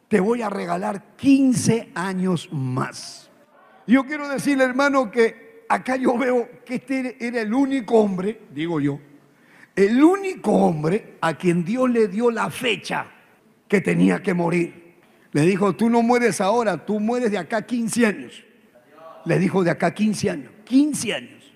Te 0.08 0.20
voy 0.20 0.42
a 0.42 0.50
regalar 0.50 1.16
15 1.16 1.92
años 1.94 2.48
más. 2.52 3.30
Yo 3.86 4.04
quiero 4.04 4.28
decirle, 4.28 4.64
hermano, 4.64 5.10
que 5.10 5.64
acá 5.68 5.96
yo 5.96 6.18
veo 6.18 6.48
que 6.64 6.76
este 6.76 7.16
era 7.20 7.40
el 7.40 7.54
único 7.54 7.98
hombre, 7.98 8.42
digo 8.50 8.80
yo, 8.80 8.98
el 9.74 10.02
único 10.02 10.52
hombre 10.52 11.16
a 11.20 11.34
quien 11.34 11.64
Dios 11.64 11.90
le 11.90 12.08
dio 12.08 12.30
la 12.30 12.50
fecha 12.50 13.13
que 13.68 13.80
tenía 13.80 14.22
que 14.22 14.34
morir. 14.34 14.94
Le 15.32 15.42
dijo, 15.42 15.74
tú 15.74 15.90
no 15.90 16.02
mueres 16.02 16.40
ahora, 16.40 16.84
tú 16.84 17.00
mueres 17.00 17.30
de 17.30 17.38
acá 17.38 17.62
15 17.62 18.06
años. 18.06 18.44
Le 19.24 19.38
dijo 19.38 19.64
de 19.64 19.70
acá 19.70 19.92
15 19.92 20.30
años, 20.30 20.52
15 20.64 21.14
años. 21.14 21.52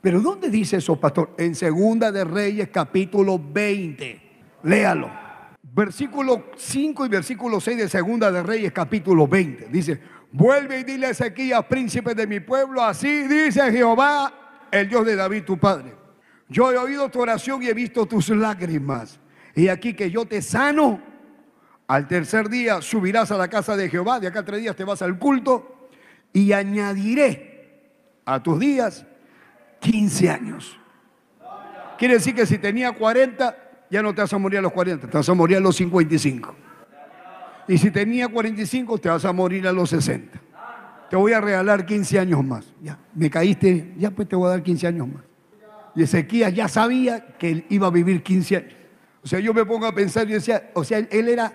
Pero 0.00 0.20
¿dónde 0.20 0.50
dice 0.50 0.76
eso, 0.76 1.00
pastor? 1.00 1.34
En 1.38 1.54
Segunda 1.54 2.12
de 2.12 2.24
Reyes 2.24 2.68
capítulo 2.72 3.38
20. 3.38 4.20
Léalo. 4.64 5.10
Versículo 5.62 6.50
5 6.56 7.06
y 7.06 7.08
versículo 7.08 7.60
6 7.60 7.76
de 7.76 7.88
Segunda 7.88 8.32
de 8.32 8.42
Reyes, 8.42 8.72
capítulo 8.72 9.28
20. 9.28 9.68
Dice, 9.68 10.00
vuelve 10.32 10.80
y 10.80 10.84
dile 10.84 11.06
a 11.06 11.10
Ezequías, 11.10 11.64
príncipe 11.66 12.14
de 12.14 12.26
mi 12.26 12.40
pueblo, 12.40 12.82
así 12.82 13.24
dice 13.28 13.70
Jehová, 13.70 14.68
el 14.70 14.88
Dios 14.88 15.04
de 15.04 15.16
David, 15.16 15.42
tu 15.44 15.58
padre. 15.58 15.92
Yo 16.48 16.72
he 16.72 16.78
oído 16.78 17.10
tu 17.10 17.20
oración 17.20 17.62
y 17.62 17.66
he 17.66 17.74
visto 17.74 18.06
tus 18.06 18.28
lágrimas. 18.30 19.20
Y 19.54 19.68
aquí 19.68 19.94
que 19.94 20.10
yo 20.10 20.24
te 20.24 20.40
sano. 20.40 21.00
Al 21.88 22.08
tercer 22.08 22.48
día 22.48 22.82
subirás 22.82 23.30
a 23.30 23.36
la 23.36 23.48
casa 23.48 23.76
de 23.76 23.88
Jehová. 23.88 24.18
De 24.20 24.26
acá 24.26 24.40
a 24.40 24.44
tres 24.44 24.60
días 24.60 24.76
te 24.76 24.84
vas 24.84 25.02
al 25.02 25.18
culto. 25.18 25.88
Y 26.32 26.52
añadiré 26.52 27.56
a 28.24 28.42
tus 28.42 28.58
días 28.58 29.06
15 29.80 30.30
años. 30.30 30.78
Quiere 31.98 32.14
decir 32.14 32.34
que 32.34 32.44
si 32.44 32.58
tenía 32.58 32.92
40, 32.92 33.56
ya 33.90 34.02
no 34.02 34.14
te 34.14 34.20
vas 34.20 34.32
a 34.32 34.38
morir 34.38 34.58
a 34.58 34.62
los 34.62 34.72
40, 34.72 35.08
te 35.08 35.16
vas 35.16 35.28
a 35.28 35.34
morir 35.34 35.56
a 35.56 35.60
los 35.60 35.76
55. 35.76 36.54
Y 37.68 37.78
si 37.78 37.90
tenía 37.90 38.28
45, 38.28 38.98
te 38.98 39.08
vas 39.08 39.24
a 39.24 39.32
morir 39.32 39.66
a 39.66 39.72
los 39.72 39.90
60. 39.90 40.40
Te 41.08 41.16
voy 41.16 41.32
a 41.32 41.40
regalar 41.40 41.86
15 41.86 42.18
años 42.18 42.44
más. 42.44 42.66
Ya, 42.82 42.98
me 43.14 43.30
caíste, 43.30 43.94
ya 43.96 44.10
pues 44.10 44.28
te 44.28 44.36
voy 44.36 44.46
a 44.48 44.50
dar 44.50 44.62
15 44.62 44.86
años 44.88 45.08
más. 45.08 45.22
Y 45.94 46.02
Ezequías 46.02 46.52
ya 46.52 46.68
sabía 46.68 47.24
que 47.38 47.50
él 47.50 47.66
iba 47.70 47.86
a 47.86 47.90
vivir 47.90 48.22
15 48.22 48.56
años. 48.56 48.74
O 49.22 49.28
sea, 49.28 49.40
yo 49.40 49.54
me 49.54 49.64
pongo 49.64 49.86
a 49.86 49.94
pensar 49.94 50.28
y 50.28 50.34
decía, 50.34 50.70
o 50.74 50.84
sea, 50.84 50.98
él 50.98 51.28
era 51.28 51.52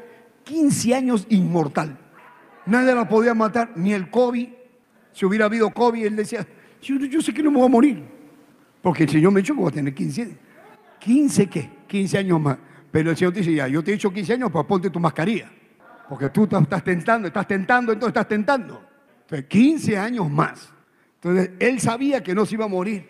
15 0.51 0.93
años 0.95 1.25
inmortal. 1.29 1.97
Nadie 2.65 2.93
lo 2.93 3.07
podía 3.07 3.33
matar, 3.33 3.71
ni 3.77 3.93
el 3.93 4.09
COVID. 4.09 4.49
Si 5.13 5.25
hubiera 5.25 5.45
habido 5.45 5.69
COVID, 5.69 6.05
él 6.05 6.15
decía, 6.17 6.45
yo, 6.81 7.21
sé 7.21 7.33
que 7.33 7.41
no 7.41 7.51
me 7.51 7.57
voy 7.57 7.67
a 7.67 7.69
morir. 7.69 8.03
Porque 8.81 9.03
el 9.03 9.09
Señor 9.09 9.31
me 9.31 9.41
dijo 9.41 9.55
que 9.55 9.61
voy 9.61 9.69
a 9.69 9.73
tener 9.73 9.93
15 9.93 10.21
años. 10.23 10.35
¿15 11.01 11.49
qué? 11.49 11.69
15 11.87 12.17
años 12.17 12.41
más. 12.41 12.57
Pero 12.91 13.11
el 13.11 13.15
Señor 13.15 13.33
te 13.33 13.39
dice, 13.39 13.53
ya, 13.53 13.69
yo 13.69 13.81
te 13.81 13.91
he 13.91 13.93
dicho 13.93 14.11
15 14.11 14.33
años, 14.33 14.51
pues 14.51 14.65
ponte 14.65 14.89
tu 14.89 14.99
mascarilla. 14.99 15.49
Porque 16.09 16.27
tú 16.27 16.43
estás 16.43 16.83
tentando, 16.83 17.27
estás 17.29 17.47
tentando, 17.47 17.93
entonces 17.93 18.09
estás 18.09 18.27
tentando. 18.27 18.83
Entonces, 19.21 19.47
15 19.47 19.97
años 19.97 20.29
más. 20.29 20.73
Entonces, 21.15 21.51
él 21.59 21.79
sabía 21.79 22.21
que 22.21 22.35
no 22.35 22.45
se 22.45 22.55
iba 22.55 22.65
a 22.65 22.67
morir, 22.67 23.09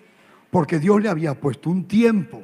porque 0.52 0.78
Dios 0.78 1.02
le 1.02 1.10
había 1.10 1.34
puesto 1.34 1.72
un 1.72 1.88
tiempo. 1.88 2.44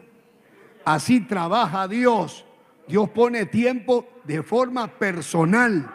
Así 0.84 1.20
trabaja 1.20 1.88
Dios. 1.88 2.47
Dios 2.88 3.10
pone 3.10 3.46
tiempo 3.46 4.08
de 4.24 4.44
forma 4.44 4.88
personal. 4.88 5.90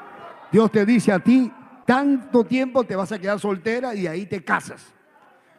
Dios 0.51 0.71
te 0.71 0.85
dice 0.85 1.13
a 1.13 1.19
ti, 1.19 1.51
tanto 1.87 2.45
tiempo 2.45 2.85
te 2.85 2.97
vas 2.97 3.13
a 3.13 3.19
quedar 3.19 3.41
soltera 3.41 3.95
y 3.95 4.07
ahí 4.07 4.27
te 4.27 4.45
casas 4.45 4.93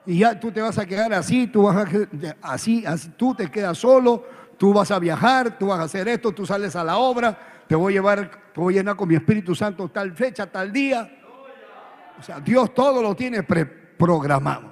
y 0.05 0.19
ya 0.19 0.39
tú 0.39 0.51
te 0.51 0.61
vas 0.61 0.77
a 0.77 0.85
quedar 0.85 1.13
así, 1.13 1.47
tú 1.47 1.63
vas 1.63 1.77
a, 1.77 1.87
así, 2.41 2.85
así, 2.85 3.09
tú 3.15 3.33
te 3.33 3.49
quedas 3.49 3.77
solo, 3.77 4.23
tú 4.57 4.73
vas 4.73 4.91
a 4.91 4.99
viajar, 4.99 5.57
tú 5.57 5.67
vas 5.67 5.79
a 5.79 5.83
hacer 5.83 6.07
esto, 6.07 6.31
tú 6.31 6.45
sales 6.45 6.75
a 6.75 6.83
la 6.83 6.97
obra, 6.97 7.37
te 7.67 7.75
voy 7.75 7.93
a 7.93 7.95
llevar, 7.95 8.29
te 8.53 8.59
voy 8.59 8.75
a 8.75 8.77
llenar 8.77 8.95
con 8.95 9.07
mi 9.07 9.15
Espíritu 9.15 9.55
Santo 9.55 9.89
tal 9.89 10.13
fecha, 10.13 10.47
tal 10.47 10.71
día. 10.71 11.09
O 12.19 12.21
sea, 12.21 12.39
Dios 12.39 12.73
todo 12.73 13.01
lo 13.01 13.15
tiene 13.15 13.43
preprogramado. 13.43 14.71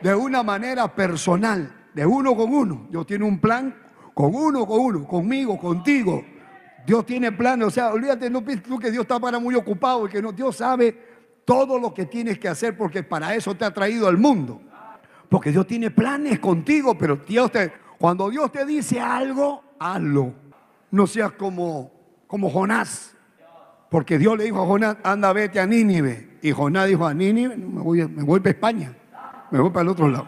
De 0.00 0.14
una 0.14 0.42
manera 0.42 0.94
personal, 0.94 1.88
de 1.94 2.04
uno 2.04 2.34
con 2.34 2.52
uno. 2.52 2.86
Dios 2.90 3.06
tiene 3.06 3.24
un 3.24 3.38
plan 3.38 3.74
con 4.16 4.34
uno 4.34 4.66
con 4.66 4.80
uno, 4.80 5.06
conmigo, 5.06 5.58
contigo. 5.58 6.24
Dios 6.86 7.04
tiene 7.04 7.32
planes, 7.32 7.66
o 7.66 7.70
sea, 7.70 7.92
olvídate, 7.92 8.30
no 8.30 8.42
pienses 8.42 8.66
tú 8.66 8.78
que 8.78 8.90
Dios 8.90 9.02
está 9.02 9.20
para 9.20 9.38
muy 9.38 9.54
ocupado 9.54 10.06
y 10.06 10.08
que 10.08 10.22
no, 10.22 10.32
Dios 10.32 10.56
sabe 10.56 10.98
todo 11.44 11.78
lo 11.78 11.92
que 11.92 12.06
tienes 12.06 12.38
que 12.38 12.48
hacer 12.48 12.78
porque 12.78 13.02
para 13.02 13.34
eso 13.34 13.54
te 13.54 13.66
ha 13.66 13.74
traído 13.74 14.08
al 14.08 14.16
mundo. 14.16 14.62
Porque 15.28 15.52
Dios 15.52 15.66
tiene 15.66 15.90
planes 15.90 16.38
contigo, 16.38 16.96
pero 16.96 17.16
Dios 17.16 17.52
te, 17.52 17.70
cuando 17.98 18.30
Dios 18.30 18.50
te 18.50 18.64
dice 18.64 18.98
algo, 18.98 19.62
hazlo. 19.78 20.32
No 20.92 21.06
seas 21.06 21.32
como, 21.32 21.92
como 22.26 22.48
Jonás. 22.48 23.14
Porque 23.90 24.16
Dios 24.16 24.38
le 24.38 24.44
dijo 24.44 24.62
a 24.62 24.66
Jonás, 24.66 24.96
anda, 25.04 25.30
vete 25.34 25.60
a 25.60 25.66
Nínive. 25.66 26.38
Y 26.40 26.52
Jonás 26.52 26.88
dijo 26.88 27.06
a 27.06 27.12
Nínive, 27.12 27.54
me 27.54 27.82
voy, 27.82 28.08
me 28.08 28.22
voy 28.22 28.40
para 28.40 28.52
España, 28.52 28.96
me 29.50 29.60
voy 29.60 29.68
para 29.68 29.82
el 29.82 29.88
otro 29.90 30.08
lado. 30.08 30.26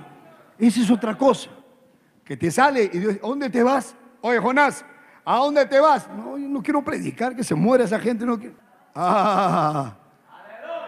Esa 0.58 0.82
es 0.82 0.90
otra 0.90 1.16
cosa. 1.16 1.48
Que 2.28 2.36
te 2.36 2.50
sale 2.50 2.90
y 2.92 2.98
Dios, 2.98 3.18
¿dónde 3.22 3.48
te 3.48 3.62
vas? 3.62 3.96
Oye, 4.20 4.38
Jonás, 4.38 4.84
¿a 5.24 5.36
dónde 5.38 5.64
te 5.64 5.80
vas? 5.80 6.06
No, 6.10 6.36
yo 6.36 6.46
no 6.46 6.62
quiero 6.62 6.84
predicar 6.84 7.34
que 7.34 7.42
se 7.42 7.54
muera 7.54 7.84
esa 7.84 7.98
gente. 7.98 8.26
No 8.26 8.38
quiero. 8.38 8.54
Ah, 8.94 9.96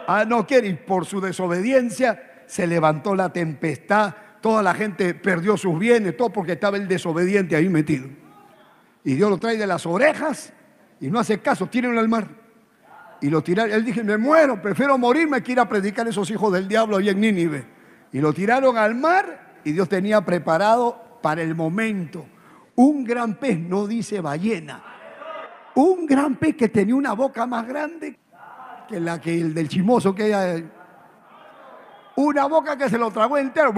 Ah, 0.07 0.27
no 0.27 0.47
quiere. 0.47 0.69
Y 0.69 0.75
por 0.75 1.07
su 1.07 1.19
desobediencia 1.19 2.43
se 2.47 2.67
levantó 2.67 3.15
la 3.15 3.33
tempestad. 3.33 4.15
Toda 4.43 4.63
la 4.63 4.75
gente 4.75 5.15
perdió 5.15 5.57
sus 5.57 5.79
bienes, 5.79 6.15
todo 6.15 6.31
porque 6.31 6.53
estaba 6.53 6.77
el 6.77 6.87
desobediente 6.87 7.57
ahí 7.57 7.71
metido. 7.71 8.07
Y 9.03 9.15
Dios 9.15 9.31
lo 9.31 9.39
trae 9.39 9.57
de 9.57 9.67
las 9.67 9.87
orejas 9.87 10.53
y 11.01 11.11
no 11.11 11.21
hace 11.21 11.39
caso, 11.39 11.69
tírenlo 11.69 12.01
al 12.01 12.09
mar. 12.11 12.29
Y 13.23 13.31
lo 13.31 13.43
tiraron. 13.43 13.73
Él 13.73 13.83
dije, 13.83 14.05
me 14.05 14.19
muero, 14.19 14.61
prefiero 14.61 14.99
morirme 14.99 15.43
que 15.43 15.53
ir 15.53 15.61
a 15.61 15.67
predicar 15.67 16.07
a 16.07 16.11
esos 16.11 16.31
hijos 16.31 16.53
del 16.53 16.69
diablo 16.69 16.99
ahí 16.99 17.09
en 17.09 17.19
Nínive. 17.19 17.65
Y 18.13 18.21
lo 18.21 18.35
tiraron 18.35 18.77
al 18.77 18.95
mar 18.95 19.61
y 19.65 19.73
Dios 19.73 19.89
tenía 19.89 20.21
preparado 20.21 21.10
para 21.21 21.43
el 21.43 21.55
momento 21.55 22.27
un 22.81 23.05
gran 23.05 23.35
pez, 23.35 23.59
no 23.59 23.87
dice 23.87 24.21
ballena, 24.21 24.83
un 25.75 26.07
gran 26.07 26.37
pez 26.37 26.57
que 26.57 26.69
tenía 26.69 26.95
una 26.95 27.13
boca 27.13 27.47
más 27.47 27.67
grande 27.67 28.19
que 28.89 28.99
la 28.99 29.21
que 29.21 29.39
el 29.39 29.53
del 29.53 29.69
chimoso 29.69 30.15
que 30.15 30.29
ella, 30.29 30.63
una 32.17 32.47
boca 32.47 32.77
que 32.77 32.89
se 32.89 32.99
lo 32.99 33.11
tragó 33.11 33.37
entero. 33.37 33.73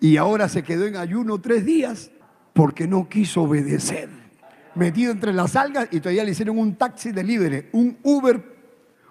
Y 0.00 0.16
ahora 0.16 0.48
se 0.48 0.62
quedó 0.62 0.86
en 0.86 0.96
ayuno 0.96 1.40
tres 1.40 1.64
días 1.64 2.10
porque 2.52 2.86
no 2.86 3.08
quiso 3.08 3.42
obedecer. 3.42 4.08
Metido 4.74 5.10
entre 5.10 5.32
las 5.32 5.56
algas 5.56 5.88
y 5.90 5.98
todavía 5.98 6.24
le 6.24 6.32
hicieron 6.32 6.58
un 6.58 6.76
taxi 6.76 7.10
de 7.10 7.24
libre, 7.24 7.68
un 7.72 7.98
Uber, 8.02 8.40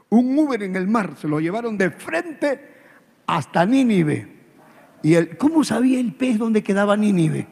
un 0.10 0.38
Uber 0.38 0.64
en 0.64 0.76
el 0.76 0.88
mar. 0.88 1.16
Se 1.18 1.28
lo 1.28 1.40
llevaron 1.40 1.78
de 1.78 1.90
frente 1.92 2.76
hasta 3.26 3.66
Nínive. 3.66 4.37
¿Y 5.08 5.16
cómo 5.38 5.64
sabía 5.64 6.02
el 6.02 6.14
pez 6.14 6.38
dónde 6.38 6.62
quedaba 6.62 6.98
Nínive? 6.98 7.48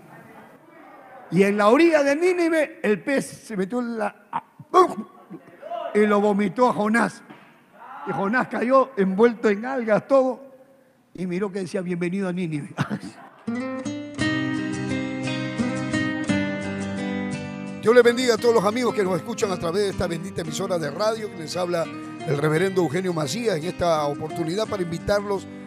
Y 1.32 1.44
en 1.44 1.56
la 1.56 1.70
orilla 1.70 2.04
de 2.04 2.14
Nínive 2.14 2.82
el 2.84 3.02
pez 3.02 3.26
se 3.26 3.56
metió 3.56 3.80
en 3.80 3.98
la... 3.98 4.14
Y 5.94 6.06
lo 6.06 6.20
vomitó 6.20 6.68
a 6.68 6.74
Jonás. 6.74 7.24
Y 8.08 8.12
Jonás 8.12 8.50
cayó 8.50 8.92
envuelto 8.98 9.48
en 9.48 9.66
algas, 9.66 10.06
todo. 10.06 10.54
Y 11.14 11.26
miró 11.28 11.50
que 11.50 11.60
decía, 11.60 11.80
bienvenido 11.80 12.28
a 12.28 12.34
Nínive. 12.34 12.74
Dios 17.82 17.96
le 17.96 18.02
bendiga 18.02 18.34
a 18.34 18.38
todos 18.38 18.56
los 18.56 18.66
amigos 18.66 18.94
que 18.94 19.06
nos 19.06 19.16
escuchan 19.16 19.50
a 19.54 19.58
través 19.58 19.84
de 19.84 19.90
esta 19.92 20.08
bendita 20.08 20.42
emisora 20.42 20.78
de 20.78 20.92
radio 20.92 21.30
les 21.38 21.56
habla 21.56 21.86
el 22.28 22.38
reverendo 22.38 22.82
Eugenio 22.82 23.14
Macías 23.14 23.56
en 23.56 23.64
esta 23.64 24.04
oportunidad 24.08 24.68
para 24.68 24.84
invitarlos 24.84 25.48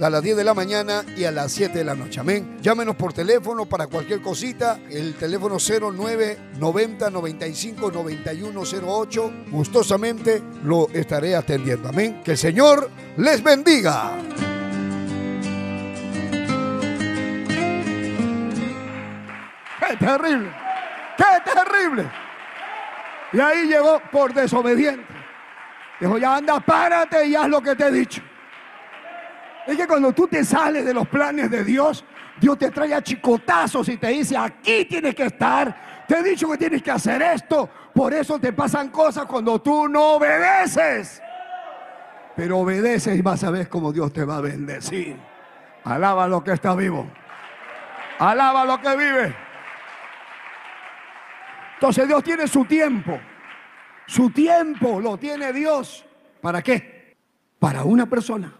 a 0.00 0.10
las 0.10 0.22
10 0.22 0.36
de 0.36 0.44
la 0.44 0.54
mañana 0.54 1.04
y 1.16 1.24
a 1.24 1.32
las 1.32 1.52
7 1.52 1.78
de 1.78 1.84
la 1.84 1.94
noche. 1.94 2.20
Amén. 2.20 2.58
Llámenos 2.60 2.96
por 2.96 3.12
teléfono 3.12 3.66
para 3.66 3.86
cualquier 3.86 4.20
cosita. 4.20 4.80
El 4.90 5.14
teléfono 5.14 5.56
0990 5.58 7.10
95 7.10 7.90
9108. 7.90 9.32
Gustosamente 9.50 10.42
lo 10.64 10.88
estaré 10.90 11.34
atendiendo. 11.34 11.88
Amén. 11.88 12.22
Que 12.24 12.32
el 12.32 12.38
Señor 12.38 12.90
les 13.16 13.42
bendiga. 13.42 14.12
¡Qué 19.80 19.96
terrible! 19.96 20.50
¡Qué 21.16 21.52
terrible! 21.52 22.10
Y 23.32 23.40
ahí 23.40 23.66
llegó 23.66 24.00
por 24.12 24.32
desobediente. 24.32 25.06
Dijo, 26.00 26.18
ya 26.18 26.36
anda, 26.36 26.60
párate 26.60 27.26
y 27.26 27.34
haz 27.34 27.48
lo 27.48 27.60
que 27.60 27.74
te 27.74 27.86
he 27.88 27.90
dicho. 27.90 28.22
Es 29.68 29.76
que 29.76 29.86
cuando 29.86 30.14
tú 30.14 30.26
te 30.26 30.42
sales 30.46 30.82
de 30.86 30.94
los 30.94 31.06
planes 31.06 31.50
de 31.50 31.62
Dios, 31.62 32.02
Dios 32.40 32.56
te 32.56 32.70
trae 32.70 32.94
a 32.94 33.02
chicotazos 33.02 33.86
y 33.90 33.98
te 33.98 34.06
dice, 34.06 34.34
aquí 34.34 34.86
tienes 34.86 35.14
que 35.14 35.26
estar. 35.26 36.06
Te 36.08 36.16
he 36.16 36.22
dicho 36.22 36.50
que 36.50 36.56
tienes 36.56 36.82
que 36.82 36.90
hacer 36.90 37.20
esto. 37.20 37.68
Por 37.92 38.14
eso 38.14 38.38
te 38.38 38.54
pasan 38.54 38.88
cosas 38.88 39.26
cuando 39.26 39.60
tú 39.60 39.86
no 39.86 40.14
obedeces. 40.14 41.20
Pero 42.34 42.60
obedeces 42.60 43.14
y 43.18 43.20
vas 43.20 43.44
a 43.44 43.50
ver 43.50 43.68
cómo 43.68 43.92
Dios 43.92 44.10
te 44.10 44.24
va 44.24 44.38
a 44.38 44.40
bendecir. 44.40 45.18
Alaba 45.84 46.26
lo 46.26 46.42
que 46.42 46.52
está 46.52 46.74
vivo. 46.74 47.06
Alaba 48.20 48.64
lo 48.64 48.80
que 48.80 48.96
vive. 48.96 49.36
Entonces 51.74 52.08
Dios 52.08 52.24
tiene 52.24 52.48
su 52.48 52.64
tiempo. 52.64 53.20
Su 54.06 54.30
tiempo 54.30 54.98
lo 54.98 55.18
tiene 55.18 55.52
Dios. 55.52 56.06
¿Para 56.40 56.62
qué? 56.62 57.18
Para 57.58 57.84
una 57.84 58.06
persona 58.06 58.50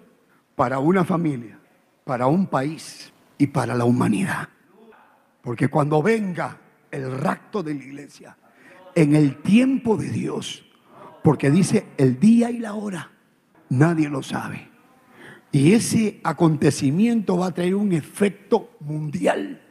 para 0.59 0.81
una 0.81 1.05
familia, 1.05 1.57
para 2.05 2.27
un 2.27 2.49
país 2.49 3.13
y 3.39 3.47
para 3.47 3.77
la 3.77 3.85
humanidad. 3.85 4.49
Porque 5.41 5.69
cuando 5.69 6.03
venga 6.03 6.59
el 6.91 7.17
rapto 7.17 7.63
de 7.63 7.75
la 7.75 7.85
iglesia, 7.85 8.37
en 8.93 9.15
el 9.15 9.41
tiempo 9.41 9.97
de 9.97 10.11
Dios, 10.11 10.65
porque 11.23 11.49
dice 11.49 11.87
el 11.97 12.19
día 12.19 12.51
y 12.51 12.59
la 12.59 12.75
hora, 12.75 13.09
nadie 13.69 14.09
lo 14.09 14.21
sabe. 14.21 14.69
Y 15.53 15.75
ese 15.75 16.19
acontecimiento 16.25 17.39
va 17.39 17.47
a 17.47 17.55
traer 17.55 17.77
un 17.77 17.93
efecto 17.93 18.71
mundial. 18.81 19.63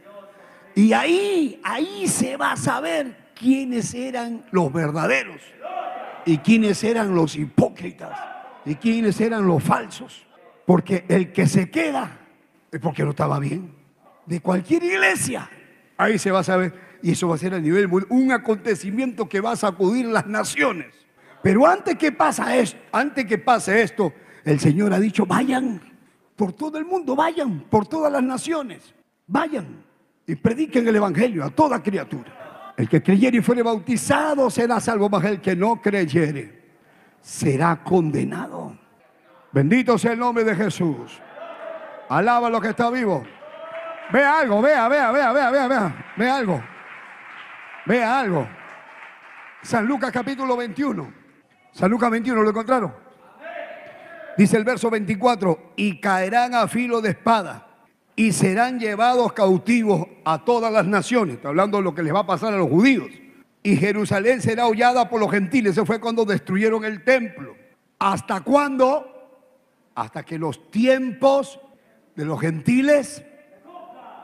Y 0.73 0.93
ahí, 0.93 1.59
ahí 1.65 2.07
se 2.07 2.37
va 2.37 2.53
a 2.53 2.55
saber 2.55 3.33
quiénes 3.35 3.93
eran 3.93 4.45
los 4.51 4.71
verdaderos 4.71 5.41
y 6.25 6.37
quiénes 6.37 6.81
eran 6.85 7.13
los 7.13 7.35
hipócritas 7.35 8.17
y 8.63 8.75
quiénes 8.75 9.19
eran 9.19 9.45
los 9.45 9.61
falsos. 9.61 10.26
Porque 10.67 11.05
el 11.07 11.31
que 11.31 11.47
se 11.47 11.71
queda 11.71 12.19
es 12.69 12.81
porque 12.81 13.01
no 13.01 13.11
estaba 13.11 13.39
bien. 13.39 13.73
De 14.25 14.41
cualquier 14.41 14.83
iglesia, 14.83 15.49
ahí 15.95 16.19
se 16.19 16.29
va 16.29 16.39
a 16.39 16.43
saber. 16.43 16.73
Y 17.01 17.11
eso 17.11 17.29
va 17.29 17.35
a 17.35 17.37
ser 17.37 17.53
a 17.53 17.59
nivel 17.61 17.89
un 18.09 18.33
acontecimiento 18.33 19.29
que 19.29 19.39
va 19.39 19.53
a 19.53 19.55
sacudir 19.55 20.07
las 20.07 20.27
naciones. 20.27 20.87
Pero 21.41 21.65
antes 21.65 21.95
que 21.95 22.11
pasa 22.11 22.53
esto, 22.57 22.77
antes 22.91 23.25
que 23.25 23.37
pase 23.37 23.81
esto, 23.81 24.11
el 24.43 24.59
Señor 24.59 24.93
ha 24.93 24.99
dicho, 24.99 25.25
vayan 25.25 25.79
por 26.35 26.51
todo 26.51 26.77
el 26.77 26.83
mundo, 26.83 27.15
vayan 27.15 27.61
por 27.69 27.87
todas 27.87 28.11
las 28.11 28.23
naciones, 28.23 28.93
vayan 29.25 29.85
y 30.27 30.35
prediquen 30.35 30.85
el 30.85 30.97
Evangelio 30.97 31.45
a 31.45 31.49
toda 31.49 31.81
criatura. 31.81 32.73
El 32.75 32.89
que 32.89 33.01
creyere 33.01 33.37
y 33.37 33.41
fuere 33.41 33.63
bautizado 33.63 34.49
será 34.49 34.81
salvo, 34.81 35.07
mas 35.07 35.23
el 35.23 35.39
que 35.39 35.55
no 35.55 35.81
creyere 35.81 36.61
será 37.21 37.81
condenado. 37.81 38.66
Bendito 39.57 39.97
sea 39.97 40.11
el 40.11 40.19
nombre 40.19 40.43
de 40.43 40.53
Jesús. 40.53 41.19
Alaba 42.09 42.47
lo 42.47 42.61
que 42.61 42.67
está 42.67 42.91
vivo. 42.91 43.25
Vea 44.13 44.41
algo, 44.41 44.61
vea, 44.61 44.87
vea, 44.87 45.11
vea, 45.11 45.31
vea, 45.31 45.49
vea, 45.49 45.67
vea, 45.67 46.05
vea 46.15 46.35
algo. 46.35 46.63
Vea 47.87 48.19
algo. 48.19 48.47
San 49.63 49.87
Lucas 49.87 50.11
capítulo 50.11 50.55
21. 50.55 51.11
San 51.71 51.89
Lucas 51.89 52.11
21, 52.11 52.43
¿lo 52.43 52.49
encontraron? 52.51 52.93
Dice 54.37 54.57
el 54.57 54.63
verso 54.63 54.91
24, 54.91 55.73
y 55.75 55.99
caerán 55.99 56.53
a 56.53 56.67
filo 56.67 57.01
de 57.01 57.09
espada 57.09 57.65
y 58.15 58.33
serán 58.33 58.79
llevados 58.79 59.33
cautivos 59.33 60.05
a 60.23 60.45
todas 60.45 60.71
las 60.71 60.85
naciones. 60.85 61.37
Está 61.37 61.47
hablando 61.47 61.79
de 61.79 61.83
lo 61.83 61.95
que 61.95 62.03
les 62.03 62.13
va 62.13 62.19
a 62.19 62.27
pasar 62.27 62.53
a 62.53 62.57
los 62.57 62.69
judíos. 62.69 63.09
Y 63.63 63.75
Jerusalén 63.75 64.39
será 64.39 64.67
hollada 64.67 65.09
por 65.09 65.19
los 65.19 65.31
gentiles. 65.31 65.71
Eso 65.71 65.83
fue 65.83 65.99
cuando 65.99 66.25
destruyeron 66.25 66.85
el 66.85 67.03
templo. 67.03 67.55
¿Hasta 67.97 68.41
cuándo? 68.41 69.16
Hasta 69.97 70.21
que 70.21 70.37
los 70.37 70.69
tiempos 70.69 71.59
de 72.15 72.23
los 72.23 72.39
gentiles 72.39 73.25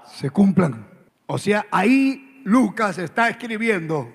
se 0.05 0.29
cumplan. 0.29 0.85
O 1.25 1.39
sea, 1.39 1.65
ahí 1.71 2.41
Lucas 2.43 2.99
está 2.99 3.27
escribiendo 3.27 4.13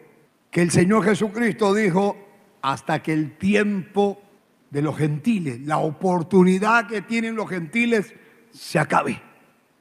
que 0.53 0.63
el 0.63 0.71
Señor 0.71 1.03
Jesucristo 1.03 1.75
dijo, 1.75 2.17
hasta 2.63 3.03
que 3.03 3.13
el 3.13 3.37
tiempo 3.39 4.23
de 4.71 4.83
los 4.83 4.97
gentiles, 4.97 5.61
la 5.63 5.79
oportunidad 5.79 6.87
que 6.87 7.03
tienen 7.03 7.35
los 7.35 7.49
gentiles 7.49 8.15
se 8.53 8.79
acabe, 8.79 9.21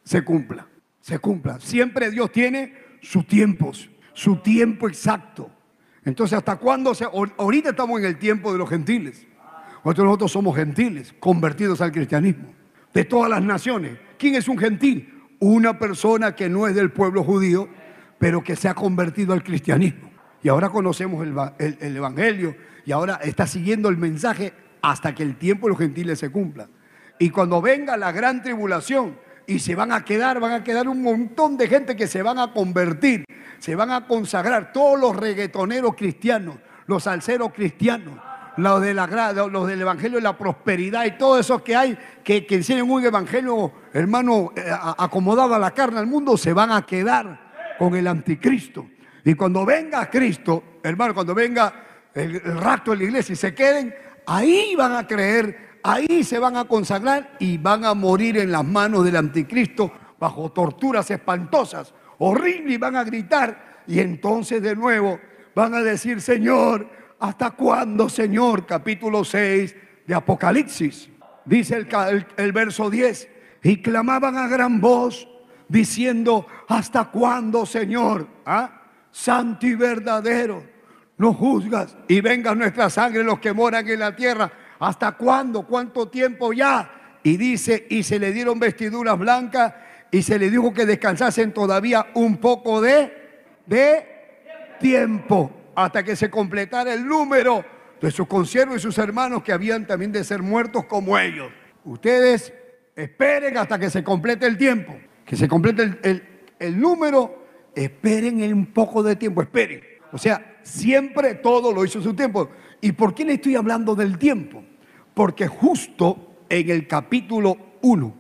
se 0.04 0.24
cumpla, 0.24 0.68
se 1.00 1.20
cumpla. 1.20 1.60
Siempre 1.60 2.10
Dios 2.10 2.32
tiene 2.32 2.74
sus 3.04 3.28
tiempos, 3.28 3.88
su 4.14 4.38
tiempo 4.38 4.88
exacto. 4.88 5.52
Entonces, 6.04 6.40
¿hasta 6.40 6.56
cuándo? 6.56 6.96
Se, 6.96 7.06
ahorita 7.06 7.70
estamos 7.70 8.00
en 8.00 8.08
el 8.08 8.18
tiempo 8.18 8.52
de 8.52 8.58
los 8.58 8.68
gentiles. 8.68 9.28
Nosotros 9.84 10.32
somos 10.32 10.56
gentiles, 10.56 11.14
convertidos 11.20 11.82
al 11.82 11.92
cristianismo, 11.92 12.54
de 12.94 13.06
todas 13.06 13.30
las 13.30 13.42
naciones. 13.42 13.98
¿Quién 14.18 14.36
es 14.36 14.48
un 14.48 14.58
gentil? 14.58 15.14
Una 15.40 15.78
persona 15.78 16.36
que 16.36 16.50
no 16.50 16.68
es 16.68 16.76
del 16.76 16.92
pueblo 16.92 17.24
judío, 17.24 17.70
pero 18.18 18.44
que 18.44 18.56
se 18.56 18.68
ha 18.68 18.74
convertido 18.74 19.34
al 19.34 19.44
cristianismo. 19.44 20.10
Y 20.44 20.50
ahora 20.50 20.70
conocemos 20.70 21.26
el, 21.26 21.78
el 21.80 21.96
Evangelio 21.96 22.56
y 22.86 22.92
ahora 22.92 23.20
está 23.24 23.48
siguiendo 23.48 23.90
el 23.90 23.98
mensaje 23.98 24.54
hasta 24.82 25.14
que 25.14 25.24
el 25.24 25.36
tiempo 25.38 25.68
de 25.68 25.72
los 25.72 25.80
gentiles 25.80 26.20
se 26.20 26.30
cumpla. 26.30 26.68
Y 27.20 27.30
cuando 27.30 27.62
venga 27.62 27.98
la 27.98 28.12
gran 28.12 28.44
tribulación 28.44 29.18
y 29.46 29.60
se 29.60 29.76
van 29.76 29.92
a 29.92 30.04
quedar, 30.04 30.40
van 30.40 30.54
a 30.54 30.64
quedar 30.64 30.88
un 30.88 31.02
montón 31.02 31.58
de 31.58 31.68
gente 31.68 31.96
que 31.96 32.08
se 32.08 32.22
van 32.22 32.38
a 32.38 32.52
convertir, 32.54 33.26
se 33.60 33.76
van 33.76 33.92
a 33.92 34.06
consagrar, 34.06 34.72
todos 34.72 35.00
los 35.00 35.16
reggaetoneros 35.16 35.96
cristianos, 35.96 36.56
los 36.86 37.04
salseros 37.04 37.52
cristianos, 37.54 38.20
los, 38.58 38.82
de 38.82 38.94
la, 38.94 39.08
los 39.52 39.68
del 39.68 39.82
Evangelio 39.82 40.18
de 40.18 40.24
la 40.24 40.38
prosperidad 40.38 41.06
y 41.06 41.18
todos 41.18 41.40
esos 41.40 41.62
que 41.62 41.76
hay 41.76 41.98
que, 42.24 42.46
que 42.46 42.56
enseñan 42.56 42.90
un 42.90 43.04
Evangelio, 43.04 43.72
hermano, 43.94 44.52
eh, 44.56 44.64
acomodado 44.98 45.54
a 45.56 45.60
la 45.60 45.72
carne 45.72 46.00
al 46.00 46.08
mundo, 46.08 46.38
se 46.38 46.54
van 46.54 46.72
a 46.72 46.86
quedar 46.86 47.76
con 47.78 47.96
el 47.96 48.08
anticristo. 48.08 48.88
Y 49.24 49.34
cuando 49.36 49.66
venga 49.66 50.10
Cristo, 50.10 50.64
hermano, 50.84 51.14
cuando 51.14 51.36
venga 51.36 51.74
el, 52.14 52.36
el 52.36 52.58
rapto 52.58 52.92
de 52.92 52.98
la 52.98 53.04
iglesia 53.04 53.34
y 53.34 53.36
se 53.36 53.54
queden, 53.54 53.94
ahí 54.26 54.76
van 54.76 54.94
a 54.94 55.06
creer, 55.06 55.80
ahí 55.84 56.24
se 56.24 56.40
van 56.40 56.58
a 56.58 56.66
consagrar 56.66 57.36
y 57.40 57.58
van 57.58 57.86
a 57.86 57.94
morir 57.94 58.38
en 58.38 58.52
las 58.52 58.66
manos 58.66 59.06
del 59.06 59.16
anticristo 59.16 59.92
bajo 60.20 60.52
torturas 60.52 61.10
espantosas, 61.12 61.94
horribles, 62.20 62.74
y 62.74 62.78
van 62.78 62.96
a 62.96 63.04
gritar. 63.04 63.84
Y 63.88 64.00
entonces 64.00 64.62
de 64.62 64.76
nuevo 64.76 65.20
van 65.56 65.74
a 65.74 65.82
decir, 65.82 66.22
Señor, 66.22 66.90
¿hasta 67.20 67.52
cuándo, 67.52 68.10
Señor? 68.10 68.66
Capítulo 68.66 69.24
6 69.24 69.76
de 70.06 70.14
Apocalipsis. 70.16 71.10
Dice 71.46 71.88
el, 72.38 72.52
verso 72.52 72.90
10, 72.90 73.30
y 73.64 73.82
clamaban 73.82 74.38
a 74.38 74.48
gran 74.48 74.82
voz 74.82 75.28
diciendo, 75.68 76.46
¿hasta 76.68 77.06
cuándo, 77.06 77.66
Señor? 77.66 78.28
¿Ah? 78.46 78.82
Santo 79.12 79.66
y 79.66 79.76
verdadero 79.76 80.78
no 81.18 81.34
juzgas 81.34 81.98
y 82.08 82.22
venga 82.22 82.54
nuestra 82.54 82.90
sangre 82.90 83.24
los 83.24 83.40
que 83.40 83.54
moran 83.54 83.88
en 83.88 84.00
la 84.00 84.16
tierra. 84.16 84.52
¿Hasta 84.80 85.14
cuándo? 85.14 85.66
¿Cuánto 85.66 86.08
tiempo 86.08 86.54
ya? 86.54 87.20
Y 87.24 87.38
dice, 87.38 87.88
y 87.90 88.04
se 88.04 88.20
le 88.20 88.32
dieron 88.32 88.60
vestiduras 88.60 89.18
blancas 89.18 89.74
y 90.12 90.22
se 90.22 90.38
le 90.38 90.50
dijo 90.50 90.74
que 90.74 90.86
descansasen 90.86 91.54
todavía 91.54 92.08
un 92.14 92.38
poco 92.38 92.82
de, 92.82 93.12
de 93.66 94.06
tiempo 94.80 95.52
hasta 95.78 96.04
que 96.04 96.16
se 96.16 96.30
completara 96.30 96.94
el 96.94 97.06
número 97.08 97.64
de 98.02 98.12
sus 98.12 98.28
consiervos 98.28 98.78
y 98.78 98.80
sus 98.80 98.98
hermanos 98.98 99.44
que 99.44 99.52
habían 99.54 99.88
también 99.88 100.12
de 100.12 100.24
ser 100.24 100.42
muertos 100.42 100.86
como 100.86 101.18
ellos. 101.18 101.52
Ustedes 101.86 102.54
esperen 102.96 103.58
hasta 103.58 103.80
que 103.80 103.90
se 103.90 104.04
complete 104.04 104.46
el 104.46 104.58
tiempo, 104.58 104.98
que 105.26 105.36
se 105.36 105.48
complete 105.48 105.84
el, 105.84 106.00
el, 106.04 106.24
el 106.60 106.80
número, 106.80 107.46
esperen 107.76 108.42
un 108.54 108.68
poco 108.74 109.02
de 109.02 109.16
tiempo, 109.16 109.42
esperen. 109.42 109.82
O 110.12 110.18
sea, 110.18 110.58
Siempre 110.68 111.36
todo 111.36 111.72
lo 111.72 111.86
hizo 111.86 112.00
en 112.00 112.04
su 112.04 112.14
tiempo. 112.14 112.50
¿Y 112.82 112.92
por 112.92 113.16
qué 113.16 113.24
le 113.24 113.36
estoy 113.36 113.56
hablando 113.56 113.96
del 113.96 114.18
tiempo? 114.18 114.62
Porque 115.14 115.48
justo 115.48 116.44
en 116.50 116.70
el 116.70 116.88
capítulo 116.88 117.58
1 117.82 118.16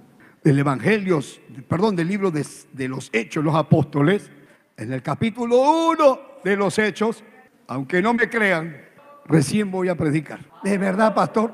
del 0.45 0.59
Evangelio, 0.59 1.19
perdón, 1.67 1.97
del 1.97 2.07
libro 2.07 2.31
de, 2.31 2.45
de 2.71 2.87
los 2.87 3.09
Hechos, 3.11 3.43
los 3.43 3.53
Apóstoles, 3.53 4.31
en 4.77 4.93
el 4.93 5.01
capítulo 5.03 5.89
1 5.89 6.19
de 6.45 6.55
los 6.55 6.79
Hechos, 6.79 7.21
aunque 7.67 8.01
no 8.01 8.13
me 8.13 8.29
crean, 8.29 8.77
recién 9.25 9.71
voy 9.71 9.89
a 9.89 9.95
predicar. 9.95 10.39
¿De 10.63 10.77
verdad, 10.77 11.13
pastor? 11.13 11.51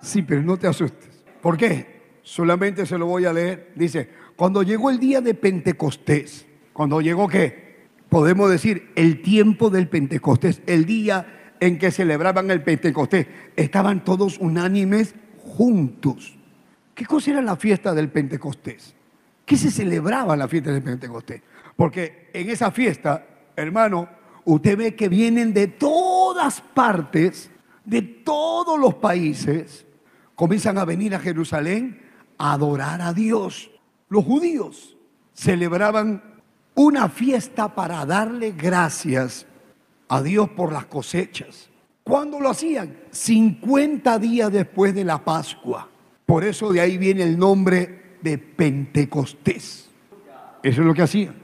Sí, 0.00 0.22
pero 0.22 0.42
no 0.42 0.56
te 0.56 0.66
asustes. 0.66 1.24
¿Por 1.40 1.56
qué? 1.56 1.98
Solamente 2.22 2.86
se 2.86 2.98
lo 2.98 3.06
voy 3.06 3.24
a 3.24 3.32
leer. 3.32 3.72
Dice, 3.74 4.08
cuando 4.36 4.62
llegó 4.62 4.90
el 4.90 4.98
día 4.98 5.20
de 5.20 5.34
Pentecostés, 5.34 6.46
cuando 6.72 7.00
llegó 7.00 7.28
qué? 7.28 7.68
podemos 8.08 8.50
decir, 8.50 8.90
el 8.96 9.22
tiempo 9.22 9.70
del 9.70 9.88
Pentecostés, 9.88 10.62
el 10.66 10.84
día 10.84 11.54
en 11.60 11.78
que 11.78 11.90
celebraban 11.90 12.50
el 12.50 12.62
Pentecostés. 12.62 13.26
Estaban 13.56 14.04
todos 14.04 14.38
unánimes 14.38 15.14
juntos. 15.38 16.36
¿Qué 16.94 17.04
cosa 17.04 17.32
era 17.32 17.42
la 17.42 17.56
fiesta 17.56 17.94
del 17.94 18.08
Pentecostés? 18.08 18.94
¿Qué 19.44 19.56
se 19.56 19.70
celebraba 19.70 20.36
la 20.36 20.48
fiesta 20.48 20.72
del 20.72 20.82
Pentecostés? 20.82 21.42
Porque 21.76 22.30
en 22.32 22.50
esa 22.50 22.70
fiesta, 22.70 23.26
hermano, 23.56 24.08
usted 24.48 24.78
ve 24.78 24.94
que 24.94 25.10
vienen 25.10 25.52
de 25.52 25.66
todas 25.66 26.62
partes, 26.62 27.50
de 27.84 28.00
todos 28.00 28.80
los 28.80 28.94
países, 28.94 29.86
comienzan 30.34 30.78
a 30.78 30.86
venir 30.86 31.14
a 31.14 31.20
Jerusalén 31.20 32.00
a 32.38 32.54
adorar 32.54 33.02
a 33.02 33.12
Dios. 33.12 33.70
Los 34.08 34.24
judíos 34.24 34.96
celebraban 35.34 36.22
una 36.74 37.10
fiesta 37.10 37.74
para 37.74 38.06
darle 38.06 38.52
gracias 38.52 39.44
a 40.08 40.22
Dios 40.22 40.48
por 40.50 40.72
las 40.72 40.86
cosechas. 40.86 41.68
¿Cuándo 42.02 42.40
lo 42.40 42.48
hacían? 42.48 42.96
50 43.10 44.18
días 44.18 44.50
después 44.50 44.94
de 44.94 45.04
la 45.04 45.22
Pascua. 45.22 45.90
Por 46.24 46.42
eso 46.42 46.72
de 46.72 46.80
ahí 46.80 46.96
viene 46.96 47.22
el 47.22 47.38
nombre 47.38 48.16
de 48.22 48.38
Pentecostés. 48.38 49.90
Eso 50.62 50.80
es 50.80 50.86
lo 50.86 50.94
que 50.94 51.02
hacían. 51.02 51.34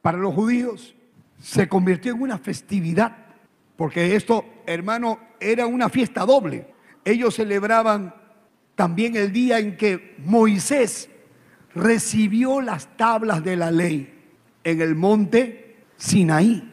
Para 0.00 0.18
los 0.18 0.34
judíos 0.34 0.96
se 1.42 1.68
convirtió 1.68 2.12
en 2.12 2.22
una 2.22 2.38
festividad, 2.38 3.16
porque 3.76 4.14
esto, 4.14 4.44
hermano, 4.64 5.18
era 5.40 5.66
una 5.66 5.88
fiesta 5.88 6.24
doble. 6.24 6.68
Ellos 7.04 7.34
celebraban 7.34 8.14
también 8.76 9.16
el 9.16 9.32
día 9.32 9.58
en 9.58 9.76
que 9.76 10.14
Moisés 10.24 11.10
recibió 11.74 12.60
las 12.60 12.96
tablas 12.96 13.42
de 13.42 13.56
la 13.56 13.72
ley 13.72 14.14
en 14.62 14.80
el 14.80 14.94
monte 14.94 15.78
Sinaí. 15.96 16.72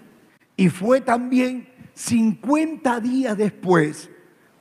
Y 0.55 0.70
fue 0.70 1.01
también 1.01 1.67
50 1.95 2.99
días 2.99 3.36
después 3.38 4.11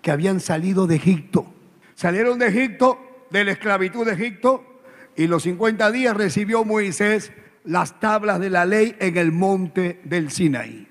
que 0.01 0.11
habían 0.11 0.41
salido 0.41 0.87
de 0.87 0.97
Egipto. 0.97 1.53
Salieron 1.95 2.39
de 2.39 2.47
Egipto 2.47 3.27
de 3.31 3.45
la 3.45 3.53
esclavitud 3.53 4.07
de 4.07 4.13
Egipto 4.13 4.81
y 5.17 5.27
los 5.27 5.43
50 5.43 5.91
días 5.93 6.17
recibió 6.17 6.65
Moisés 6.65 7.31
las 7.65 8.01
tablas 8.01 8.41
de 8.41 8.51
la 8.51 8.65
ley 8.65 8.97
en 8.99 9.17
el 9.17 9.33
monte 9.33 10.01
del 10.05 10.31
Sinaí. 10.31 10.89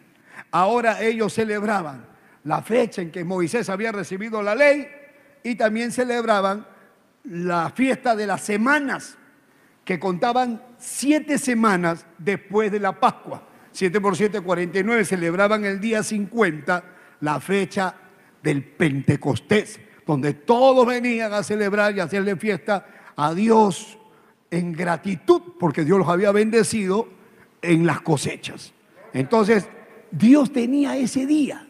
Ahora 0.51 1.01
ellos 1.01 1.33
celebraban 1.33 2.05
la 2.43 2.61
fecha 2.61 3.01
en 3.01 3.11
que 3.11 3.23
Moisés 3.23 3.69
había 3.69 3.91
recibido 3.91 4.41
la 4.41 4.55
ley 4.55 4.87
y 5.43 5.55
también 5.55 5.91
celebraban 5.91 6.65
la 7.23 7.69
fiesta 7.71 8.15
de 8.15 8.25
las 8.27 8.41
semanas, 8.41 9.17
que 9.83 9.99
contaban 9.99 10.61
siete 10.77 11.37
semanas 11.37 12.05
después 12.17 12.71
de 12.71 12.79
la 12.79 12.99
Pascua. 12.99 13.43
7 13.71 14.01
por 14.01 14.17
7, 14.17 14.41
49, 14.41 15.05
celebraban 15.05 15.63
el 15.63 15.79
día 15.79 16.01
50, 16.01 16.83
la 17.21 17.39
fecha 17.39 17.93
del 18.41 18.63
Pentecostés, 18.63 19.79
donde 20.05 20.33
todos 20.33 20.85
venían 20.87 21.31
a 21.31 21.43
celebrar 21.43 21.95
y 21.95 21.99
hacerle 21.99 22.35
fiesta 22.37 22.87
a 23.15 23.33
Dios 23.35 23.96
en 24.51 24.73
gratitud, 24.73 25.41
porque 25.59 25.83
Dios 25.83 25.97
los 25.99 26.07
había 26.07 26.31
bendecido 26.31 27.07
en 27.61 27.85
las 27.85 28.01
cosechas. 28.01 28.73
Entonces, 29.13 29.67
Dios 30.11 30.51
tenía 30.51 30.95
ese 30.97 31.25
día, 31.25 31.67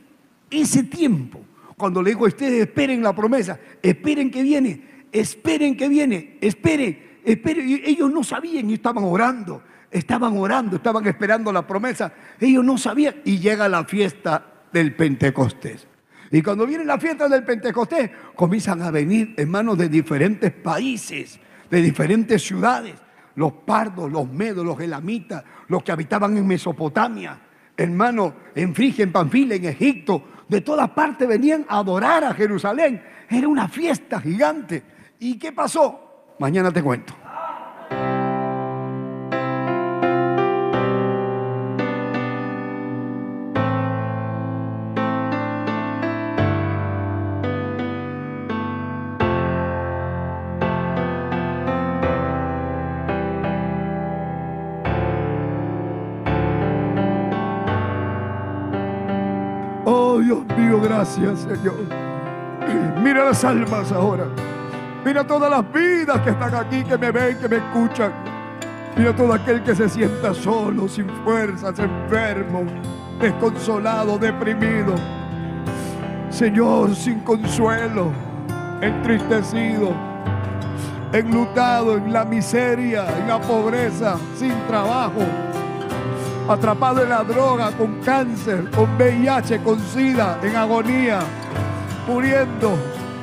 ese 0.50 0.84
tiempo, 0.84 1.42
cuando 1.78 2.02
le 2.02 2.12
dijo 2.12 2.26
a 2.26 2.30
ustedes, 2.30 2.62
esperen 2.62 3.04
la 3.04 3.14
promesa, 3.14 3.60
esperen 3.82 4.32
que 4.32 4.42
viene, 4.42 5.06
esperen 5.12 5.78
que 5.78 5.88
viene, 5.88 6.38
esperen, 6.42 7.20
esperen. 7.24 7.82
ellos 7.86 8.12
no 8.12 8.24
sabían 8.24 8.70
y 8.70 8.76
estaban 8.76 9.04
orando, 9.04 9.62
estaban 9.92 10.38
orando, 10.38 10.78
estaban 10.78 11.06
esperando 11.06 11.52
la 11.52 11.66
promesa. 11.66 12.14
Ellos 12.40 12.64
no 12.64 12.78
sabían 12.78 13.16
y 13.26 13.40
llega 13.40 13.70
la 13.70 13.86
fiesta 13.86 14.44
del 14.74 14.96
Pentecostés. 14.96 15.88
Y 16.32 16.42
cuando 16.42 16.66
viene 16.66 16.84
la 16.84 17.00
fiesta 17.00 17.30
del 17.30 17.44
Pentecostés, 17.44 18.10
comienzan 18.36 18.82
a 18.82 18.92
venir 18.92 19.34
hermanos 19.38 19.78
de 19.78 19.88
diferentes 19.88 20.52
países, 20.52 21.40
de 21.70 21.82
diferentes 21.82 22.42
ciudades. 22.42 22.96
Los 23.36 23.54
pardos, 23.54 24.12
los 24.12 24.30
medos, 24.30 24.66
los 24.66 24.80
elamitas, 24.80 25.44
los 25.68 25.84
que 25.84 25.92
habitaban 25.92 26.36
en 26.38 26.48
Mesopotamia, 26.48 27.40
hermanos, 27.76 28.34
en 28.56 28.74
Frigia, 28.74 29.04
en 29.04 29.12
Panfila, 29.12 29.56
en 29.56 29.66
Egipto, 29.66 30.24
de 30.48 30.62
todas 30.62 30.90
partes 30.90 31.28
venían 31.28 31.66
a 31.70 31.80
adorar 31.80 32.24
a 32.24 32.34
Jerusalén. 32.34 33.02
Era 33.30 33.48
una 33.48 33.68
fiesta 33.68 34.20
gigante. 34.20 34.84
¿Y 35.20 35.38
qué 35.38 35.52
pasó? 35.52 36.36
Mañana 36.40 36.72
te 36.72 36.82
cuento. 36.82 37.14
Gracias, 60.76 61.40
Señor. 61.40 61.76
Mira 63.02 63.26
las 63.26 63.44
almas 63.44 63.92
ahora. 63.92 64.26
Mira 65.06 65.26
todas 65.26 65.50
las 65.50 65.72
vidas 65.72 66.20
que 66.22 66.32
están 66.32 66.54
aquí, 66.56 66.84
que 66.84 66.98
me 66.98 67.12
ven, 67.12 67.38
que 67.38 67.48
me 67.48 67.58
escuchan. 67.58 68.12
Mira 68.98 69.16
todo 69.16 69.34
aquel 69.34 69.64
que 69.64 69.76
se 69.76 69.88
sienta 69.88 70.34
solo, 70.34 70.88
sin 70.88 71.08
fuerzas, 71.24 71.80
enfermo, 71.80 72.64
desconsolado, 73.20 74.18
deprimido. 74.18 74.96
Señor, 76.30 76.96
sin 76.96 77.20
consuelo, 77.22 78.12
entristecido, 78.82 79.92
enlutado 81.14 81.98
en 81.98 82.12
la 82.12 82.26
miseria, 82.26 83.06
en 83.18 83.28
la 83.28 83.40
pobreza, 83.40 84.18
sin 84.36 84.54
trabajo 84.68 85.22
atrapado 86.50 87.04
en 87.04 87.10
la 87.10 87.24
droga, 87.24 87.72
con 87.72 88.00
cáncer, 88.02 88.70
con 88.72 88.96
VIH, 88.96 89.62
con 89.64 89.80
SIDA, 89.80 90.40
en 90.42 90.56
agonía, 90.56 91.20
muriendo. 92.08 92.78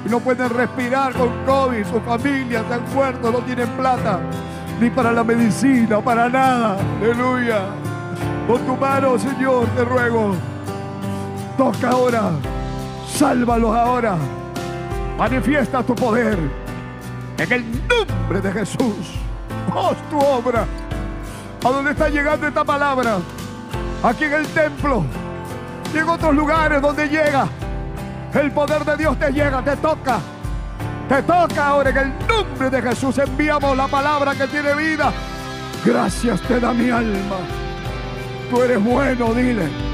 Y 0.05 0.09
no 0.09 0.21
pueden 0.21 0.51
respirar 0.51 1.15
con 1.15 1.31
COVID, 1.47 1.85
su 1.87 2.01
familia 2.01 2.63
se 2.69 2.75
han 2.75 2.95
muerto, 2.95 3.31
no 3.31 3.39
tienen 3.39 3.69
plata, 3.71 4.21
ni 4.79 4.91
para 4.91 5.13
la 5.13 5.25
medicina, 5.25 6.01
para 6.01 6.29
nada. 6.29 6.77
Aleluya. 7.01 7.61
Con 8.47 8.61
tu 8.67 8.77
mano, 8.77 9.19
Señor, 9.19 9.67
te 9.69 9.85
ruego. 9.85 10.35
Toca 11.57 11.91
ahora. 11.91 12.31
Sálvalos 13.07 13.75
ahora. 13.75 14.17
Manifiesta 15.17 15.83
tu 15.83 15.95
poder. 15.95 16.39
En 17.39 17.53
el 17.53 17.65
nombre 17.89 18.41
de 18.43 18.53
Jesús. 18.53 19.19
Haz 19.75 19.97
tu 20.11 20.19
obra 20.19 20.67
a 21.65 21.71
dónde 21.71 21.93
está 21.93 22.11
llegando 22.11 22.47
esta 22.47 22.63
palabra, 22.63 23.19
aquí 24.03 24.25
en 24.25 24.35
el 24.35 24.47
templo 24.49 25.05
y 25.95 25.99
en 25.99 26.09
otros 26.09 26.35
lugares 26.35 26.83
donde 26.83 27.09
llega. 27.09 27.49
El 28.35 28.51
poder 28.53 28.85
de 28.85 28.97
Dios 28.97 29.19
te 29.19 29.33
llega, 29.33 29.63
te 29.63 29.77
toca. 29.77 30.19
Te 31.09 31.23
toca 31.23 31.67
ahora 31.67 31.91
en 31.91 31.97
el 31.97 32.13
nombre 32.27 32.69
de 32.69 32.83
Jesús. 32.83 33.17
Enviamos 33.19 33.77
la 33.77 33.87
palabra 33.89 34.35
que 34.35 34.47
tiene 34.47 34.75
vida. 34.75 35.13
Gracias 35.85 36.41
te 36.43 36.61
da 36.61 36.73
mi 36.73 36.91
alma. 36.91 37.37
Tú 38.51 38.63
eres 38.63 38.83
bueno, 38.83 39.33
dile. 39.33 39.94